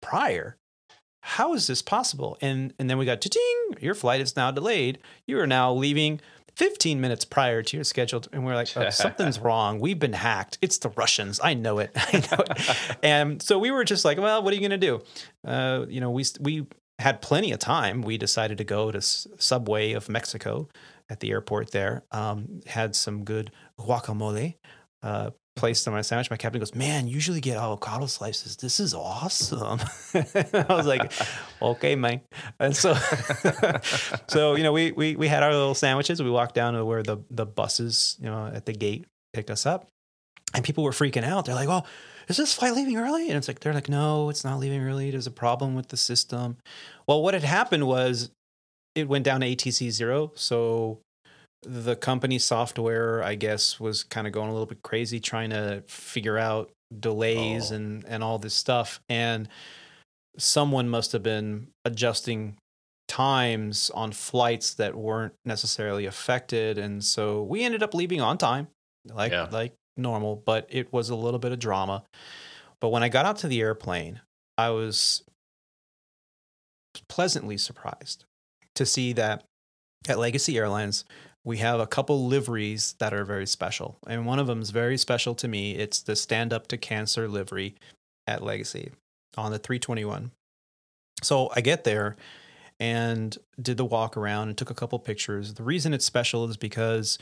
[0.01, 0.57] Prior?
[1.21, 2.37] How is this possible?
[2.41, 4.99] And and then we got to ding your flight is now delayed.
[5.27, 6.21] You are now leaving
[6.55, 9.79] 15 minutes prior to your scheduled and we're like oh, something's wrong.
[9.79, 10.57] We've been hacked.
[10.61, 11.39] It's the russians.
[11.43, 11.91] I know it.
[11.95, 12.97] I know it.
[13.03, 15.01] And so we were just like well what are you going to do?
[15.45, 16.67] Uh, you know we we
[16.99, 20.67] had plenty of time we decided to go to subway of mexico
[21.09, 24.55] at the airport there um, had some good guacamole
[25.03, 26.29] uh, placed on my sandwich.
[26.29, 28.57] My captain goes, "Man, usually get avocado slices.
[28.57, 29.79] This is awesome."
[30.13, 31.11] I was like,
[31.61, 32.21] "Okay, man."
[32.59, 32.93] And so,
[34.27, 36.21] so you know, we we we had our little sandwiches.
[36.21, 39.65] We walked down to where the the buses, you know, at the gate picked us
[39.65, 39.87] up,
[40.55, 41.45] and people were freaking out.
[41.45, 41.85] They're like, well,
[42.27, 43.27] Is this flight leaving early?
[43.29, 45.11] And it's like, they're like, no, it's not leaving early.
[45.11, 46.57] There's a problem with the system.
[47.07, 48.31] Well, what had happened was
[48.95, 50.31] it went down to ATC zero.
[50.35, 50.99] So
[51.61, 55.83] the company software, I guess, was kind of going a little bit crazy trying to
[55.87, 57.75] figure out delays Oh.
[57.75, 58.99] and and all this stuff.
[59.09, 59.47] And
[60.37, 62.55] someone must have been adjusting
[63.07, 68.67] times on flights that weren't necessarily affected, and so we ended up leaving on time,
[69.13, 69.47] like Yeah.
[69.51, 70.35] like normal.
[70.35, 72.03] But it was a little bit of drama.
[72.79, 74.21] But when I got out to the airplane,
[74.57, 75.23] I was
[77.07, 78.25] pleasantly surprised
[78.75, 79.45] to see that
[80.07, 81.05] at Legacy Airlines,
[81.43, 83.97] we have a couple liveries that are very special.
[84.07, 85.75] And one of them is very special to me.
[85.75, 87.75] It's the Stand Up to Cancer livery
[88.27, 88.91] at Legacy
[89.37, 90.31] on the 321.
[91.21, 92.15] So I get there
[92.79, 95.53] and did the walk around and took a couple pictures.
[95.53, 97.17] The reason it's special is because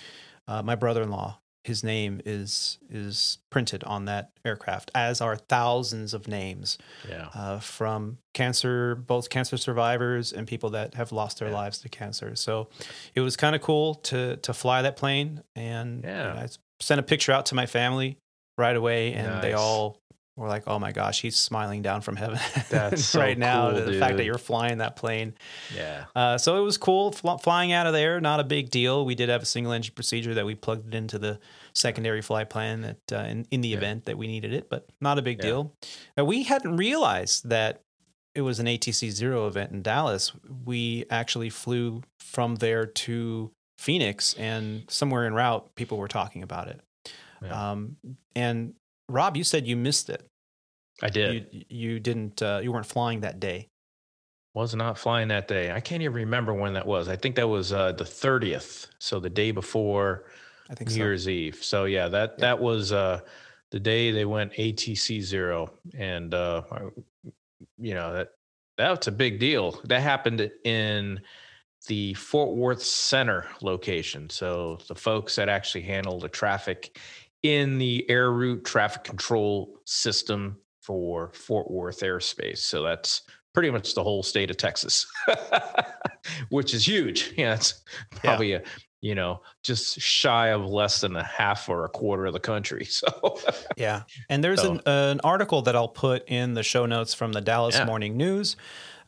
[0.47, 5.35] uh, my brother in law, his name is is printed on that aircraft, as are
[5.37, 6.77] thousands of names
[7.07, 7.29] Yeah.
[7.33, 11.55] uh, from cancer, both cancer survivors and people that have lost their Yeah.
[11.55, 12.35] lives to cancer.
[12.35, 12.69] So
[13.15, 16.33] it was kind of cool to to fly that plane, and Yeah.
[16.33, 16.47] I
[16.79, 18.17] sent a picture out to my family
[18.57, 19.97] right away, and they all
[20.35, 22.39] were like, "Oh my gosh, he's smiling down from heaven
[22.69, 25.33] That's so right now." cool, the fact that you're flying that plane.
[25.75, 26.05] Yeah.
[26.15, 28.19] Uh, so it was cool fl- flying out of there.
[28.19, 29.05] Not a big deal.
[29.05, 31.39] We did have a single engine procedure that we plugged it into the
[31.73, 33.77] secondary flight plan that uh, in, in the Yeah.
[33.77, 35.43] event that we needed it, but not a big Yeah.
[35.49, 35.73] deal.
[36.17, 37.81] Uh, we hadn't realized that
[38.35, 40.31] it was an ATC zero event in Dallas.
[40.65, 46.67] We actually flew from there to Phoenix, and somewhere en route, people were talking about
[46.69, 46.79] it.
[47.43, 47.71] Yeah.
[47.71, 47.97] Um,
[48.35, 48.73] and
[49.09, 50.25] Rob, you said you missed it.
[51.01, 51.47] I did.
[51.51, 52.41] You, you didn't.
[52.41, 53.69] Uh, you weren't flying that day.
[54.53, 55.71] was not flying that day.
[55.71, 57.09] I can't even remember when that was.
[57.09, 58.87] I think that was uh, the 30th.
[58.99, 60.25] So the day before
[60.69, 60.99] I think New so.
[60.99, 61.63] Year's Eve.
[61.63, 63.21] So yeah, that that was uh,
[63.71, 66.61] the day they went ATC zero, and uh,
[67.77, 68.29] you know that
[68.77, 69.79] that's a big deal.
[69.85, 71.21] That happened in
[71.87, 74.29] the Fort Worth Center location.
[74.29, 76.97] So the folks that actually handle the traffic
[77.43, 82.59] in the air route traffic control system for Fort Worth airspace.
[82.59, 83.21] So that's
[83.53, 85.05] pretty much the whole state of Texas,
[86.49, 87.33] which is huge.
[87.37, 87.83] Yeah, it's
[88.15, 88.63] probably a
[89.01, 92.85] you know just shy of less than a half or a quarter of the country.
[92.89, 93.37] So
[93.77, 94.03] Yeah.
[94.29, 97.75] And there's an, an article that I'll put in the show notes from the Dallas
[97.75, 97.85] Yeah.
[97.85, 98.55] Morning News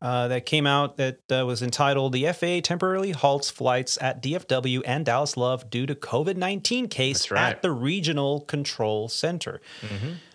[0.01, 4.81] uh, that came out that uh, was entitled The FAA Temporarily Halts Flights at DFW
[4.85, 7.51] and Dallas Love Due to COVID 19 Case right.
[7.51, 9.61] at the Regional Control Center.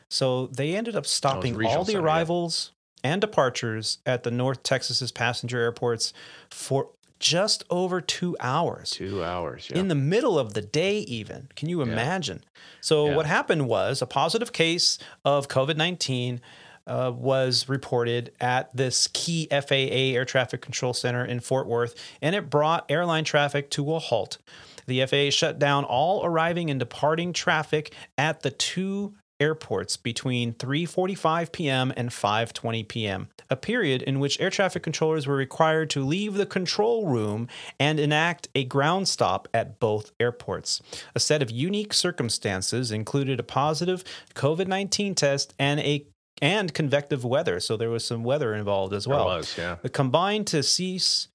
[0.08, 2.04] So they ended up stopping all the center, yeah.
[2.04, 2.72] arrivals
[3.04, 6.12] and departures at the North Texas's passenger airports
[6.50, 9.68] for just over two hours two hours.
[9.70, 9.78] Yeah.
[9.78, 12.42] in the middle of the day even can you imagine
[12.80, 13.16] so Yeah.
[13.16, 16.40] what happened was a positive case of covid-19
[16.86, 19.74] uh, was reported at this key faa
[20.14, 24.38] air traffic control center in fort worth and it brought airline traffic to a halt
[24.86, 31.50] the faa shut down all arriving and departing traffic at the two airports between 3:45
[31.50, 31.92] p.m.
[31.96, 33.28] and 5:20 p.m.
[33.48, 37.48] A period in which air traffic controllers were required to leave the control room
[37.80, 40.80] and enact a ground stop at both airports.
[41.14, 44.04] A set of unique circumstances included a positive
[44.34, 46.06] COVID-19 test and a
[46.40, 49.26] and convective weather, so there was some weather involved as There well.
[49.26, 49.76] was, yeah.
[49.82, 51.28] The combined to cease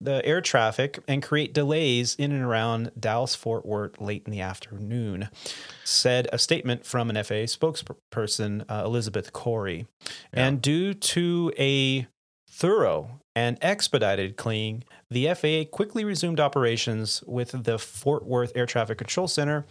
[0.00, 4.40] the air traffic and create delays in and around Dallas Fort Worth late in the
[4.40, 5.28] afternoon,
[5.84, 9.86] said a statement from an FAA spokesperson, uh, Elizabeth Cory.
[10.32, 12.08] And due to a
[12.50, 18.98] thorough and expedited cleaning, the FAA quickly resumed operations with the Fort Worth Air Traffic
[18.98, 19.64] Control Center,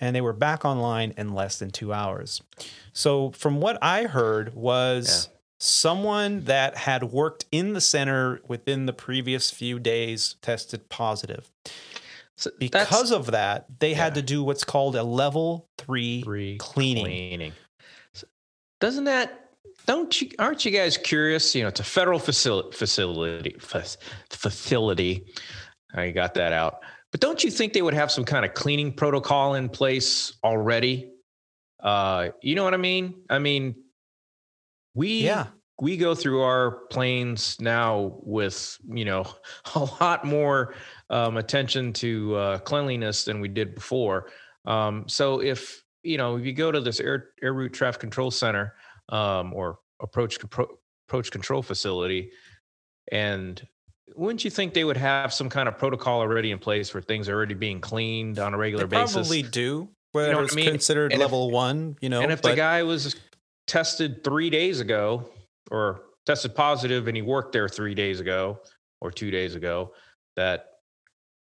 [0.00, 2.42] and they were back online in less than two hours.
[2.92, 5.28] So, from what I heard, was
[5.58, 11.50] someone that had worked in the center within the previous few days tested positive.
[12.36, 17.04] So Because of that, they had to do what's called a level three, three cleaning.
[17.04, 17.52] cleaning.
[18.12, 18.26] So
[18.80, 19.45] doesn't that?
[19.86, 20.30] Don't you?
[20.38, 21.54] Aren't you guys curious?
[21.54, 22.76] You know, it's a federal facility.
[22.76, 23.56] Facility.
[24.30, 25.26] Facility.
[25.94, 26.80] I got that out.
[27.12, 31.12] But don't you think they would have some kind of cleaning protocol in place already?
[31.80, 33.14] Uh, you know what I mean?
[33.30, 33.76] I mean,
[34.94, 35.46] we Yeah.
[35.80, 39.24] we go through our planes now with you know
[39.76, 40.74] a lot more
[41.10, 44.30] um, attention to uh, cleanliness than we did before.
[44.64, 48.30] Um, so if you know, if you go to this air air route traffic control
[48.32, 48.74] center
[49.08, 50.38] um, or approach
[51.08, 52.30] approach control facility,
[53.12, 53.66] and
[54.14, 57.28] wouldn't you think they would have some kind of protocol already in place where things
[57.28, 59.14] are already being cleaned on a regular They basis?
[59.14, 59.88] probably do.
[60.12, 60.70] Whether I it's mean?
[60.70, 62.22] considered And if- level one, you know.
[62.22, 63.16] and if but- the guy was
[63.66, 65.28] tested three days ago
[65.70, 68.60] or tested positive and he worked there three days ago
[69.00, 69.92] or two days ago,
[70.36, 70.66] that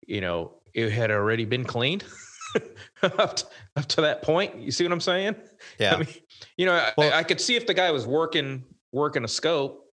[0.07, 2.05] you know it had already been cleaned
[3.03, 4.57] up, to, up to that point.
[4.59, 5.37] You see what I'm saying?
[5.79, 6.09] yeah, I mean,
[6.57, 9.91] you know, I- Well- I, could see if the guy was working working a scope,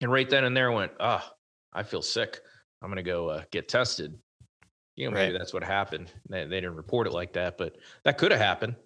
[0.00, 1.32] and right then and there went, ah,
[1.72, 2.40] I feel sick.
[2.82, 4.18] I'm gonna go uh, get tested.
[4.96, 5.38] You know, maybe Right.
[5.38, 6.10] that's what happened.
[6.30, 8.76] They, they didn't report it like that, but that could have happened.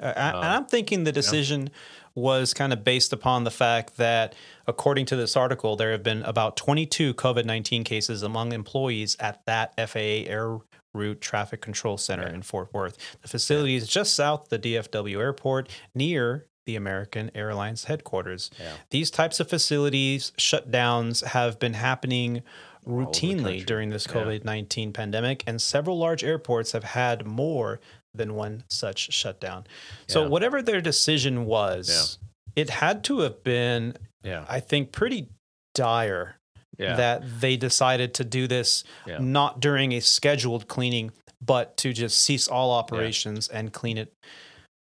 [0.00, 1.70] Uh, I- and Um, I'm thinking the decision
[2.14, 4.34] was kind of based upon the fact that,
[4.66, 9.44] according to this article, there have been about 22 COVID 19 cases among employees at
[9.46, 10.58] that FAA Air
[10.94, 12.34] Route Traffic Control Center Yeah.
[12.34, 12.96] in Fort Worth.
[13.22, 18.50] The facility is just south of the DFW airport near the American Airlines headquarters.
[18.58, 18.72] Yeah.
[18.90, 22.42] These types of facilities shutdowns have been happening
[22.86, 27.80] routinely during this COVID 19 pandemic, and several large airports have had more
[28.14, 29.66] than one such shutdown.
[30.08, 30.28] So, Yeah.
[30.28, 32.18] whatever their decision was,
[32.56, 34.44] it had to have been, Yeah.
[34.48, 35.28] I think, pretty
[35.74, 36.36] dire
[36.80, 36.96] Yeah.
[36.96, 39.18] that they decided to do this Yeah.
[39.20, 44.12] not during a scheduled cleaning, but to just cease all operations and clean it.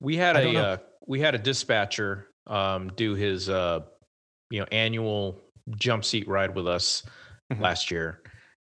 [0.01, 0.77] we had I a uh,
[1.07, 3.81] we had a dispatcher um, do his uh,
[4.51, 5.41] you know annual
[5.77, 7.03] jump seat ride with us
[7.53, 7.61] Mhm.
[7.61, 8.23] last year,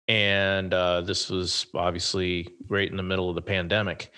[0.08, 4.10] and uh, this was obviously right in the middle of the pandemic,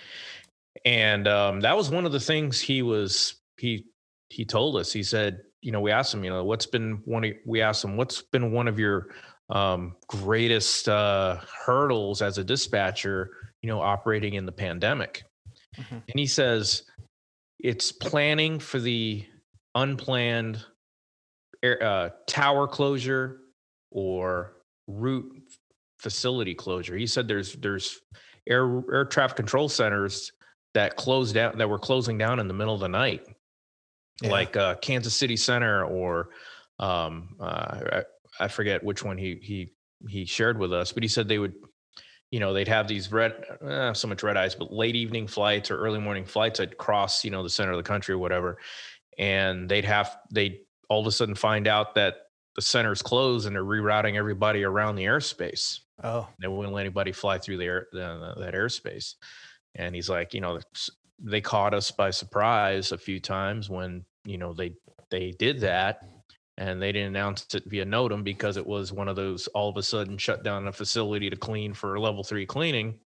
[0.85, 3.85] and um, that was one of the things he was he
[4.29, 4.91] he told us.
[4.91, 7.83] He said, you know, we asked him, you know, what's been one of we asked
[7.83, 9.07] him what's been one of your
[9.49, 13.31] um, greatest uh, hurdles as a dispatcher,
[13.63, 15.23] you know, operating in the pandemic.
[15.75, 16.03] Mhm.
[16.07, 16.83] And he says
[17.59, 19.25] it's planning for the
[19.73, 20.63] unplanned
[21.63, 23.39] air, uh, tower closure
[23.89, 25.41] or route
[25.97, 26.95] facility closure.
[26.95, 27.99] He said there's there's
[28.47, 30.31] air air traffic control centers
[30.75, 33.25] that closed down that were closing down in the middle of the night,
[34.21, 34.31] Yeah.
[34.31, 36.29] like uh, Kansas City Center or
[36.79, 38.03] um, uh, I,
[38.39, 39.71] I forget which one he he
[40.07, 41.55] he shared with us, but he said they would
[42.31, 45.69] you know they'd have these red uh, so much red eyes but late evening flights
[45.69, 48.57] or early morning flights that cross you know the center of the country or whatever
[49.17, 52.15] and they'd have they all of a sudden find out that
[52.55, 55.79] the center's closed and they're rerouting everybody around the airspace.
[56.03, 59.15] Oh, they wouldn't let anybody fly through the air the, that airspace.
[59.75, 60.59] And he's like you know
[61.19, 64.73] they caught us by surprise a few times when you know they
[65.09, 66.01] they did that
[66.57, 69.77] and they didn't announce it via NOTAM because it was one of those all of
[69.77, 72.97] a sudden shut down a facility to clean for level three cleaning.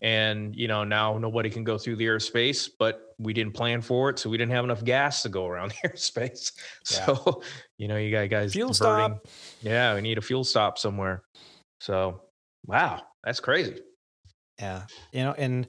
[0.00, 4.10] And you know now nobody can go through the airspace, but we didn't plan for
[4.10, 6.52] it, so we didn't have enough gas to go around the airspace.
[6.90, 7.06] Yeah.
[7.06, 7.42] So
[7.78, 9.28] you know you got guys Fuel diverting- stop.
[9.60, 11.22] Yeah, we need a fuel stop somewhere.
[11.80, 12.22] So
[12.66, 13.80] wow, that's crazy.
[14.60, 15.66] Yeah, you know, and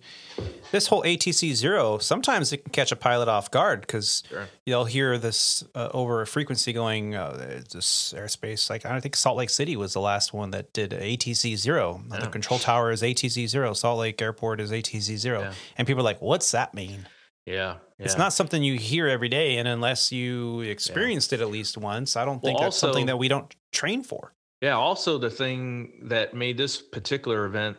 [0.72, 4.48] this whole ATC zero sometimes it can catch a pilot off guard because Sure.
[4.66, 8.70] you'll hear this uh, over a frequency going uh, this airspace.
[8.70, 12.04] Like I don't think Salt Lake City was the last one that did ATC zero.
[12.10, 13.74] The control tower is ATC zero.
[13.74, 15.54] Salt Lake Airport is ATC zero, Yeah.
[15.78, 17.08] and people are like, "What's that mean?"
[17.46, 21.78] Yeah, It's not something you hear every day, and unless you experienced it at least
[21.78, 24.34] once, I don't Well, think that's something that we don't train for.
[24.62, 24.78] Yeah.
[24.78, 27.76] Also, the thing that made this particular event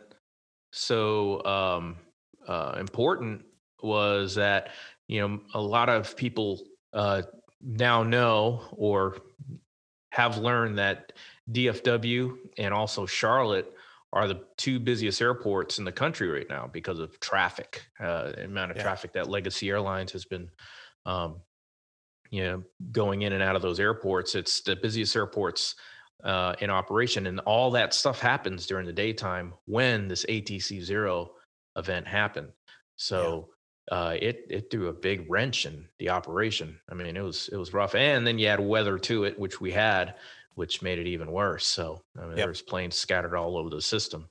[0.75, 1.95] so um,
[2.47, 3.45] uh, important
[3.81, 4.71] was that
[5.07, 6.61] you know a lot of people
[6.93, 7.21] uh,
[7.61, 9.17] now know or
[10.09, 11.13] have learned that
[11.51, 13.73] DFW and also Charlotte
[14.11, 18.45] are the two busiest airports in the country right now because of traffic, uh, the
[18.45, 18.83] amount of Yeah.
[18.83, 20.49] traffic that Legacy Airlines has been,
[21.05, 21.41] um,
[22.31, 24.35] you know, going in and out of those airports.
[24.35, 25.75] It's the busiest airports
[26.25, 31.31] uh, in operation, and all that stuff happens during the daytime when this ATC zero
[31.77, 32.49] event happened.
[32.97, 33.49] So
[33.91, 36.79] uh, it it threw a big wrench in the operation.
[36.89, 39.61] I mean, it was it was rough, and then you add weather to it, which
[39.61, 40.15] we had,
[40.55, 41.67] which made it even worse.
[41.67, 42.37] So I mean, Yep.
[42.37, 44.27] there was planes scattered all over the system.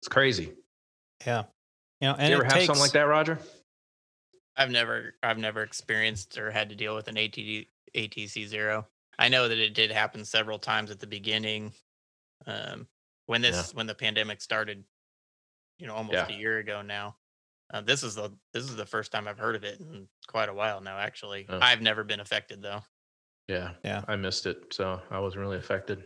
[0.00, 0.54] It's crazy.
[1.26, 1.44] Yeah,
[2.00, 3.38] you know, and Did you ever have takes, something like that, Roger?
[4.56, 8.86] I've never I've never experienced or had to deal with an ATD, ATC zero.
[9.18, 11.72] I know that it did happen several times at the beginning,
[12.46, 12.86] um,
[13.26, 14.84] when this when the pandemic started.
[15.80, 16.28] You know, almost Yeah.
[16.28, 17.16] a year ago now.
[17.72, 20.48] Uh, this is the this is the first time I've heard of it in quite
[20.48, 20.98] a while now.
[20.98, 21.60] Actually, Oh.
[21.62, 22.82] I've never been affected though.
[23.46, 24.04] Yeah, Yeah.
[24.08, 26.02] I missed it, so I wasn't really affected.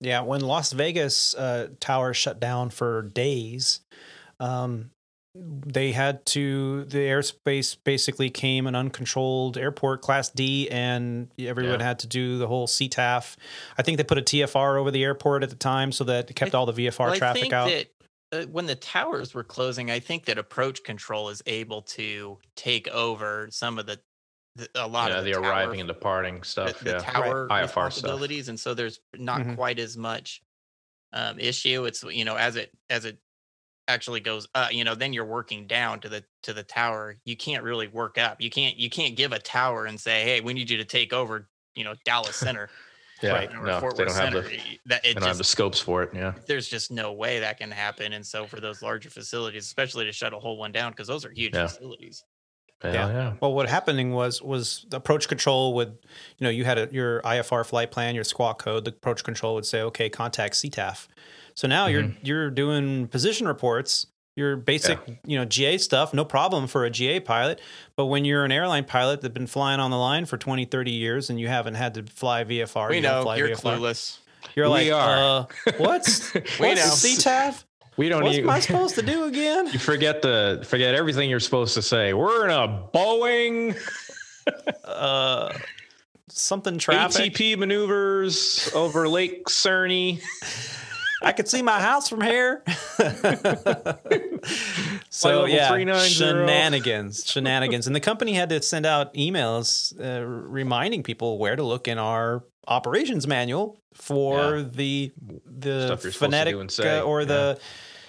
[0.00, 3.80] Yeah, when Las Vegas uh, tower shut down for days,
[4.40, 4.90] um,
[5.34, 11.86] they had to the airspace basically came an uncontrolled airport class D and everyone Yeah.
[11.86, 13.36] had to do the whole CTAF.
[13.78, 16.34] I think they put a TFR over the airport at the time so that it
[16.34, 17.68] kept all the VFR Well, I traffic think out.
[17.70, 17.86] that
[18.32, 22.88] uh, when the towers were closing, I think that approach control is able to take
[22.88, 24.00] over some of the,
[24.56, 26.78] the a lot yeah, of the, the, tower arriving and departing stuff.
[26.80, 26.98] the yeah.
[26.98, 28.48] tower IFR stuff.
[28.48, 29.56] and so there's not Mhm.
[29.56, 30.42] quite as much
[31.14, 31.84] um, issue.
[31.86, 33.18] It's you know as it as it
[33.88, 37.36] actually goes uh you know then you're working down to the to the tower you
[37.36, 40.54] can't really work up you can't you can't give a tower and say hey we
[40.54, 42.70] need you to take over you know dallas center
[43.22, 43.50] Yeah, Right.
[43.56, 45.38] or no, fort they worth don't have center the Y- that they it don't have
[45.38, 46.10] the just scopes for it.
[46.14, 50.04] Yeah, there's just no way that can happen and so for those larger facilities especially
[50.06, 51.60] to shut a whole one down because those are huge Yeah.
[51.60, 52.24] facilities
[52.84, 53.08] yeah, Yeah.
[53.12, 53.36] yeah.
[53.40, 55.98] Well, what happening was was the approach control would,
[56.38, 58.84] you know, you had a, your IFR flight plan, your squawk code.
[58.84, 61.06] The approach control would say, okay, contact CTAF.
[61.54, 62.26] So now you're Mm-hmm.
[62.26, 64.06] you're doing position reports,
[64.36, 67.60] your basic, you know, GA stuff, no problem for a GA pilot.
[67.96, 70.90] But when you're an airline pilot that's been flying on the line for 20, 30
[70.90, 74.18] years and you haven't had to fly VFR, we you know fly you're VFR, clueless
[74.54, 75.18] You're We like, are.
[75.66, 76.92] uh, what's We what's know.
[77.10, 77.64] CTAF?
[77.98, 78.48] We don't What's even.
[78.48, 79.66] am I supposed to do again?
[79.72, 82.14] You forget the forget everything you're supposed to say.
[82.14, 83.76] We're in a Boeing
[84.82, 85.52] Uh,
[86.30, 87.34] something traffic.
[87.34, 90.22] ATP maneuvers over Lake Cerny.
[91.22, 92.62] I could see my house from here.
[95.10, 95.68] so yeah,
[96.06, 101.62] shenanigans, shenanigans, and the company had to send out emails uh, reminding people where to
[101.62, 104.64] look in our operations manual for Yeah.
[104.72, 105.12] the
[105.46, 107.58] the Stuff you're phonetic do and say, uh, or the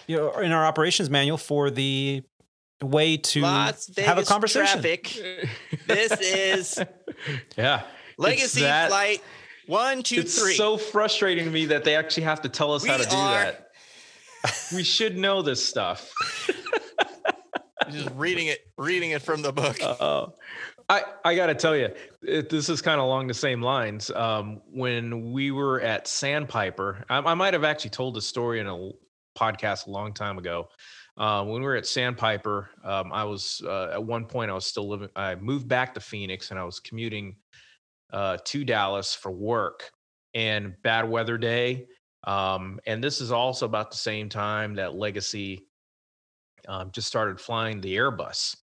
[0.07, 2.23] you know in our operations manual for the
[2.81, 4.81] way to las vegas have a conversation.
[4.81, 5.03] traffic
[5.87, 6.79] this is
[7.57, 7.83] Yeah.
[8.17, 9.21] legacy that- flight
[9.67, 12.85] one two it's three so frustrating to me that they actually have to tell us
[12.85, 13.69] how to do are- that.
[14.73, 16.11] We should know this stuff.
[17.91, 20.27] just reading it reading it from the book Uh,
[20.89, 21.89] I I got to tell you,
[22.21, 24.09] it, this is kind of along the same lines.
[24.11, 28.67] Um, when we were at Sandpiper, I, I might have actually told the story in
[28.67, 28.91] a
[29.37, 30.67] podcast a long time ago.
[31.15, 34.65] Uh, when we were at Sandpiper, um, I was uh, at one point I was
[34.65, 35.09] still living.
[35.15, 37.35] I moved back to Phoenix and I was commuting
[38.13, 39.91] uh, to Dallas for work.
[40.35, 41.85] And bad weather day,
[42.23, 45.67] um, and this is also about the same time that Legacy
[46.67, 48.55] um, just started flying the Airbus.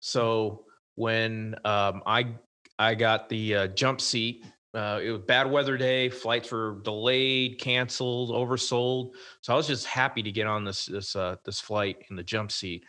[0.00, 2.34] So when um, I
[2.78, 4.44] I got the uh, jump seat,
[4.74, 6.08] uh, it was bad weather day.
[6.08, 9.12] Flights were delayed, canceled, oversold.
[9.40, 12.22] So I was just happy to get on this this uh, this flight in the
[12.22, 12.84] jump seat.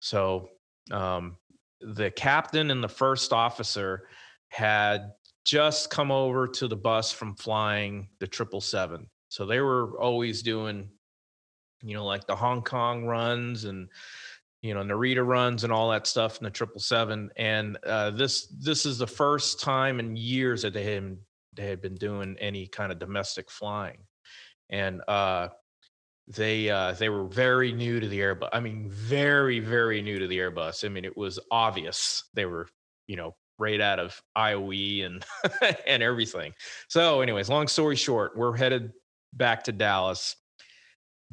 [0.00, 0.50] So
[0.90, 1.36] um,
[1.80, 4.08] the captain and the first officer
[4.48, 5.12] had
[5.48, 9.08] just come over to the bus from flying the triple seven.
[9.30, 10.90] So they were always doing,
[11.82, 13.88] you know, like the Hong Kong runs and
[14.60, 17.30] you know Narita runs and all that stuff in the triple seven.
[17.36, 21.16] And uh, this this is the first time in years that they had
[21.54, 24.00] they had been doing any kind of domestic flying,
[24.68, 25.48] and uh,
[26.26, 28.50] they uh, they were very new to the Airbus.
[28.52, 30.84] I mean, very very new to the Airbus.
[30.84, 32.68] I mean, it was obvious they were
[33.06, 35.24] you know right out of IOE and
[35.86, 36.52] and everything.
[36.88, 38.92] So, anyways, long story short, we're headed
[39.32, 40.36] back to Dallas.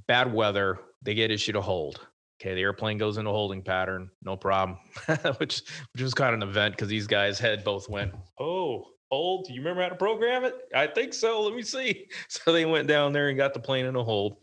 [0.07, 0.79] Bad weather.
[1.03, 1.99] They get issued a hold.
[2.41, 4.77] Okay, the airplane goes into holding pattern, no problem.
[5.37, 5.61] which
[5.93, 9.45] which was kind of an event because these guys had both went, oh, hold.
[9.47, 10.55] Do you remember how to program it?
[10.73, 11.41] I think so.
[11.41, 12.07] Let me see.
[12.27, 14.37] So they went down there and got the plane in a hold,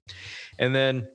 [0.58, 1.06] and then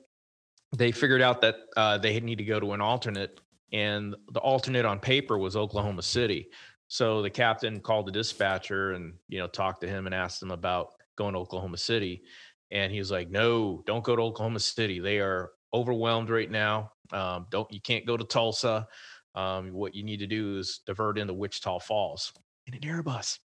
[0.76, 3.40] they figured out that uh, they need to go to an alternate,
[3.72, 6.48] and the alternate on paper was Oklahoma City.
[6.88, 10.50] So the captain called the dispatcher and you know talked to him and asked him
[10.50, 12.22] about going to Oklahoma City,
[12.70, 14.98] and he was like, "No, don't go to Oklahoma City.
[14.98, 16.92] They are overwhelmed right now.
[17.12, 18.86] Um, don't you can't go to Tulsa.
[19.34, 22.32] Um, what you need to do is divert into Wichita Falls
[22.66, 23.38] in an Airbus."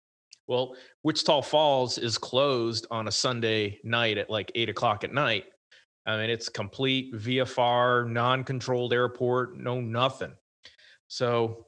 [0.48, 5.46] Well, Wichita Falls is closed on a Sunday night at like eight o'clock at night.
[6.06, 10.34] I mean, it's complete VFR, non-controlled airport, no nothing.
[11.08, 11.68] So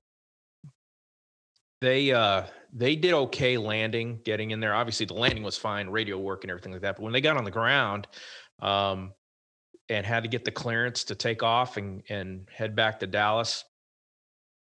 [1.81, 2.43] they uh
[2.73, 4.73] they did okay landing, getting in there.
[4.73, 6.97] Obviously, the landing was fine, radio work and everything like that.
[6.97, 8.07] But when they got on the ground,
[8.61, 9.13] um,
[9.89, 13.63] and had to get the clearance to take off and and head back to Dallas,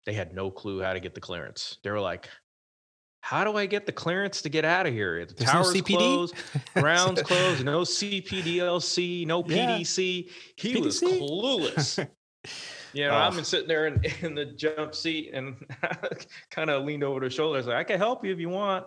[0.05, 1.77] they had no clue how to get the clearance.
[1.83, 2.29] They were like,
[3.23, 5.25] "How do I get the clearance to get out of here?
[5.25, 5.97] The There's no tower's CPD?
[5.97, 6.35] closed,
[6.75, 9.77] ground's closed, no CPDLC, no Yeah.
[9.77, 12.07] PDC." He was clueless.
[12.95, 13.17] You know, Oh.
[13.17, 15.55] I'm sitting there in, in the jump seat and
[16.51, 17.55] kind of leaned over the shoulder.
[17.55, 18.85] I was like, I can help you if you want.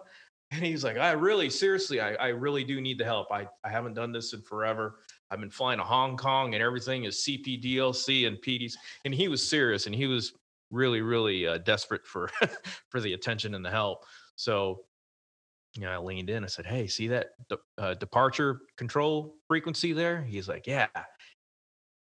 [0.53, 3.33] And he's like, I really, seriously, I, I really do need the help.
[3.33, 5.01] I, I haven't done this in forever.
[5.29, 8.75] I've been flying to Hong Kong and everything is CPDLC and PDC.
[9.07, 10.35] And he was serious and he was
[10.71, 12.31] really, really uh, desperate for
[12.91, 14.05] for the attention and the help.
[14.37, 14.85] So,
[15.75, 16.45] you know, I leaned in.
[16.45, 20.87] I said, "Hey, see that de- uh, departure control frequency there?" He's like, "Yeah."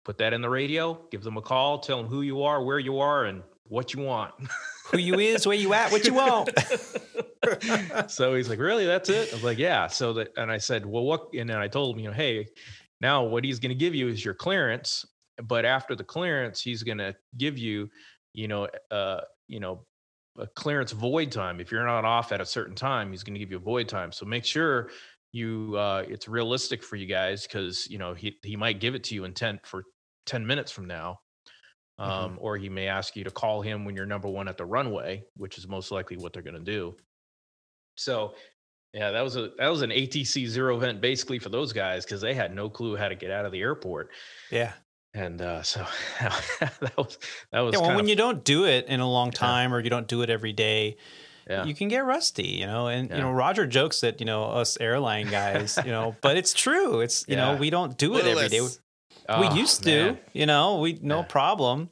[0.06, 0.96] Put that in the radio.
[1.12, 1.80] Give them a call.
[1.80, 4.34] Tell them who you are, where you are, and what you want.
[4.92, 6.50] Who you is, where you at, what you want.
[8.12, 8.86] so he's like, "Really?
[8.86, 11.58] That's it?" I was like, "Yeah." So that, and I said, "Well, what?" And then
[11.58, 12.48] I told him, you know, hey,
[13.00, 15.06] now what he's going to give you is your clearance,
[15.42, 17.90] but after the clearance, he's going to give you,
[18.34, 19.86] you know, uh, you know,
[20.38, 21.60] a clearance void time.
[21.60, 23.88] If you're not off at a certain time, he's going to give you a void
[23.90, 24.12] time.
[24.12, 24.92] So make sure
[25.32, 29.04] you uh, it's realistic for you guys because you know he he might give it
[29.06, 29.84] to you in ten for
[30.26, 31.20] ten minutes from now.
[32.00, 32.38] Um, Mhm.
[32.40, 35.26] Or he may ask you to call him when you're number one at the runway,
[35.36, 36.98] which is most likely what they're going to do.
[37.96, 38.36] So,
[38.94, 42.22] yeah, that was a that was an ATC zero event basically for those guys because
[42.22, 44.12] they had no clue how to get out of the airport,
[44.50, 44.74] Yeah.
[45.14, 45.86] And uh, so
[46.20, 47.18] that was
[47.52, 49.74] that was Yeah, well, kind when of you don't do it in a long time
[49.74, 50.98] or you don't do it every day,
[51.50, 51.66] yeah.
[51.66, 52.88] you can get rusty, you know.
[52.88, 56.54] And you know, Roger jokes that you know us airline guys, you know, but it's
[56.54, 57.02] true.
[57.02, 58.62] It's you know we don't do it every day.
[58.62, 58.70] We
[59.30, 60.20] Oh, used to, man.
[60.34, 61.24] you know, we no Yeah.
[61.24, 61.90] problem.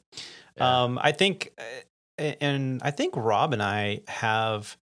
[0.58, 0.82] Yeah.
[0.82, 4.76] Um, I think, uh, and I think Rob and I have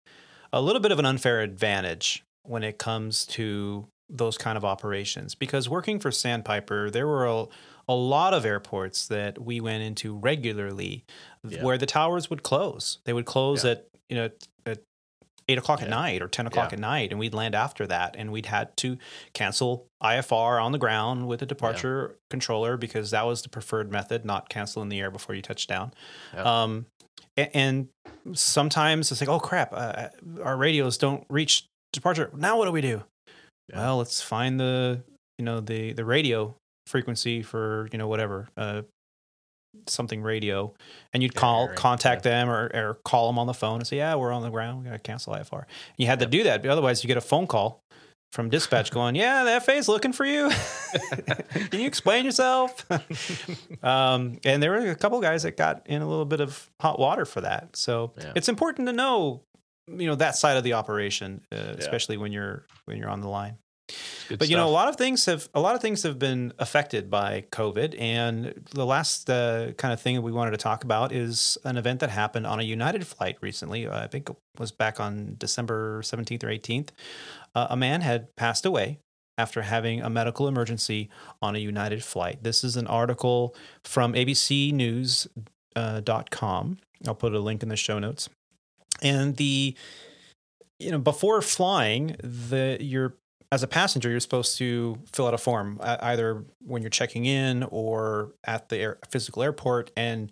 [0.51, 5.35] a little bit of an unfair advantage when it comes to those kind of operations
[5.35, 7.45] because working for Sandpiper, there were a,
[7.89, 11.03] a lot of airports that we went into regularly
[11.43, 11.63] Yeah.
[11.63, 12.99] where the towers would close.
[13.05, 13.71] They would close Yeah.
[13.71, 14.29] at you know
[14.65, 14.79] at
[15.47, 16.75] eight o'clock at night or ten o'clock Yeah.
[16.75, 18.97] at night, and we'd land after that, and we'd had to
[19.33, 24.23] cancel IFR on the ground with a departure controller because that was the preferred method,
[24.23, 25.91] not cancel in the air before you touch down.
[26.33, 26.43] Yeah.
[26.63, 26.85] Um,
[27.35, 27.87] and
[28.33, 30.09] sometimes it's like, oh crap, uh,
[30.43, 32.29] our radios don't reach departure.
[32.35, 33.03] Now what do we do?
[33.69, 33.77] Yeah.
[33.79, 35.01] Well, let's find the
[35.37, 36.55] you know the the radio
[36.89, 38.81] frequency for you know whatever uh,
[39.87, 40.73] something radio,
[41.13, 43.87] and you'd Yeah, call right, contact them or or call them on the phone and
[43.87, 45.59] say, yeah, we're on the ground, we gotta cancel IFR.
[45.63, 45.67] And
[45.97, 47.81] you had to do that, but otherwise you get a phone call
[48.31, 50.49] from dispatch going, yeah, the FA's looking for you.
[51.69, 52.85] Can you explain yourself?
[53.83, 56.99] um, and there were a couple guys that got in a little bit of hot
[56.99, 57.75] water for that.
[57.75, 58.33] So Yeah.
[58.35, 59.41] it's important to know,
[59.87, 63.29] you know, that side of the operation, uh, especially when you're when you're on the
[63.29, 63.57] line.
[64.29, 67.09] But you know, a lot of things have a lot of things have been affected
[67.09, 71.11] by COVID, and the last uh, kind of thing that we wanted to talk about
[71.11, 73.87] is an event that happened on a United flight recently.
[73.87, 76.91] Uh, I think it was back on December seventeenth or eighteenth.
[77.55, 78.99] Uh, a man had passed away
[79.37, 81.09] after having a medical emergency
[81.41, 82.43] on a United flight.
[82.43, 85.43] This is an article from ABCNews.com.
[85.75, 86.77] Uh, dot com.
[87.07, 88.27] I'll put a link in the show notes.
[89.03, 89.75] And the
[90.79, 93.15] you know before flying, the you're
[93.51, 97.63] as a passenger, you're supposed to fill out a form either when you're checking in
[97.63, 100.31] or at the air, physical airport, and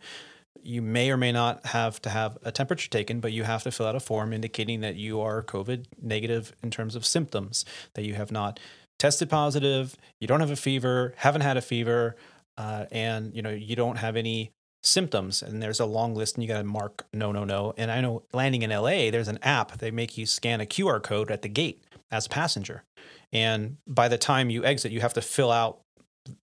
[0.61, 3.71] you may or may not have to have a temperature taken, but you have to
[3.71, 8.03] fill out a form indicating that you are COVID negative in terms of symptoms, that
[8.03, 8.59] you have not
[8.99, 12.15] tested positive, you don't have a fever, haven't had a fever,
[12.57, 14.51] uh, and you know you don't have any
[14.83, 15.41] symptoms.
[15.41, 17.73] And there's a long list and you got to mark no no no.
[17.77, 21.01] And i know landing in la there's an app they make you scan a qr
[21.01, 22.83] code at the gate as a passenger
[23.31, 25.79] and by the time you exit you have to fill out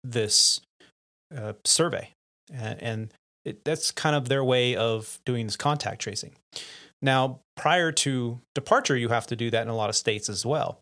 [0.03, 0.61] this
[1.37, 2.11] uh, survey.
[2.53, 6.33] And, and it, that's kind of their way of doing this contact tracing.
[7.03, 10.47] Now prior to departure you have to do that in a lot of states as
[10.47, 10.81] well.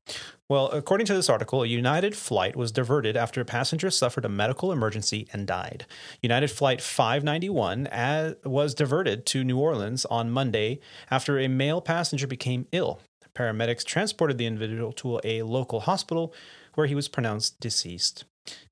[0.49, 4.29] Well according to this article a united flight was diverted after a passenger suffered a
[4.29, 5.87] medical emergency and died.
[6.23, 10.79] United flight 591 as, was diverted to new orleans on monday
[11.11, 13.01] after a male passenger became ill
[13.37, 16.35] paramedics transported the individual to a local hospital
[16.75, 18.25] where he was pronounced deceased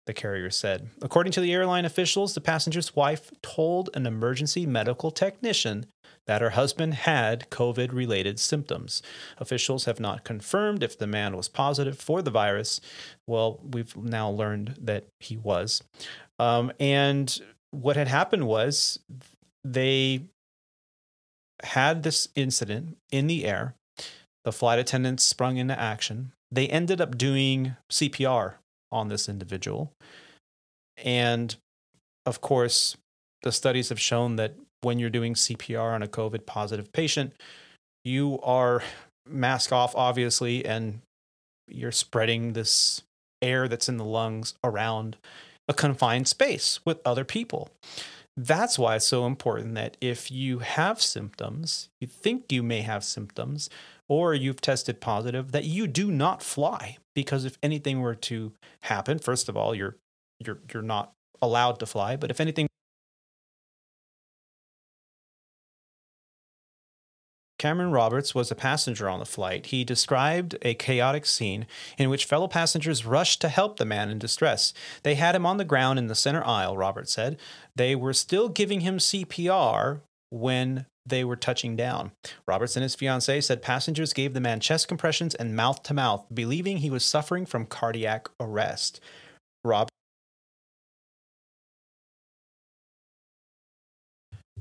[0.07, 0.91] the carrier said.
[1.01, 5.87] According to the airline officials, the passenger's wife told an emergency medical technician
[6.27, 9.03] that her husband had COVID related symptoms.
[9.39, 12.81] Officials have not confirmed if the man was positive for the virus.
[13.27, 15.83] Well, we've now learned that he was.
[16.39, 17.39] Um, and
[17.71, 18.99] what had happened was
[19.65, 20.27] they
[21.63, 23.75] had this incident in the air.
[24.45, 26.33] The flight attendants sprung into action.
[26.51, 28.55] They ended up doing CPR
[28.91, 29.93] on this individual.
[30.97, 31.55] And
[32.27, 32.97] of course,
[33.43, 37.35] the studies have shown that when you're doing CPR on a COVID positive patient,
[38.05, 38.83] you are
[39.27, 41.01] mask off, obviously, and
[41.69, 43.03] you're spreading this
[43.43, 45.17] air that's in the lungs around
[45.69, 47.71] a confined space with other people.
[48.37, 53.05] That's why it's so important that if you have symptoms, you think you may have
[53.05, 53.69] symptoms,
[54.11, 56.99] or you've tested positive, that you do not fly.
[57.15, 59.97] Because if anything were to happen, first of all, you're
[60.45, 62.17] you're you're not allowed to fly.
[62.17, 62.67] But if anything
[67.61, 69.67] Cameron Roberts was a passenger on the flight.
[69.67, 71.67] He described a chaotic scene
[71.99, 74.73] in which fellow passengers rushed to help the man in distress.
[75.03, 77.39] They had him on the ground in the center aisle, Roberts said.
[77.77, 80.01] They were still giving him CPR
[80.31, 82.13] when they were touching down.
[82.47, 86.27] Roberts and his fiancee said passengers gave the man chest compressions and mouth to mouth,
[86.33, 89.01] believing he was suffering from cardiac arrest.
[89.65, 89.89] Rob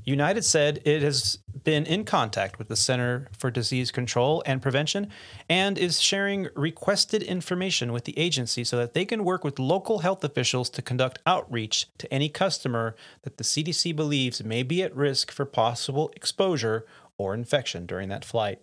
[0.04, 5.08] United said it has been in contact with the Center for Disease Control and Prevention
[5.48, 10.00] and is sharing requested information with the agency so that they can work with local
[10.00, 14.94] health officials to conduct outreach to any customer that the CDC believes may be at
[14.94, 16.86] risk for possible exposure
[17.18, 18.60] or infection during that flight.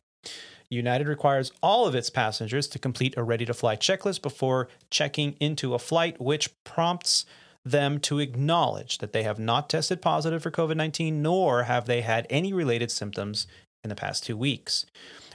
[0.69, 5.33] United requires all of its passengers to complete a ready to fly checklist before checking
[5.39, 7.25] into a flight, which prompts
[7.71, 12.01] them to acknowledge that they have not tested positive for COVID 19, nor have they
[12.01, 13.47] had any related symptoms
[13.83, 14.85] in the past two weeks.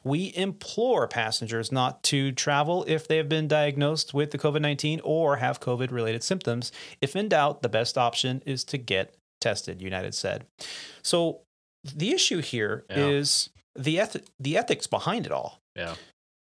[0.05, 5.01] We implore passengers not to travel if they have been diagnosed with the COVID 19
[5.05, 6.73] or have COVID related symptoms.
[7.01, 10.45] If in doubt, the best option is to get tested, United said.
[11.03, 11.41] So
[11.85, 13.07] the issue here Yeah.
[13.09, 15.59] is the, eth- the ethics behind it all.
[15.77, 15.95] Yeah.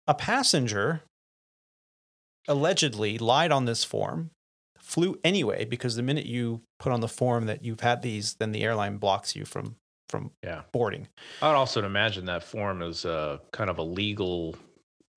[0.07, 1.03] A passenger
[2.47, 4.31] allegedly lied on this form,
[4.91, 8.51] flew anyway, because the minute you put on the form that you've had these, then
[8.51, 9.75] the airline blocks you from
[10.09, 10.63] from Yeah.
[10.73, 11.07] boarding.
[11.41, 14.55] I'd also imagine that form is uh, kind of a legal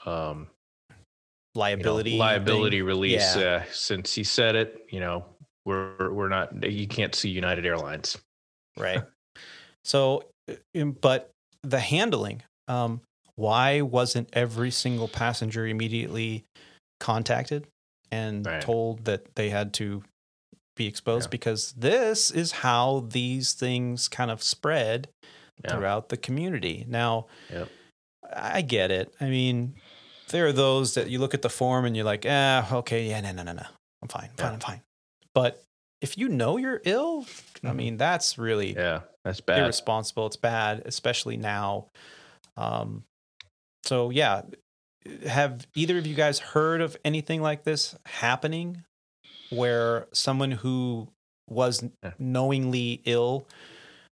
[0.06, 0.46] um,
[0.88, 2.16] you know, Liability.
[2.16, 2.86] liability thing.
[2.86, 3.36] release.
[3.36, 3.42] Yeah.
[3.42, 5.24] Uh, since he said it, you know,
[5.64, 6.62] we're we're not.
[6.70, 8.16] You can't see United Airlines.
[8.78, 9.02] right
[9.84, 10.24] so
[10.76, 11.30] um, but
[11.62, 13.00] the handling um
[13.36, 16.44] why wasn't every single passenger immediately
[17.00, 17.66] contacted
[18.14, 18.60] and Right.
[18.62, 20.02] told that they had to
[20.76, 21.36] be exposed Yeah.
[21.38, 25.08] because this is how these things kind of spread
[25.64, 25.70] Yeah.
[25.70, 27.68] throughout the community now Yep.
[28.32, 29.74] i get it i mean
[30.28, 33.20] there are those that you look at the form and you're like ah okay yeah
[33.20, 33.66] no no no no
[34.02, 34.82] i'm fine fine i'm fine
[35.32, 35.62] but
[36.00, 37.24] if you know you're ill
[37.62, 37.76] i Mhm.
[37.76, 39.58] mean that's really Yeah, that's bad.
[39.60, 40.26] irresponsible.
[40.26, 41.88] It's bad, especially now.
[42.58, 43.04] Um,
[43.84, 44.42] so yeah,
[45.26, 48.84] have either of you guys heard of anything like this happening,
[49.50, 51.08] where someone who
[51.46, 51.84] was
[52.18, 53.46] knowingly ill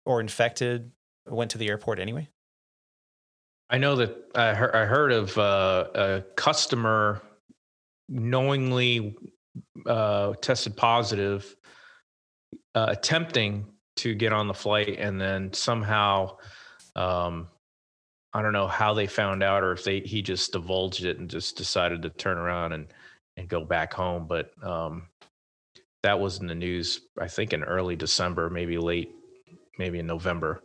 [0.04, 0.92] or infected
[1.26, 2.28] went to the airport anyway?
[3.68, 7.20] I know that I heard, I heard of uh, a customer
[8.08, 9.16] knowingly
[9.86, 11.56] uh, tested positive,
[12.74, 16.36] uh, attempting to get on the flight, and then somehow,
[16.94, 17.48] um,
[18.36, 21.30] I don't know how they found out, or if they he just divulged it and
[21.30, 22.86] just decided to turn around and
[23.38, 24.26] and go back home.
[24.26, 25.08] But um,
[26.02, 29.10] that was in the news, I think, in early December, maybe late,
[29.78, 30.60] maybe in November.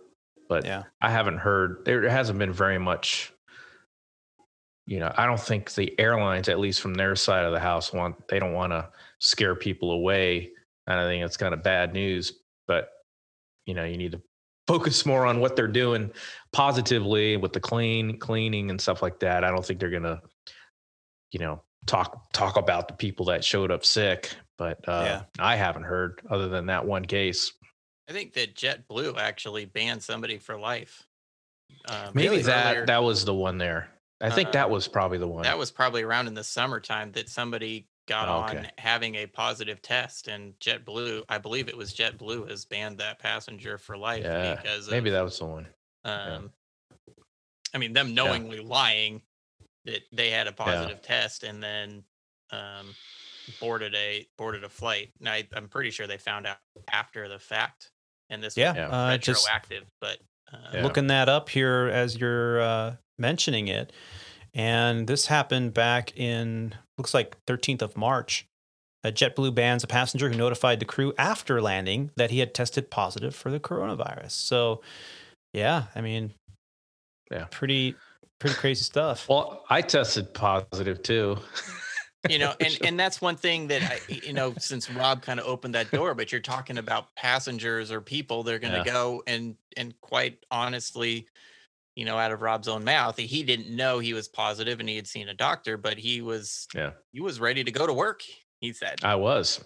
[0.49, 3.31] But Yeah, I haven't heard there hasn't been very much
[4.85, 7.93] you know, I don't think the airlines, at least from their side of the house,
[7.93, 8.89] want they don't want to
[9.19, 10.51] scare people away.
[10.87, 12.33] And I think it's kind of bad news.
[12.67, 12.89] But
[13.65, 14.21] you know, you need to
[14.71, 16.11] focus more on what they're doing
[16.53, 19.43] positively with the clean cleaning and stuff like that.
[19.43, 20.21] I don't think they're gonna,
[21.31, 24.33] you know, talk talk about the people that showed up sick.
[24.57, 25.21] But uh, Yeah.
[25.39, 27.51] I haven't heard other than that one case.
[28.09, 31.05] I think that JetBlue actually banned somebody for life.
[31.89, 33.89] Um, Maybe that earlier- that was the one there.
[34.21, 35.43] I think Uh, that was probably the one.
[35.43, 39.81] that was probably around in the summertime that somebody got Oh, on having a positive
[39.81, 44.55] test, and JetBlue, I believe it was JetBlue, has banned that passenger for life yeah,
[44.55, 45.67] because maybe of, that was the one.
[46.03, 46.51] Um,
[47.73, 49.21] I mean, them knowingly lying
[49.85, 52.03] that they had a positive test and then
[52.51, 52.93] um,
[53.61, 55.11] boarded a boarded a flight.
[55.19, 56.57] And I, I'm pretty sure they found out
[56.91, 57.91] after the fact,
[58.29, 58.71] and this yeah.
[58.71, 58.89] was Yeah.
[58.89, 59.49] Uh, just.
[60.01, 60.17] But
[60.51, 60.83] uh, Yeah.
[60.83, 63.93] looking that up here as you're uh, mentioning it,
[64.53, 68.45] and this happened back in looks like 13th of March.
[69.03, 72.91] Uh, JetBlue bans a passenger who notified the crew after landing that he had tested
[72.91, 74.31] positive for the coronavirus.
[74.31, 74.81] So,
[75.53, 76.33] yeah, I mean,
[77.31, 77.45] Yeah.
[77.49, 77.95] pretty
[78.39, 79.27] pretty crazy stuff.
[79.29, 81.37] Well, I tested positive too.
[82.29, 85.47] you know and and that's one thing that I, you know since rob kind of
[85.47, 88.83] opened that door but you're talking about passengers or people they're going to Yeah.
[88.93, 91.27] go and and quite honestly
[91.95, 94.95] you know out of rob's own mouth he didn't know he was positive and he
[94.95, 96.91] had seen a doctor but he was Yeah.
[97.11, 98.21] he was ready to go to work
[98.59, 99.63] he said I was.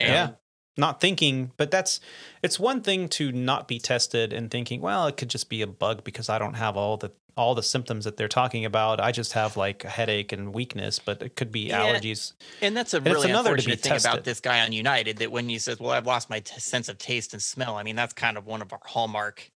[0.00, 0.30] and Yeah.
[0.78, 2.00] not thinking, but that's
[2.42, 5.66] it's one thing to not be tested and thinking, well, it could just be a
[5.66, 9.00] bug because I don't have all the all the symptoms that they're talking about.
[9.00, 11.80] I just have like a headache and weakness, but it could be Yeah.
[11.82, 12.32] allergies.
[12.62, 15.16] And that's a And really another to be unfortunate thing about this guy on United
[15.18, 17.82] that when he says, "Well, I've lost my t- sense of taste and smell," I
[17.82, 19.50] mean that's kind of one of our hallmark.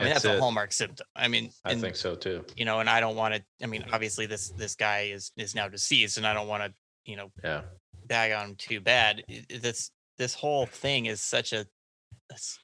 [0.00, 1.06] I mean That's that's, a hallmark symptom.
[1.14, 2.44] I mean, I and, think so too.
[2.56, 3.42] you know, and I don't want to.
[3.62, 6.72] I mean, obviously this this guy is is now deceased, and I don't want to,
[7.04, 7.62] you know, Yeah.
[8.06, 9.22] bag on him too bad.
[9.28, 11.60] I- I- This this whole thing is such a.
[12.30, 12.58] it's-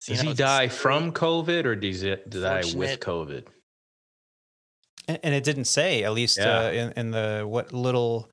[0.00, 3.46] it's, you Does know, he die scary- from COVID or does he die with COVID?
[5.08, 6.58] And, and it didn't say, at least Yeah.
[6.66, 8.30] uh, in, in the what little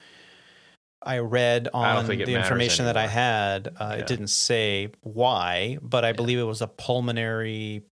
[1.04, 3.68] I read on think it the matters information that I had.
[3.80, 4.02] Uh, Yeah.
[4.02, 7.84] It didn't say why, but I believe it was a pulmonary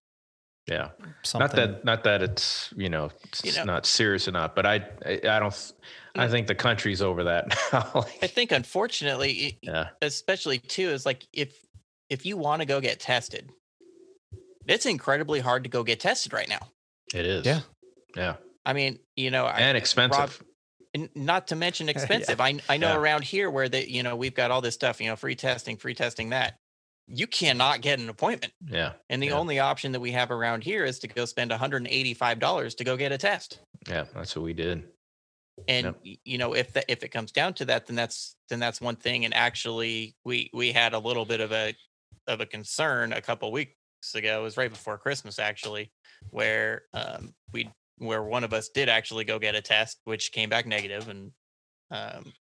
[0.68, 0.90] Yeah.
[1.24, 1.48] something.
[1.48, 4.66] Not that not that it's, you know, it's You know- not serious or not, but
[4.66, 4.76] I
[5.06, 5.74] I, I don't
[6.16, 8.06] I think the country's over that now.
[8.22, 9.90] I think unfortunately, yeah.
[10.02, 11.56] especially too, is like if
[12.10, 13.52] if you want to go get tested,
[14.68, 16.60] it's incredibly hard to go get tested right now.
[17.14, 17.46] It is.
[17.46, 17.62] Yeah.
[18.16, 18.36] Yeah.
[18.66, 20.44] I mean, you know, I, And expensive.
[20.94, 21.92] And not to mention Yeah.
[21.92, 22.40] expensive.
[22.42, 22.98] I I know Yeah.
[22.98, 25.78] around here where they, you know, we've got all this stuff, you know, free testing,
[25.78, 26.58] free testing that.
[27.08, 28.54] You cannot get an appointment.
[28.68, 28.94] yeah.
[29.10, 29.34] And the Yeah.
[29.38, 33.12] only option that we have around here is to go spend $185 to go get
[33.12, 33.60] a test.
[33.88, 34.06] Yeah.
[34.14, 34.84] That's what we did.
[35.68, 36.18] And Yep.
[36.24, 38.96] you know, if the, if it comes down to that, then that's then that's one
[38.96, 39.26] thing.
[39.26, 41.76] And actually, we we had a little bit of a
[42.28, 43.74] of a concern a couple weeks
[44.16, 44.40] ago.
[44.40, 45.92] It was right before Christmas, actually,
[46.30, 50.50] where um, we where one of us did actually go get a test, which came
[50.50, 51.32] back negative, and
[51.92, 52.34] um,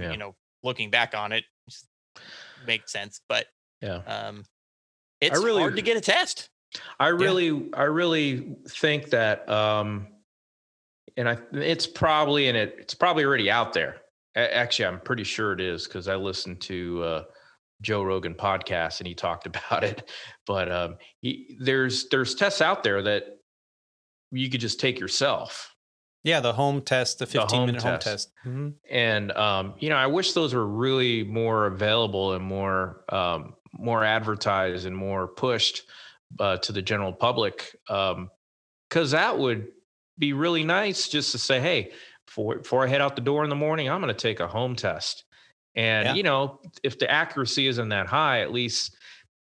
[0.00, 0.10] Yeah.
[0.10, 1.44] you know, looking back on it,
[2.66, 3.20] makes sense.
[3.28, 3.46] But
[3.80, 3.96] Yeah.
[4.06, 4.44] um,
[5.20, 6.48] it's really- hard to get a test.
[6.98, 10.08] I really, I really think that, um,
[11.16, 12.76] and I, it's probably in it.
[12.78, 14.00] It's probably already out there.
[14.34, 17.24] Actually, I'm pretty sure it is because I listened to uh,
[17.82, 20.08] Joe Rogan podcast and he talked about it.
[20.46, 23.24] But um, he, there's there's tests out there that
[24.32, 25.74] you could just take yourself.
[26.24, 28.04] yeah, the home test, the 15 home minute home test.
[28.04, 28.30] test.
[28.46, 28.74] Mhm.
[28.90, 34.04] and um, you know i wish those were really more available and more um, more
[34.04, 35.82] advertised and more pushed
[36.40, 37.74] uh, to the general public
[38.88, 39.68] because that would
[40.18, 41.90] be really nice just to say hey
[42.26, 44.46] before, before i head out the door in the morning i'm going to take a
[44.46, 45.24] home test
[45.74, 46.14] and Yeah.
[46.14, 48.94] you know if the accuracy isn't that high at least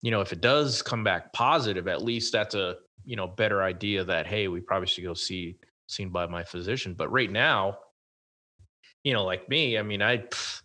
[0.02, 3.62] you know if it does come back positive at least that's a you know better
[3.62, 5.56] idea that hey we probably should go see
[5.88, 7.76] seen by my physician but right now
[9.04, 10.62] you know, like me, I mean, I pff,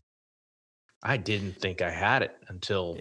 [1.01, 2.97] I didn't think I had it until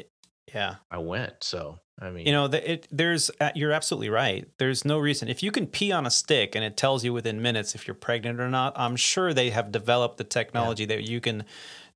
[0.53, 0.77] Yeah.
[0.91, 1.43] I went.
[1.43, 4.49] So, I mean, You know, the, it, there's uh, you're absolutely right.
[4.59, 7.43] There's no reason if you can pee on a stick and it tells you within
[7.43, 8.73] minutes if you're pregnant or not.
[8.77, 11.45] I'm sure they have developed the technology that you can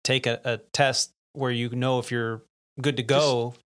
[0.03, 2.43] take a, a test where you know if you're
[2.81, 3.51] good to go.
[3.51, 3.65] just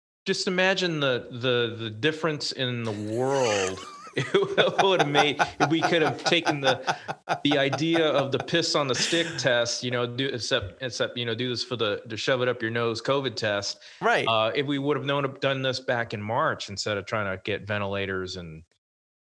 [0.47, 3.81] imagine the the the difference in the world.
[4.17, 6.97] it would have made if we could have taken the
[7.45, 11.25] the idea of the piss on the stick test, you know, do except except you
[11.25, 13.79] know do this for the to shove it up your nose COVID test.
[14.01, 14.27] right.
[14.27, 17.41] Uh, if we would have known done this back in March instead of trying to
[17.43, 18.63] get ventilators and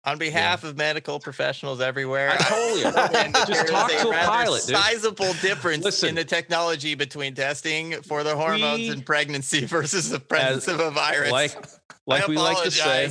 [0.06, 2.86] On behalf of medical professionals everywhere, I told you.
[3.18, 4.76] and Just talk to a rather pilot, dude.
[4.76, 10.20] Sizable difference in the technology between testing for the hormones We- and pregnancy versus the
[10.20, 11.32] presence of a virus.
[11.32, 11.56] like
[12.06, 13.10] like we like to say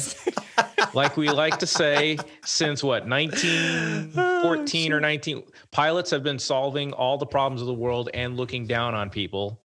[0.93, 2.15] like we like to say
[2.45, 8.11] since what 1914 or 19 pilots have been solving all the problems of the world
[8.13, 9.59] and looking down on people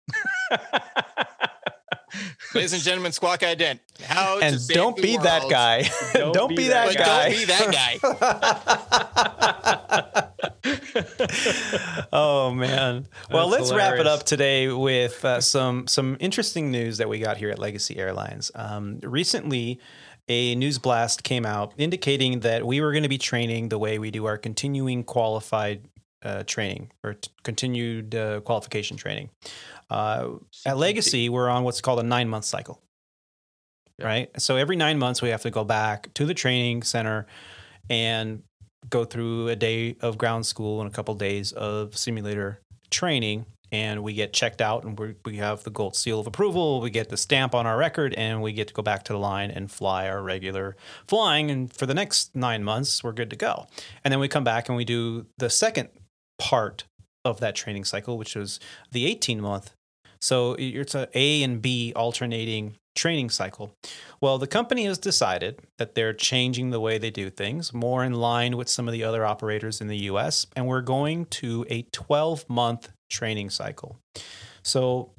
[2.55, 3.81] Ladies and gentlemen, Squawk Ident.
[4.03, 5.83] How and save don't the be that guy.
[6.15, 7.29] Don't Don't, be be, that that, guy.
[7.29, 7.73] don't be that
[10.53, 12.07] guy.
[12.13, 13.07] oh man.
[13.31, 17.19] Well, That's let's wrap it up today with uh, some some interesting news that we
[17.19, 18.51] got here at Legacy Airlines.
[18.55, 19.81] Um, recently,
[20.29, 23.99] a news blast came out indicating that we were going to be training the way
[23.99, 25.83] we do our continuing qualified
[26.23, 29.31] uh, training or t- continued uh, qualification training.
[29.91, 30.35] Uh,
[30.67, 32.81] at Legacy, we're on what's called a nine month cycle.
[33.99, 34.07] Yeah.
[34.07, 34.41] Right.
[34.41, 37.27] So every nine months, we have to go back to the training center
[37.91, 38.43] and
[38.89, 42.61] go through a day of ground school and a couple days of simulator
[42.91, 43.47] training.
[43.71, 46.81] And we get checked out and we we have the gold seal of approval.
[46.81, 49.19] We get the stamp on our record and we get to go back to the
[49.19, 50.75] line and fly our regular
[51.07, 51.51] flying.
[51.51, 53.67] And for the next nine months, we're good to go.
[54.05, 55.91] And then we come back and we do the second
[56.39, 56.85] part
[57.27, 58.59] of that training cycle, which was
[58.91, 59.73] the 18 month.
[60.21, 63.73] So it's a A and B alternating training cycle.
[64.21, 68.15] Well, the company has decided that they're changing the way they do things, more in
[68.15, 71.83] line with some of the other operators in the US, and we're going to a
[71.93, 73.97] 12 month training cycle.
[74.63, 75.13] So,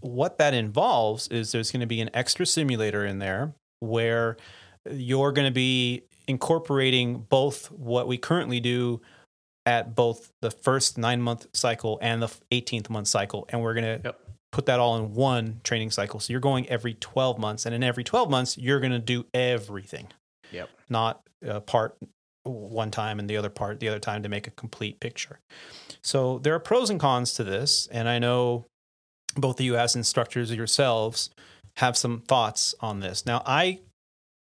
[0.00, 4.36] what that involves is there's going to be an extra simulator in there where
[4.90, 9.00] you're going to be incorporating both what we currently do
[9.64, 13.46] at both the first nine month cycle and the 18th month cycle.
[13.48, 14.20] And we're going to Yep.
[14.52, 16.20] Put that all in one training cycle.
[16.20, 17.66] So you're going every 12 months.
[17.66, 20.08] And in every 12 months, you're going to do everything,
[20.52, 20.70] Yep.
[20.88, 21.96] not a part
[22.44, 25.40] one time and the other part the other time to make a complete picture.
[26.02, 27.88] So there are pros and cons to this.
[27.90, 28.66] And I know
[29.36, 31.30] both of you as instructors yourselves
[31.78, 33.26] have some thoughts on this.
[33.26, 33.80] Now, I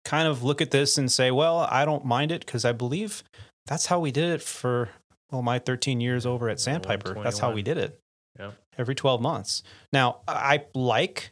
[0.05, 3.23] kind of look at this and say, well, I don't mind it because I believe
[3.67, 4.89] that's how we did it for
[5.31, 7.21] well my 13 years over at Sandpiper.
[7.21, 7.99] That's how we did it.
[8.37, 8.51] Yeah.
[8.77, 9.63] Every 12 months.
[9.91, 11.31] Now, I like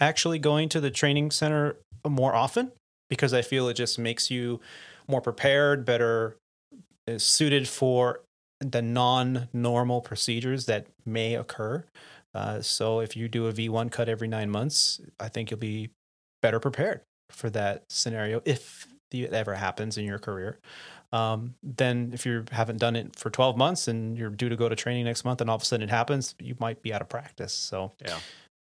[0.00, 1.76] actually going to the training center
[2.06, 2.72] more often
[3.08, 4.60] because I feel it just makes you
[5.06, 6.36] more prepared, better
[7.08, 8.20] uh, suited for
[8.60, 11.84] the non-normal procedures that may occur.
[12.34, 15.90] Uh, so if you do a V1 cut every nine months, I think you'll be
[16.42, 17.00] better prepared
[17.30, 20.58] for that scenario if it ever happens in your career.
[21.12, 24.68] Um, then if you haven't done it for 12 months and you're due to go
[24.68, 27.00] to training next month and all of a sudden it happens, you might be out
[27.02, 27.52] of practice.
[27.52, 28.20] So Yeah.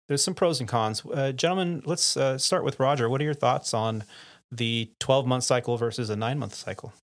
[0.08, 1.04] there's some pros and cons.
[1.06, 3.08] Uh, gentlemen, let's uh, start with Roger.
[3.10, 4.04] What are your thoughts on
[4.52, 6.94] the 12 month cycle versus a nine month cycle?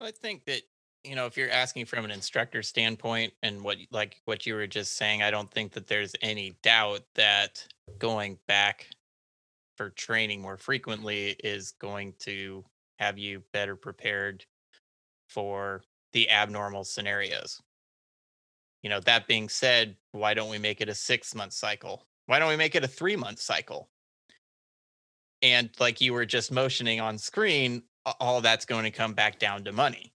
[0.00, 0.62] I think that
[1.02, 4.66] you know if you're asking from an instructor standpoint and what like what you were
[4.66, 7.66] just saying, I don't think that there's any doubt that
[7.98, 8.88] going back
[9.76, 12.64] for training more frequently is going to
[12.98, 14.44] have you better prepared
[15.28, 15.82] for
[16.14, 17.60] the abnormal scenarios.
[18.82, 22.06] You know, that being said, why don't we make it a 6 month cycle?
[22.26, 23.90] Why don't we make it a 3 month cycle?
[25.42, 27.82] And like you were just motioning on screen,
[28.20, 30.12] all that's going to come back down to money.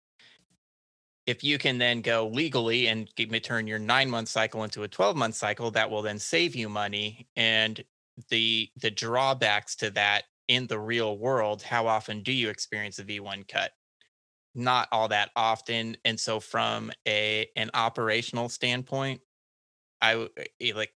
[1.28, 3.08] If you can then go legally and
[3.44, 6.70] turn your nine month cycle into a 12 month cycle, that will then save you
[6.70, 7.28] money.
[7.36, 7.84] And
[8.30, 13.06] the the drawbacks to that in the real world, how often do you experience a
[13.06, 13.74] V1 cut?
[14.56, 15.98] Not all that often.
[16.06, 19.22] And so from a an operational standpoint,
[20.02, 20.30] I
[20.62, 20.94] eh, like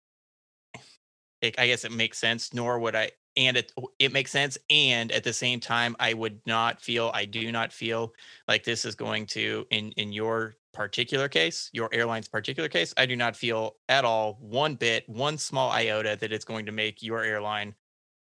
[1.41, 5.11] it, I guess it makes sense, nor would I and it it makes sense and
[5.11, 8.13] at the same time i would not feel i do not feel
[8.47, 13.07] like this is going to in in your particular case your airline's particular case i
[13.07, 17.01] do not feel at all one bit one small iota that it's going to make
[17.01, 17.73] your airline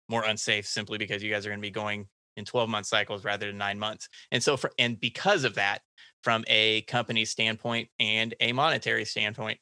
[0.09, 3.23] more unsafe simply because you guys are going to be going in 12 month cycles
[3.23, 5.81] rather than 9 months and so for and because of that
[6.23, 9.59] from a company standpoint and a monetary standpoint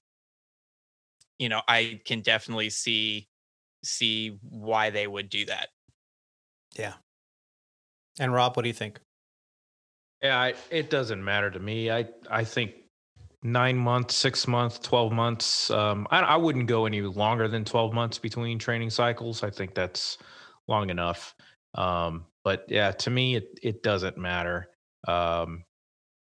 [1.38, 3.28] you know i can definitely see
[3.84, 5.70] see why they would do that
[6.78, 6.94] Yeah.
[8.20, 9.00] And Rob, what do you think?
[10.22, 11.90] Yeah, I, it doesn't matter to me.
[11.90, 12.76] I I think
[13.44, 15.70] nine months, six months, twelve months.
[15.72, 19.44] Um, I, I wouldn't go any longer than twelve months between training cycles.
[19.44, 20.18] I think that's
[20.68, 21.36] long enough.
[21.76, 24.70] Um, but yeah, to me, it it doesn't matter.
[25.08, 25.66] Um,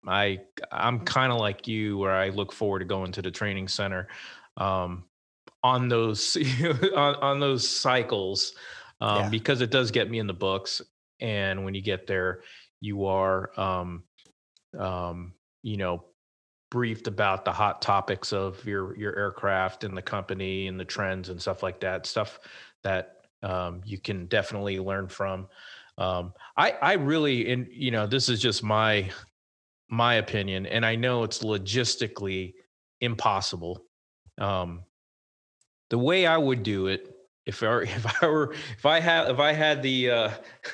[0.08, 0.42] I
[0.72, 4.08] I'm kind of like you, where I look forward to going to the training center.
[4.58, 5.06] Um,
[5.64, 6.38] on those
[6.96, 8.54] on, on those cycles
[9.02, 9.30] um, Yeah.
[9.30, 10.82] because it does get me in the books
[11.20, 12.44] and when you get there
[12.80, 14.04] you are um,
[14.78, 16.06] um, you know
[16.70, 21.30] briefed about the hot topics of your your aircraft and the company and the trends
[21.30, 22.40] and stuff like that stuff
[22.84, 25.48] that um, you can definitely learn from.
[25.98, 29.10] Um, i i really and you know this is just my
[29.90, 32.54] my opinion and i know it's logistically
[33.02, 33.84] impossible.
[34.38, 34.84] Um,
[35.90, 37.16] the way I would do it,
[37.46, 40.32] if I, if I were if I had if I had the uh,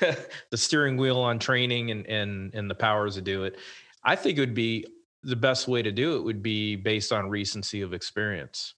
[0.50, 3.56] the steering wheel on training and and and the powers to do it,
[4.04, 4.86] I think it would be
[5.26, 8.74] the best way to do it would be based on recency of experience.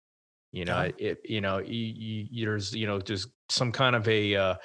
[0.53, 0.93] You know, Oh.
[0.99, 4.57] it you know you, you, there's you know there's some kind of a uh,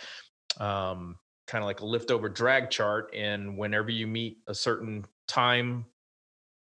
[0.59, 5.87] um, kind of like a liftover drag chart, and whenever you meet a certain time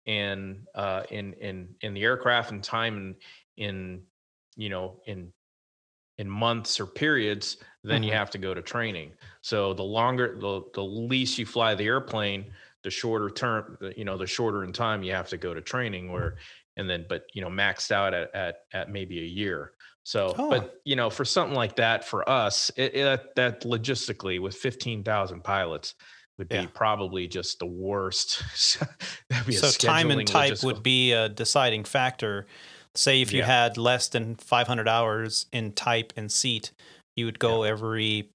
[0.05, 3.15] and uh, in in in the aircraft and time in
[3.57, 4.07] in
[4.55, 5.33] you know in
[6.17, 8.13] in months or periods then you Mhm.
[8.13, 12.53] have to go to training so the longer the the least you fly the airplane
[12.83, 16.11] the shorter term you know the shorter in time you have to go to training
[16.11, 16.35] where
[16.77, 19.73] and then but you know maxed out at at, at maybe a year
[20.03, 20.49] so Oh.
[20.49, 25.43] but you know for something like that for us it, it that logistically with 15,000
[25.43, 25.93] pilots
[26.37, 26.67] would be Yeah.
[26.73, 28.43] probably just the worst
[29.29, 32.47] That'd be a So time and type logistical- would be a deciding factor.
[32.95, 33.45] Say if you Yeah.
[33.47, 36.71] had less than 500 hours in type and seat,
[37.17, 38.29] you would go every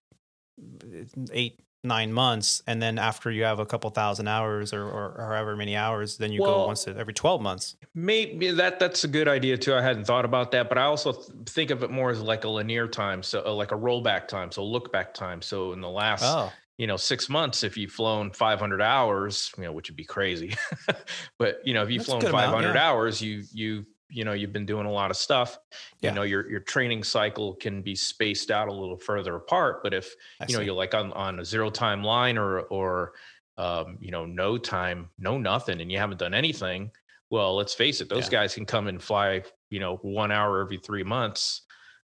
[0.60, 5.16] uh, eight nine months, and then after you have a couple thousand hours or, or,
[5.18, 7.76] however many hours, then you Well- go once every twelve months.
[7.94, 9.74] Maybe that that's a good idea too.
[9.74, 12.44] I hadn't thought about that, but I also th- think of it more as like
[12.44, 15.40] a linear time, so uh, like a rollback time, so look back time.
[15.42, 19.62] So in the last, Oh, you know, six months, if you've flown 500 hours, you
[19.62, 20.56] know, which would be crazy,
[21.38, 22.88] but you know, if you've That's flown good amount, 500 yeah.
[22.90, 25.58] hours, you you you know, you've been doing a lot of stuff.
[26.00, 26.10] Yeah.
[26.10, 29.82] You know, your your training cycle can be spaced out a little further apart.
[29.82, 30.66] But if I you know see.
[30.66, 33.12] you're like on on a zero time line or or
[33.56, 36.90] um, you know no time no nothing and you haven't done anything
[37.30, 38.40] well let's face it those Yeah.
[38.40, 41.62] guys can come and fly you know one hour every three months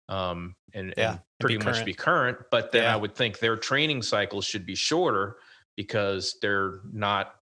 [0.09, 3.39] um, and, Yeah, and and be pretty much be current but then i would think
[3.39, 5.37] their training cycles should be shorter
[5.77, 7.35] because they're not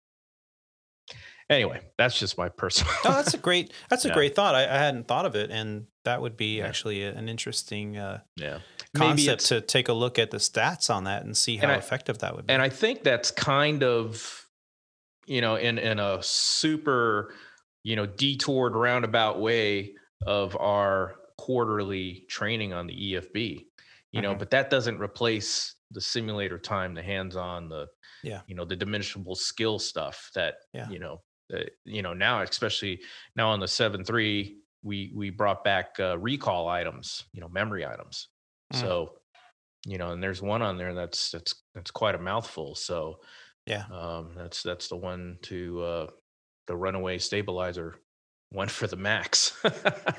[1.49, 4.14] anyway that's just my personal oh, that's a great that's a Yeah.
[4.14, 4.53] great thought.
[4.56, 6.68] I, I hadn't thought of it, and that would be Yeah.
[6.68, 8.60] actually a- an interesting uh, yeah
[8.94, 11.64] maybe concept it's to take a look at the stats on that and see how
[11.64, 12.53] And I- effective that would be.
[12.53, 14.45] and I think that's kind of,
[15.26, 17.34] you know, in in a super,
[17.84, 19.94] you know, detoured roundabout way
[20.26, 23.65] of our quarterly training on the EFB.
[24.11, 24.40] You know, Mhm.
[24.40, 27.88] but that doesn't replace the simulator time, the hands-on, the
[28.24, 28.41] Yeah.
[28.48, 30.90] you know, the dimensionable skill stuff that Yeah.
[30.90, 31.22] you know,
[31.53, 32.99] uh, you know now especially
[33.36, 37.86] now on the seven three we we brought back uh, recall items, you know, memory
[37.86, 38.30] items.
[38.74, 38.82] Mm.
[38.82, 39.14] So,
[39.86, 42.76] you know, and there's one on there that's that's that's quite a mouthful.
[42.76, 43.19] So,
[43.65, 43.84] Yeah.
[43.91, 46.07] um, that's that's the one to uh,
[46.68, 47.99] the runaway stabilizer
[48.52, 49.53] one for the max.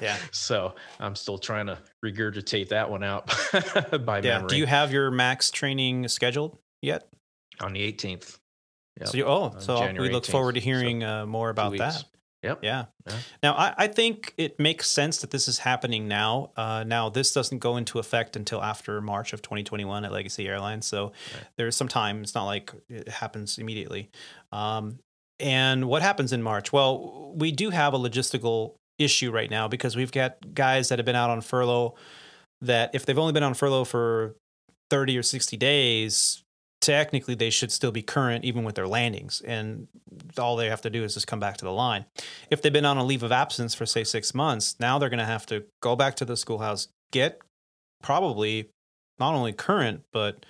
[0.03, 0.17] Yeah.
[0.33, 3.27] So I'm still trying to regurgitate that one out
[4.05, 4.35] by yeah.
[4.35, 7.09] memory Do you have your max training scheduled yet?
[7.61, 8.39] on the 18th.
[9.01, 9.09] Yep.
[9.09, 10.31] So you, oh, so we look 18th.
[10.31, 12.05] forward to So hearing uh, more about that.
[12.45, 12.61] Yep.
[12.63, 12.85] Yeah.
[13.07, 13.17] Yeah.
[13.43, 16.53] Now, I, I think it makes sense that this is happening now.
[16.57, 20.87] Uh, now, this doesn't go into effect until after March of 2021 at Legacy Airlines.
[20.87, 21.45] So Right.
[21.57, 22.23] there's some time.
[22.23, 24.11] It's not like it happens immediately.
[24.53, 25.01] Um,
[25.41, 26.73] and what happens in March?
[26.73, 31.07] Well, we do have a logistical issue right now because we've got guys that have
[31.07, 31.95] been out on furlough
[32.61, 34.35] that if they've only been on furlough for
[34.91, 36.43] 30 or 60 days,
[36.81, 39.41] technically they should still be current even with their landings.
[39.41, 39.89] And
[40.39, 42.05] all they have to do is just come back to the line.
[42.51, 45.19] If they've been on a leave of absence for, say, six months, now they're going
[45.19, 47.41] to have to go back to the schoolhouse, get
[48.03, 48.69] probably
[49.19, 50.47] not only current, but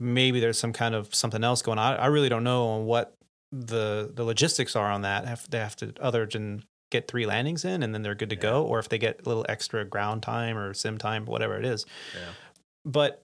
[0.00, 1.96] maybe there's some kind of something else going on.
[1.98, 3.14] I really don't know on what
[3.52, 5.26] the the logistics are on that.
[5.26, 8.36] Have they have to other than get three landings in and then they're good to
[8.36, 8.42] Yeah.
[8.42, 11.64] go, or if they get a little extra ground time or sim time, whatever it
[11.64, 11.84] is.
[12.14, 12.30] Yeah.
[12.84, 13.22] But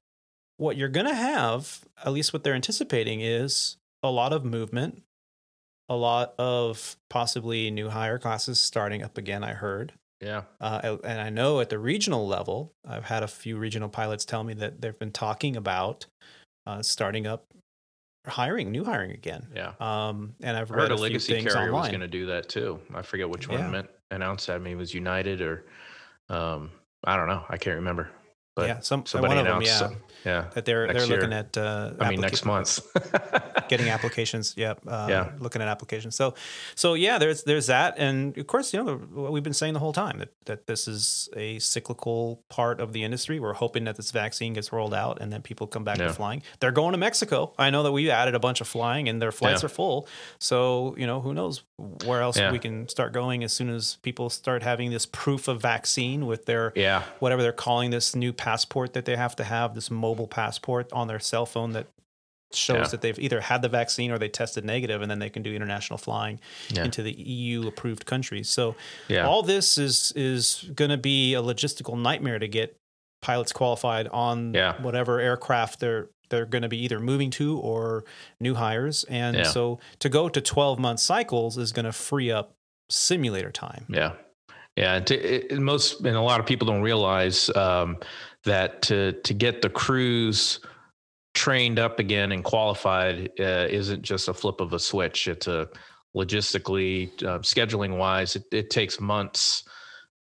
[0.61, 5.03] what you're going to have, at least what they're anticipating, is a lot of movement,
[5.89, 9.43] a lot of possibly new hire classes starting up again.
[9.43, 9.93] I heard.
[10.21, 10.43] Yeah.
[10.61, 14.45] Uh, and I know at the regional level, I've had a few regional pilots tell
[14.45, 16.05] me that they've been talking about
[16.67, 17.47] uh, starting up
[18.27, 19.47] hiring, new hiring again.
[19.57, 19.73] Yeah.
[19.81, 22.27] Um, and I've I read heard a a few legacy carrier was going to do
[22.27, 22.79] that too.
[22.95, 23.71] I forget which one Yeah.
[23.71, 24.57] meant announced that.
[24.57, 25.65] I mean, it was United or
[26.29, 26.71] um,
[27.03, 27.45] I don't know.
[27.49, 28.11] I can't remember.
[28.57, 29.71] But yeah, some somebody one of them, announced.
[29.71, 30.47] yeah, some- yeah.
[30.55, 31.57] that they're next they're looking at.
[31.57, 32.81] Uh, I mean, next month.
[33.69, 34.55] getting applications.
[34.57, 34.81] Yep.
[34.87, 35.31] Uh, Yeah.
[35.39, 36.17] Looking at applications.
[36.17, 36.35] So,
[36.75, 39.81] so yeah, there's there's that, and of course, you know what we've been saying the
[39.81, 43.39] whole time that that this is a cyclical part of the industry.
[43.41, 46.09] We're hoping that this vaccine gets rolled out and then people come back Yeah.
[46.09, 46.43] to flying.
[46.61, 47.55] They're going to Mexico.
[47.59, 49.67] I know that we added a bunch of flying, and their flights Yeah.
[49.67, 50.09] are full.
[50.39, 51.63] So you know who knows
[52.05, 52.51] where else Yeah.
[52.53, 56.47] we can start going as soon as people start having this proof of vaccine with
[56.47, 57.03] their yeah.
[57.21, 61.07] whatever they're calling this new passport that they have to have, this mobile passport on
[61.09, 61.87] their cell phone that
[62.53, 62.89] shows Yeah.
[62.89, 65.55] that they've either had the vaccine or they tested negative, and then they can do
[65.55, 66.85] international flying Yeah.
[66.85, 68.49] into the EU approved countries.
[68.49, 68.75] So
[69.09, 69.27] Yeah.
[69.27, 72.77] all this is is going to be a logistical nightmare to get
[73.23, 78.05] pilots qualified on whatever aircraft they're they're going to be either moving to or
[78.39, 79.03] new hires.
[79.09, 82.53] And so to go to 12 month cycles is going to free up
[82.89, 83.85] simulator time.
[83.89, 84.13] Yeah,
[84.77, 84.95] yeah.
[84.97, 85.15] And to,
[85.53, 87.99] it- most and a lot of people don't realize um,
[88.45, 90.61] that to to get the crews
[91.35, 95.29] trained up again and qualified uh, isn't just a flip of a switch.
[95.29, 95.69] It's a
[96.17, 99.63] logistically, uh, scheduling wise, it, it takes months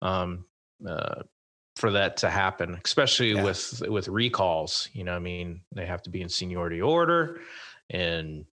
[0.02, 0.44] um,
[0.88, 1.22] uh,
[1.76, 3.42] for that to happen, especially Yeah.
[3.44, 4.88] with with recalls.
[4.92, 7.40] You know, I mean, they have to be in seniority order,
[7.90, 8.44] and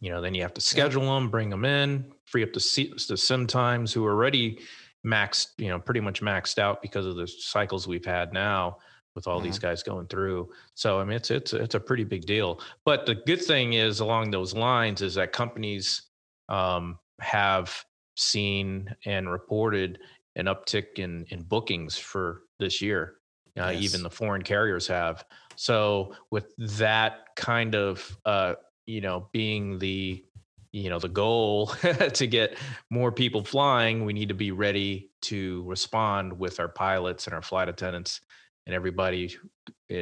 [0.00, 3.06] you know, then you have to schedule them, bring them in, free up the seats,
[3.06, 4.58] the sim times who are already
[5.06, 8.78] maxed, you know, pretty much maxed out because of the cycles we've had now
[9.14, 10.50] with all these guys going through.
[10.74, 12.60] So I mean, it's it's it's a pretty big deal.
[12.84, 16.02] But the good thing is along those lines is that companies
[16.50, 17.84] um, have
[18.16, 19.98] seen and reported
[20.36, 23.14] an uptick in in bookings for this year.
[23.58, 23.84] Uh, Yes.
[23.84, 25.24] Even the foreign carriers have.
[25.56, 28.54] So with that kind of uh,
[28.86, 30.24] you know being the
[30.72, 31.66] you know the goal
[32.14, 32.56] to get
[32.90, 37.42] more people flying, we need to be ready to respond with our pilots and our
[37.42, 38.20] flight attendants
[38.66, 39.36] and everybody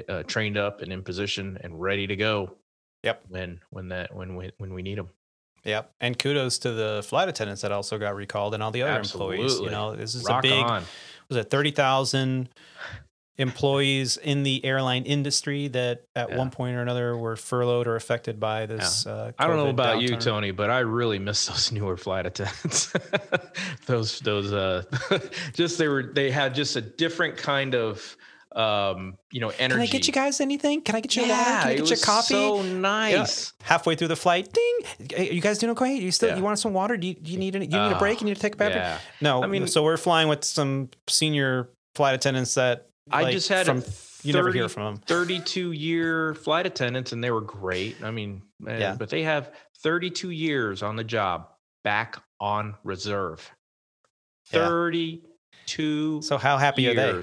[0.09, 2.57] uh, trained up and in position and ready to go.
[3.03, 3.25] Yep.
[3.29, 5.11] When when that when we when we need them.
[5.65, 5.93] Yep.
[6.01, 9.61] And kudos to the flight attendants that also got recalled and all the other employees.
[9.61, 10.85] You know, this is Rock a big on.
[11.29, 12.49] was it 30,000
[13.37, 16.37] employees in the airline industry that at Yeah.
[16.39, 20.01] one point or another were furloughed or affected by this uh, I don't know about
[20.01, 20.17] you.
[20.17, 22.93] Tony, but I really miss those newer flight attendants.
[23.87, 24.83] those those uh
[25.55, 28.17] just they were they had just a different kind of
[28.55, 29.75] um you know energy.
[29.75, 30.81] Can I get you guys anything?
[30.83, 31.45] Can I get you a water?
[31.45, 32.35] Can I get you a coffee?
[32.35, 32.73] So Yeah.
[32.75, 33.53] nice.
[33.63, 35.27] Halfway through the flight, ding!
[35.35, 35.97] You guys doing okay?
[35.97, 36.37] You still Yeah.
[36.37, 36.97] you want some water?
[36.97, 38.21] Do you, do you need any, you need a break?
[38.21, 38.83] You need to take a bathroom?
[38.85, 38.99] Yeah.
[39.21, 43.67] No, I mean- so we're flying with some senior flight attendants that I just had
[43.67, 43.85] from a
[44.23, 45.03] you never hear from them.
[45.07, 48.03] 32 year flight attendants and they were great.
[48.03, 48.97] I mean, uh, Yeah.
[48.99, 49.53] but they have
[49.83, 51.49] 32 years on the job
[51.83, 53.51] back on reserve.
[54.51, 54.67] Yeah.
[54.67, 57.23] 32 So how happy are they?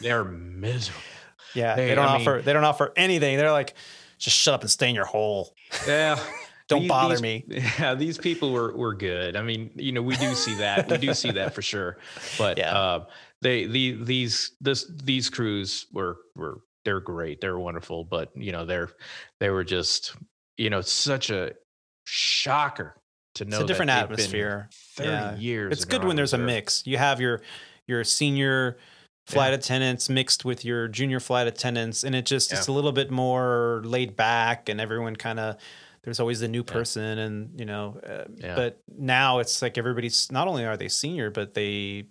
[0.00, 1.00] They're miserable.
[1.54, 3.36] Yeah, they, They- don't I mean- offer they don't offer anything.
[3.38, 3.74] They're like,
[4.18, 5.54] just shut up and stay in your hole.
[5.86, 6.18] Yeah.
[6.66, 7.44] Don't These- bother these- me.
[7.78, 9.36] Yeah, these people were were good.
[9.36, 10.90] I mean, you know, we do see that.
[10.90, 11.98] we do see that for sure.
[12.38, 12.74] But Yeah.
[12.74, 13.04] uh,
[13.44, 17.40] they the these this these crews were were they're great.
[17.40, 18.04] They're wonderful.
[18.04, 18.88] But you know, they're
[19.38, 20.16] they were just
[20.56, 21.52] you know such a
[22.04, 22.96] shocker
[23.36, 24.68] to know It's a different atmosphere.
[24.96, 25.36] 30 Yeah.
[25.36, 25.72] years.
[25.72, 26.82] It's good when there's a mix.
[26.86, 27.42] You have your
[27.86, 28.78] your senior
[29.26, 33.10] flight attendants mixed with your junior flight attendants, and it just it's a little bit
[33.10, 35.56] more laid back, and everyone kind of
[36.04, 38.00] there's always the new person, and you know.
[38.06, 38.54] Uh, Yeah.
[38.56, 42.06] But now it's like everybody's not only are they senior, but they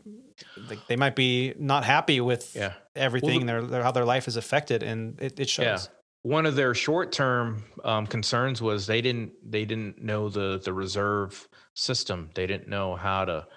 [0.69, 2.73] like they might be not happy with Yeah.
[2.95, 5.63] everything the- their, their how their life is affected, and it, it shows.
[5.65, 5.79] Yeah.
[6.23, 11.47] One of their short-term um, concerns was they didn't they didn't know the the reserve
[11.75, 12.29] system.
[12.33, 13.47] They didn't know how to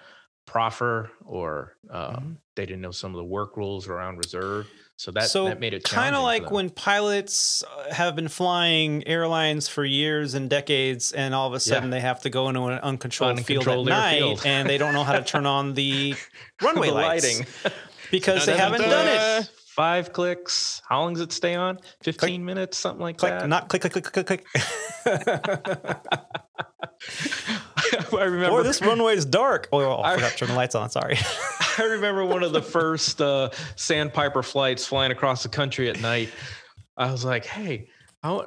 [0.45, 2.37] proffer or uh, Mhm.
[2.55, 4.67] they didn't know some of the work rules around reserve.
[4.99, 9.07] So that so that made it kind of like when pilots uh, have been flying
[9.07, 12.63] airlines for years and decades, and all of a sudden they have to go into
[12.63, 14.41] an uncontrolled, field at night, airfield.
[14.43, 16.15] and they don't know how to turn on the
[16.63, 17.47] runway the lights lighting.
[18.11, 19.07] because they haven't done
[19.43, 19.51] it.
[19.77, 20.81] Five clicks.
[20.89, 21.77] How long does it stay on?
[22.01, 23.47] Fifteen minutes, something like Click, that.
[23.47, 24.45] not click, click, click, click, click.
[28.13, 28.49] I remember.
[28.57, 29.69] or this runway is dark.
[29.71, 30.89] Oh, I I- forgot to turn the lights on.
[30.89, 31.15] Sorry.
[31.77, 36.29] I remember one of the first uh, Sandpiper flights flying across the country at night.
[36.97, 37.87] I was like, "Hey,
[38.23, 38.41] I,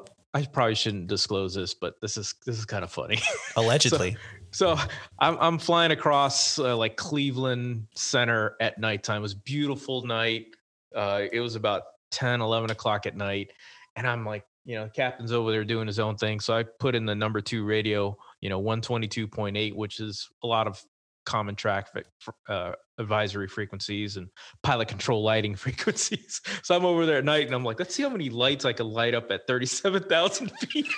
[0.53, 3.19] probably shouldn't disclose this, but this is this is kind of funny."
[3.57, 4.17] Allegedly.
[4.51, 4.77] so
[5.21, 9.19] I'm I'm flying across uh, like Cleveland Center at nighttime.
[9.19, 10.47] It was a beautiful night.
[10.95, 13.53] Uh, it was about 10, 11 o'clock at night,
[13.97, 16.39] and I'm like, you know, the captain's over there doing his own thing.
[16.39, 20.67] So I put in the number two radio, you know, 122.8, which is a lot
[20.67, 20.85] of
[21.31, 22.07] common traffic
[22.49, 24.27] uh, advisory frequencies and
[24.65, 26.41] pilot control lighting frequencies.
[26.65, 28.73] So I'm over there at night and I'm like, let's see how many lights I
[28.73, 30.89] can light up at 37,000 feet.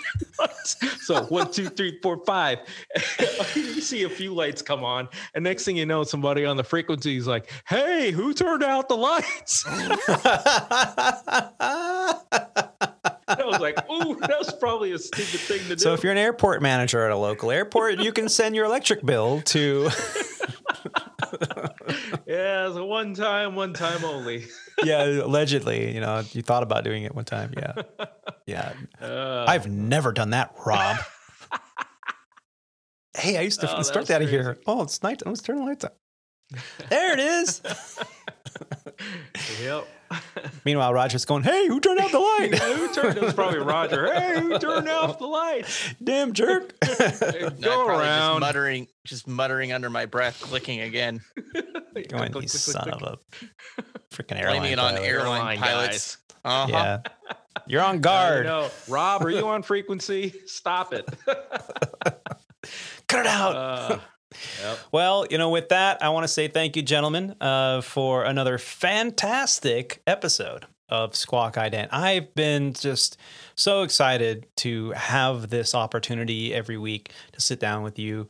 [1.03, 2.61] so one, two, three, four, five.
[3.55, 6.65] you see a few lights come on, and next thing you know, somebody on the
[6.65, 9.67] frequency is like, "Hey, who turned out the lights?"
[13.39, 16.13] I was like, "Ooh, that was probably a stupid thing to do." so if you're
[16.13, 19.89] an airport manager at a local airport, you can send your electric bill to.
[22.27, 24.45] yeah, it's a one time, one time only.
[24.85, 27.53] yeah, allegedly, you know, you thought about doing it one time.
[27.57, 27.83] Yeah.
[28.45, 28.73] Yeah.
[29.01, 30.97] Uh, I've never done that, Rob.
[33.17, 34.59] hey, I used to Oh, that out of here.
[34.67, 35.23] Oh, it's night.
[35.25, 35.93] Let's turn the lights on.
[36.91, 37.63] There it is.
[39.63, 39.87] yep.
[40.65, 42.55] Meanwhile, Roger's going, Hey, who turned out the light?
[42.59, 43.17] who turned?
[43.17, 44.13] It was probably Roger.
[44.13, 45.67] Hey, who turned off the light?
[46.03, 46.75] Damn jerk.
[47.61, 48.35] Go around.
[48.35, 51.21] just muttering, just muttering under my breath, clicking again,
[51.55, 52.95] going, Click, you click, click, son click.
[53.03, 53.03] of
[53.79, 53.83] a
[54.15, 54.61] freaking airline.
[54.61, 56.19] blaming it on pilot." airline, Airline pilots.
[56.45, 56.67] Uh-huh.
[56.71, 56.99] Yeah.
[57.67, 58.47] You're on guard.
[58.47, 58.71] know.
[58.89, 60.35] Rob, are you on frequency?
[60.47, 61.07] Stop it.
[63.09, 63.57] Cut it out.
[63.57, 63.99] Uh,
[64.63, 64.79] yep.
[64.91, 68.59] Well, you know, with that, I want to say thank you, gentlemen, uh, for another
[68.59, 71.89] fantastic episode of Squawk Ident.
[71.91, 73.17] I've been just
[73.55, 78.29] so excited to have this opportunity every week to sit down with you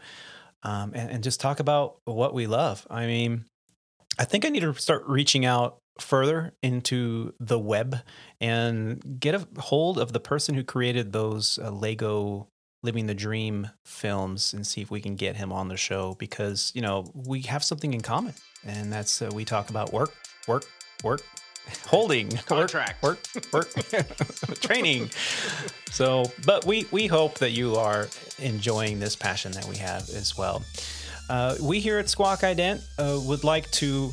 [0.62, 2.86] um, and, and just talk about what we love.
[2.88, 3.46] I mean,
[4.18, 7.98] I think I need to start reaching out further into the web
[8.40, 12.48] and get a hold of the person who created those uh, Lego
[12.82, 16.72] living the dream films and see if we can get him on the show because
[16.74, 18.34] you know we have something in common
[18.64, 20.12] and that's uh, we talk about work
[20.48, 20.64] work
[21.04, 21.22] work
[21.86, 23.02] holding Contract.
[23.02, 23.20] work
[23.52, 25.08] work, work training
[25.90, 30.36] so but we we hope that you are enjoying this passion that we have as
[30.36, 30.62] well
[31.30, 34.10] uh, we here at squawk ident uh, would like to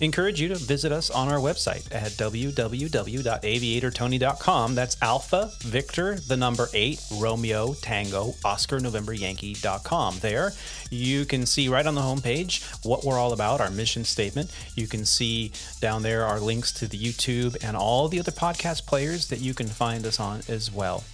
[0.00, 6.66] encourage you to visit us on our website at www.av8rtony.com that's alpha victor the number
[6.72, 10.52] 8 romeo tango oscar november yankee.com there
[10.90, 14.50] you can see right on the homepage what we're all about our mission statement.
[14.74, 18.86] You can see down there our links to the youtube and all the other podcast
[18.86, 21.04] players that you can find us on as well.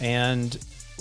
[0.00, 0.58] And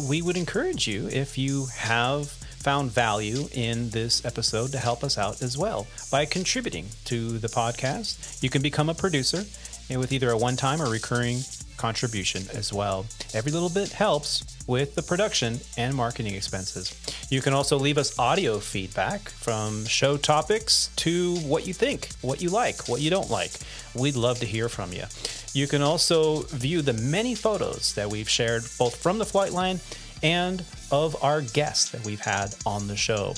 [0.08, 2.34] we would encourage you if you have
[2.64, 7.50] found value in this episode to help us out as well by contributing to the
[7.50, 8.42] podcast.
[8.42, 9.44] You can become a producer
[9.90, 11.40] and with either a one time or recurring
[11.76, 13.06] contribution as well.
[13.34, 16.96] Every little bit helps with the production and marketing expenses.
[17.30, 22.42] You can also leave us audio feedback from show topics to what you think, what
[22.42, 23.52] you like, what you don't like.
[23.94, 25.04] We'd love to hear from you.
[25.54, 29.82] You can also view the many photos that we've shared both from the flight line
[30.24, 33.34] and of our guests that we've had on the show.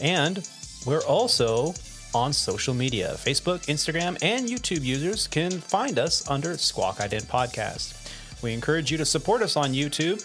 [0.00, 0.48] And
[0.86, 1.74] we're also
[2.14, 3.14] on social media.
[3.18, 7.94] Facebook, Instagram, and YouTube users can find us under Squawk Ident Podcast.
[8.42, 10.24] We encourage you to support us on YouTube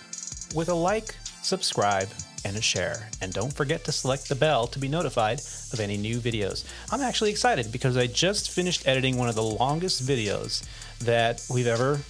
[0.55, 2.07] with a like, subscribe,
[2.45, 3.09] and a share.
[3.21, 5.39] And don't forget to select the bell to be notified
[5.71, 6.65] of any new videos.
[6.91, 10.63] I'm actually excited because I just finished editing one of the longest videos
[10.99, 12.01] that we've ever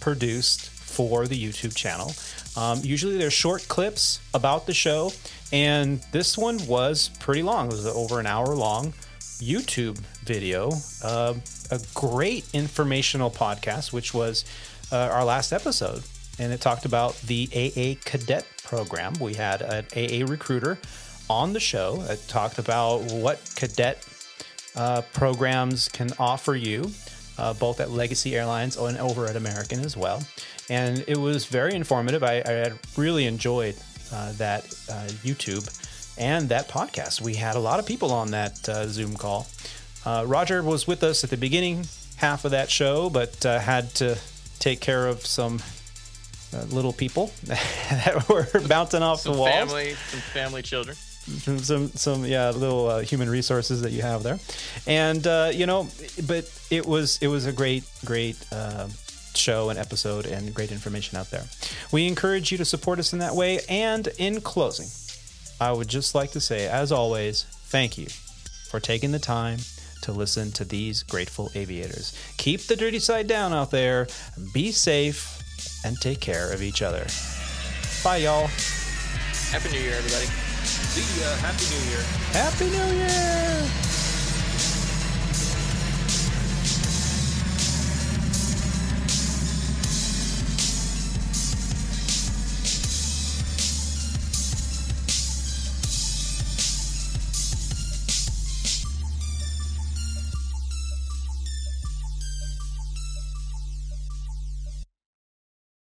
[0.00, 2.14] produced for the YouTube channel.
[2.56, 5.12] Um, usually there's short clips about the show,
[5.52, 7.66] and this one was pretty long.
[7.66, 8.94] It was over an hour long
[9.38, 10.70] YouTube video.
[11.02, 11.34] Uh,
[11.70, 14.44] a great informational podcast, which was
[14.92, 16.02] uh, our last episode.
[16.38, 19.14] And it talked about the AA cadet program.
[19.20, 20.78] We had an AA recruiter
[21.28, 24.06] on the show that talked about what cadet
[24.76, 26.90] uh, programs can offer you,
[27.38, 30.22] uh, both at Legacy Airlines and over at American as well.
[30.68, 32.22] And it was very informative.
[32.22, 33.76] I, I had really enjoyed
[34.12, 35.64] uh, that uh, YouTube
[36.18, 37.20] and that podcast.
[37.20, 39.46] We had a lot of people on that uh, Zoom call.
[40.04, 41.84] Uh, Roger was with us at the beginning
[42.16, 44.18] half of that show, but uh, had to
[44.58, 45.60] take care of some
[46.54, 50.96] uh, little people that were bouncing off Some the walls family, some family children.
[51.26, 54.38] Some some, yeah little uh, human resources that you have there.
[54.86, 55.88] And uh, you know
[56.26, 58.88] but it was it was a great great uh,
[59.34, 61.44] show and episode and great information out there.
[61.92, 63.60] We encourage you to support us in that way.
[63.68, 64.88] And in closing
[65.58, 68.06] i would just like to say as always thank you
[68.68, 69.58] for taking the time
[70.02, 72.16] to listen to these grateful aviators.
[72.36, 74.06] Keep the dirty side down out there.
[74.52, 75.42] Be safe
[75.84, 77.06] and take care of each other.
[78.04, 78.48] Bye y'all.
[79.50, 80.55] Happy New Year, everybody.
[80.66, 81.30] See ya.
[81.46, 82.02] Happy New Year.
[82.32, 84.05] happy new year